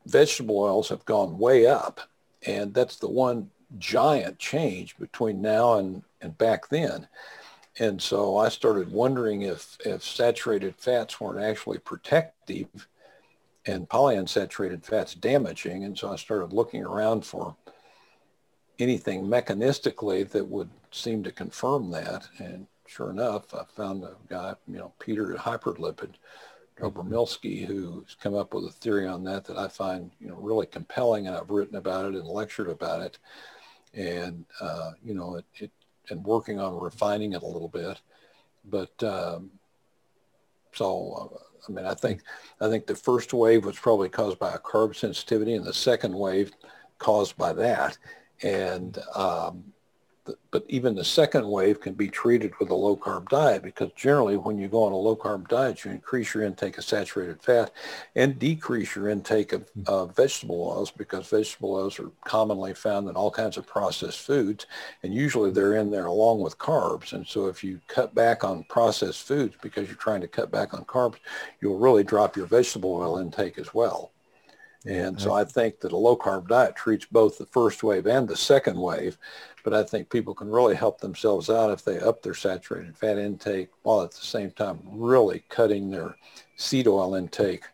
vegetable 0.06 0.58
oils 0.58 0.88
have 0.88 1.04
gone 1.04 1.38
way 1.38 1.66
up. 1.66 2.00
And 2.46 2.74
that's 2.74 2.96
the 2.96 3.08
one 3.08 3.50
giant 3.78 4.38
change 4.38 4.96
between 4.98 5.40
now 5.40 5.78
and, 5.78 6.02
and 6.20 6.36
back 6.36 6.68
then. 6.68 7.08
And 7.78 8.00
so 8.00 8.36
I 8.36 8.50
started 8.50 8.92
wondering 8.92 9.42
if, 9.42 9.76
if 9.84 10.04
saturated 10.04 10.76
fats 10.76 11.20
weren't 11.20 11.42
actually 11.42 11.78
protective 11.78 12.88
and 13.66 13.88
polyunsaturated 13.88 14.84
fats 14.84 15.14
damaging. 15.14 15.84
And 15.84 15.98
so 15.98 16.12
I 16.12 16.16
started 16.16 16.52
looking 16.52 16.84
around 16.84 17.24
for 17.24 17.56
anything 18.78 19.24
mechanistically 19.24 20.28
that 20.30 20.46
would 20.46 20.70
seem 20.90 21.22
to 21.24 21.32
confirm 21.32 21.90
that. 21.90 22.28
And 22.38 22.66
sure 22.86 23.10
enough, 23.10 23.52
I 23.54 23.64
found 23.64 24.04
a 24.04 24.14
guy, 24.28 24.54
you 24.68 24.78
know, 24.78 24.92
Peter 25.00 25.34
Hyperlipid, 25.34 26.10
Dobromylskyj, 26.78 27.66
who's 27.66 28.16
come 28.20 28.34
up 28.34 28.52
with 28.52 28.64
a 28.64 28.70
theory 28.70 29.06
on 29.06 29.24
that 29.24 29.44
that 29.44 29.56
I 29.56 29.68
find, 29.68 30.10
you 30.20 30.28
know, 30.28 30.36
really 30.36 30.66
compelling. 30.66 31.26
And 31.26 31.36
I've 31.36 31.50
written 31.50 31.76
about 31.76 32.06
it 32.06 32.14
and 32.14 32.26
lectured 32.26 32.68
about 32.68 33.02
it. 33.02 33.18
And, 33.94 34.44
uh, 34.60 34.92
you 35.04 35.14
know, 35.14 35.36
it, 35.36 35.44
it 35.56 35.70
and 36.10 36.24
working 36.24 36.60
on 36.60 36.78
refining 36.78 37.32
it 37.32 37.42
a 37.42 37.46
little 37.46 37.68
bit. 37.68 38.00
But 38.64 39.02
um, 39.02 39.50
so, 40.72 41.32
uh, 41.32 41.38
I 41.68 41.72
mean, 41.72 41.86
I 41.86 41.94
think 41.94 42.22
I 42.60 42.68
think 42.68 42.86
the 42.86 42.94
first 42.94 43.32
wave 43.32 43.64
was 43.64 43.78
probably 43.78 44.08
caused 44.08 44.38
by 44.38 44.54
a 44.54 44.58
carb 44.58 44.96
sensitivity, 44.96 45.54
and 45.54 45.64
the 45.64 45.72
second 45.72 46.14
wave 46.14 46.52
caused 46.98 47.36
by 47.36 47.52
that. 47.54 47.96
And 48.42 48.98
um, 49.14 49.72
but 50.50 50.64
even 50.68 50.94
the 50.94 51.04
second 51.04 51.46
wave 51.46 51.80
can 51.80 51.92
be 51.92 52.08
treated 52.08 52.52
with 52.58 52.70
a 52.70 52.74
low 52.74 52.96
carb 52.96 53.28
diet 53.28 53.62
because 53.62 53.90
generally 53.94 54.36
when 54.36 54.56
you 54.58 54.68
go 54.68 54.84
on 54.84 54.92
a 54.92 54.96
low 54.96 55.14
carb 55.14 55.48
diet, 55.48 55.84
you 55.84 55.90
increase 55.90 56.32
your 56.32 56.44
intake 56.44 56.78
of 56.78 56.84
saturated 56.84 57.42
fat 57.42 57.70
and 58.14 58.38
decrease 58.38 58.96
your 58.96 59.10
intake 59.10 59.52
of 59.52 59.68
uh, 59.86 60.06
vegetable 60.06 60.62
oils 60.62 60.90
because 60.90 61.28
vegetable 61.28 61.74
oils 61.74 61.98
are 61.98 62.10
commonly 62.24 62.72
found 62.72 63.08
in 63.08 63.16
all 63.16 63.30
kinds 63.30 63.56
of 63.56 63.66
processed 63.66 64.20
foods 64.20 64.66
and 65.02 65.12
usually 65.12 65.50
they're 65.50 65.76
in 65.76 65.90
there 65.90 66.06
along 66.06 66.40
with 66.40 66.58
carbs. 66.58 67.12
And 67.12 67.26
so 67.26 67.46
if 67.46 67.62
you 67.62 67.80
cut 67.88 68.14
back 68.14 68.44
on 68.44 68.64
processed 68.64 69.26
foods 69.26 69.54
because 69.60 69.88
you're 69.88 69.96
trying 69.96 70.22
to 70.22 70.28
cut 70.28 70.50
back 70.50 70.72
on 70.72 70.84
carbs, 70.84 71.16
you'll 71.60 71.78
really 71.78 72.04
drop 72.04 72.36
your 72.36 72.46
vegetable 72.46 72.94
oil 72.94 73.18
intake 73.18 73.58
as 73.58 73.74
well. 73.74 74.12
And 74.86 75.18
so 75.18 75.32
I 75.32 75.44
think 75.44 75.80
that 75.80 75.92
a 75.92 75.96
low 75.96 76.16
carb 76.16 76.48
diet 76.48 76.76
treats 76.76 77.06
both 77.06 77.38
the 77.38 77.46
first 77.46 77.82
wave 77.82 78.06
and 78.06 78.28
the 78.28 78.36
second 78.36 78.78
wave. 78.78 79.16
But 79.64 79.74
I 79.74 79.82
think 79.82 80.10
people 80.10 80.34
can 80.34 80.50
really 80.50 80.76
help 80.76 81.00
themselves 81.00 81.50
out 81.50 81.72
if 81.72 81.84
they 81.84 81.98
up 81.98 82.22
their 82.22 82.34
saturated 82.34 82.96
fat 82.96 83.18
intake 83.18 83.70
while 83.82 84.02
at 84.02 84.12
the 84.12 84.18
same 84.18 84.50
time 84.52 84.78
really 84.84 85.42
cutting 85.48 85.90
their 85.90 86.16
seed 86.56 86.86
oil 86.86 87.16
intake, 87.16 87.64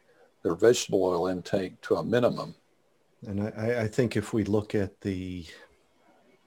their 0.43 0.55
vegetable 0.55 1.05
oil 1.05 1.27
intake 1.27 1.79
to 1.83 1.97
a 1.97 2.05
minimum. 2.05 2.55
And 3.27 3.43
I, 3.43 3.83
I 3.83 3.89
think 3.89 4.17
if 4.17 4.33
we 4.33 4.45
look 4.45 4.75
at 4.75 5.01
the 5.03 5.45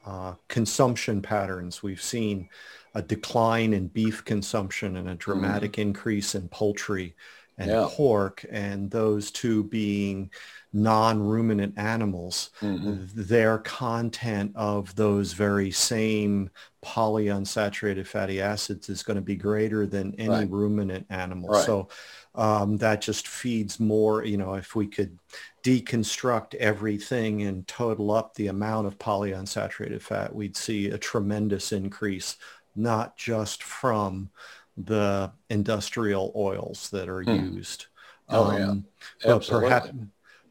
uh, 0.06 0.34
consumption 0.48 1.22
patterns, 1.22 1.84
we've 1.84 2.02
seen 2.02 2.50
a 2.96 3.02
decline 3.02 3.74
in 3.74 3.88
beef 3.88 4.24
consumption 4.26 4.98
and 4.98 5.10
a 5.10 5.16
dramatic 5.16 5.74
mm-hmm. 5.74 5.90
increase 5.90 6.36
in 6.36 6.48
poultry 6.50 7.16
and 7.58 7.70
yeah. 7.70 7.88
pork, 7.92 8.46
and 8.50 8.90
those 8.90 9.30
two 9.30 9.64
being 9.66 10.32
non-ruminant 10.74 11.78
animals, 11.78 12.50
mm-hmm. 12.60 13.06
their 13.14 13.60
content 13.60 14.52
of 14.56 14.94
those 14.96 15.34
very 15.34 15.70
same 15.70 16.50
polyunsaturated 16.84 18.08
fatty 18.08 18.42
acids 18.42 18.90
is 18.90 19.04
going 19.04 19.16
to 19.16 19.22
be 19.22 19.36
greater 19.36 19.86
than 19.86 20.16
any 20.16 20.30
right. 20.30 20.50
ruminant 20.50 21.06
animal. 21.12 21.50
Right. 21.50 21.64
So 21.64 21.90
um, 22.36 22.78
that 22.78 23.02
just 23.02 23.28
feeds 23.28 23.80
more, 23.80 24.26
you 24.26 24.38
know, 24.38 24.56
if 24.56 24.76
we 24.76 24.88
could 24.88 25.18
deconstruct 25.64 26.56
everything 26.56 27.44
and 27.44 27.68
total 27.68 28.12
up 28.12 28.34
the 28.34 28.48
amount 28.48 28.88
of 28.88 28.98
polyunsaturated 28.98 30.02
fat, 30.02 30.34
we'd 30.34 30.58
see 30.58 30.90
a 30.90 30.98
tremendous 30.98 31.72
increase, 31.72 32.38
not 32.76 33.16
just 33.16 33.62
from 33.62 34.30
the 34.76 35.32
industrial 35.52 36.34
oils 36.36 36.90
that 36.90 37.08
are 37.08 37.22
hmm. 37.22 37.56
used. 37.58 37.86
Oh 38.30 38.46
um, 38.46 38.86
yeah, 39.24 39.36
Absolutely. 39.36 39.70
Perhaps, 39.70 39.90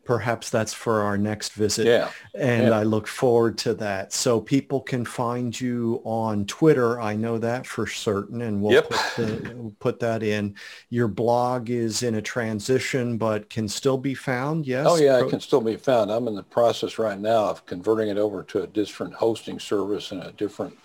perhaps 0.04 0.50
that's 0.50 0.72
for 0.72 1.02
our 1.02 1.16
next 1.16 1.52
visit. 1.52 1.86
Yeah. 1.86 2.10
And 2.34 2.68
yeah. 2.68 2.78
I 2.78 2.82
look 2.82 3.06
forward 3.06 3.56
to 3.58 3.74
that. 3.74 4.12
So 4.12 4.40
people 4.40 4.80
can 4.80 5.04
find 5.04 5.58
you 5.58 6.00
on 6.04 6.44
Twitter. 6.46 7.00
I 7.00 7.14
know 7.14 7.38
that 7.38 7.66
for 7.66 7.86
certain. 7.86 8.42
And 8.42 8.60
we'll, 8.60 8.72
yep. 8.72 8.90
put, 8.90 9.16
the, 9.16 9.54
we'll 9.54 9.76
put 9.78 10.00
that 10.00 10.22
in. 10.22 10.56
Your 10.90 11.08
blog 11.08 11.70
is 11.70 12.02
in 12.02 12.16
a 12.16 12.22
transition, 12.22 13.16
but 13.16 13.48
can 13.48 13.68
still 13.68 13.98
be 13.98 14.14
found. 14.14 14.66
Yes. 14.66 14.86
Oh 14.88 14.96
yeah, 14.96 15.24
it 15.24 15.30
can 15.30 15.40
still 15.40 15.60
be 15.60 15.76
found. 15.76 16.10
I'm 16.10 16.26
in 16.28 16.34
the 16.34 16.42
process 16.42 16.98
right 16.98 17.18
now 17.18 17.44
of 17.46 17.64
converting 17.66 18.08
it 18.08 18.18
over 18.18 18.42
to 18.44 18.62
a 18.62 18.66
different 18.66 19.14
hosting 19.14 19.58
service 19.58 20.10
and 20.12 20.22
a 20.22 20.32
different 20.32 20.76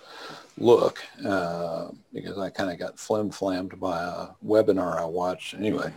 look 0.58 1.02
uh, 1.24 1.88
because 2.12 2.38
I 2.38 2.50
kind 2.50 2.70
of 2.70 2.78
got 2.78 2.98
flim 2.98 3.30
flammed 3.30 3.78
by 3.78 4.02
a 4.02 4.26
webinar 4.44 4.98
I 4.98 5.04
watched. 5.04 5.54
Anyway, 5.54 5.92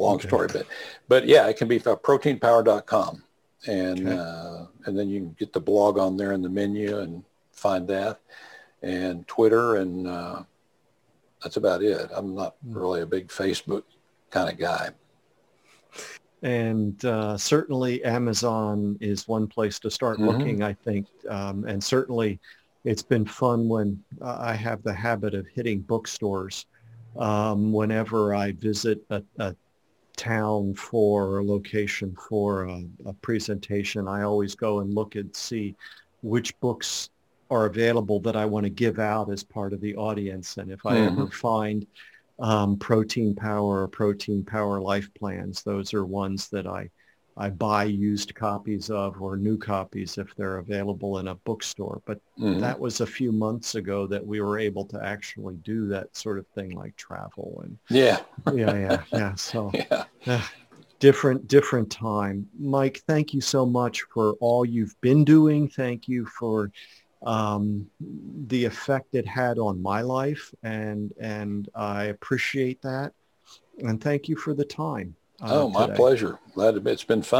long 0.00 0.16
okay. 0.16 0.28
story, 0.28 0.48
but 0.52 0.66
but 1.08 1.26
yeah, 1.26 1.46
it 1.48 1.56
can 1.56 1.68
be 1.68 1.78
proteinpower.com, 1.78 3.22
and 3.66 4.08
okay. 4.08 4.16
uh, 4.16 4.66
and 4.86 4.98
then 4.98 5.08
you 5.08 5.20
can 5.20 5.36
get 5.38 5.52
the 5.52 5.60
blog 5.60 5.98
on 5.98 6.16
there 6.16 6.32
in 6.32 6.42
the 6.42 6.48
menu 6.48 6.98
and 6.98 7.24
find 7.52 7.86
that, 7.88 8.20
and 8.82 9.26
Twitter, 9.28 9.76
and 9.76 10.06
uh, 10.06 10.42
that's 11.42 11.56
about 11.56 11.82
it. 11.82 12.10
I'm 12.14 12.34
not 12.34 12.56
hmm. 12.64 12.76
really 12.76 13.02
a 13.02 13.06
big 13.06 13.28
Facebook 13.28 13.84
kind 14.30 14.50
of 14.50 14.58
guy. 14.58 14.90
And 16.42 17.04
uh, 17.04 17.36
certainly 17.36 18.02
Amazon 18.02 18.96
is 19.00 19.28
one 19.28 19.46
place 19.46 19.78
to 19.80 19.90
start 19.90 20.18
mm-hmm. 20.18 20.28
looking, 20.28 20.62
I 20.62 20.72
think, 20.72 21.06
um, 21.28 21.64
and 21.64 21.82
certainly 21.84 22.40
it's 22.84 23.02
been 23.02 23.26
fun 23.26 23.68
when 23.68 24.02
uh, 24.22 24.38
I 24.40 24.54
have 24.54 24.82
the 24.82 24.92
habit 24.92 25.34
of 25.34 25.46
hitting 25.48 25.80
bookstores 25.80 26.64
um, 27.18 27.72
whenever 27.72 28.34
I 28.34 28.52
visit 28.52 29.02
a, 29.10 29.22
a, 29.38 29.54
town 30.20 30.74
for 30.74 31.38
a 31.38 31.44
location 31.44 32.14
for 32.28 32.64
a, 32.64 32.84
a, 33.06 33.12
presentation. 33.14 34.06
I 34.06 34.22
always 34.22 34.54
go 34.54 34.80
and 34.80 34.94
look 34.94 35.14
and 35.14 35.34
see 35.34 35.74
which 36.22 36.58
books 36.60 37.08
are 37.50 37.64
available 37.64 38.20
that 38.20 38.36
I 38.36 38.44
want 38.44 38.64
to 38.64 38.70
give 38.70 38.98
out 38.98 39.32
as 39.32 39.42
part 39.42 39.72
of 39.72 39.80
the 39.80 39.96
audience. 39.96 40.58
And 40.58 40.70
if 40.70 40.84
I 40.84 40.96
mm-hmm. 40.96 41.22
ever 41.22 41.30
find 41.30 41.86
um, 42.38 42.76
protein 42.76 43.34
power 43.34 43.82
or 43.82 43.88
protein 43.88 44.44
power 44.44 44.78
life 44.78 45.08
plans, 45.14 45.62
those 45.62 45.94
are 45.94 46.04
ones 46.04 46.50
that 46.50 46.66
I 46.66 46.90
I 47.40 47.48
buy 47.48 47.84
used 47.84 48.34
copies 48.34 48.90
of 48.90 49.22
or 49.22 49.38
new 49.38 49.56
copies 49.56 50.18
if 50.18 50.36
they're 50.36 50.58
available 50.58 51.18
in 51.18 51.28
a 51.28 51.34
bookstore. 51.34 52.02
But 52.04 52.20
mm-hmm. 52.38 52.60
that 52.60 52.78
was 52.78 53.00
a 53.00 53.06
few 53.06 53.32
months 53.32 53.76
ago 53.76 54.06
that 54.08 54.24
we 54.24 54.42
were 54.42 54.58
able 54.58 54.84
to 54.86 55.02
actually 55.02 55.56
do 55.56 55.88
that 55.88 56.14
sort 56.14 56.38
of 56.38 56.46
thing 56.48 56.72
like 56.72 56.94
travel 56.96 57.62
and 57.64 57.78
yeah, 57.88 58.20
yeah, 58.52 58.76
yeah, 58.76 59.02
yeah. 59.12 59.34
So 59.36 59.70
yeah. 59.72 60.04
Uh, 60.26 60.42
different, 60.98 61.48
different 61.48 61.90
time. 61.90 62.46
Mike, 62.58 63.02
thank 63.08 63.32
you 63.32 63.40
so 63.40 63.64
much 63.64 64.02
for 64.12 64.34
all 64.34 64.66
you've 64.66 65.00
been 65.00 65.24
doing. 65.24 65.66
Thank 65.66 66.08
you 66.08 66.26
for 66.26 66.70
um, 67.22 67.88
the 68.48 68.66
effect 68.66 69.14
it 69.14 69.26
had 69.26 69.58
on 69.58 69.80
my 69.80 70.02
life, 70.02 70.54
and 70.62 71.12
and 71.18 71.70
I 71.74 72.04
appreciate 72.04 72.82
that. 72.82 73.12
And 73.78 73.98
thank 73.98 74.28
you 74.28 74.36
for 74.36 74.52
the 74.52 74.64
time. 74.64 75.16
Uh, 75.42 75.62
oh, 75.64 75.68
my 75.70 75.86
today. 75.86 75.96
pleasure. 75.96 76.38
Glad 76.54 76.74
to 76.74 76.80
be. 76.80 76.90
it's 76.90 77.04
been 77.04 77.22
fun. 77.22 77.28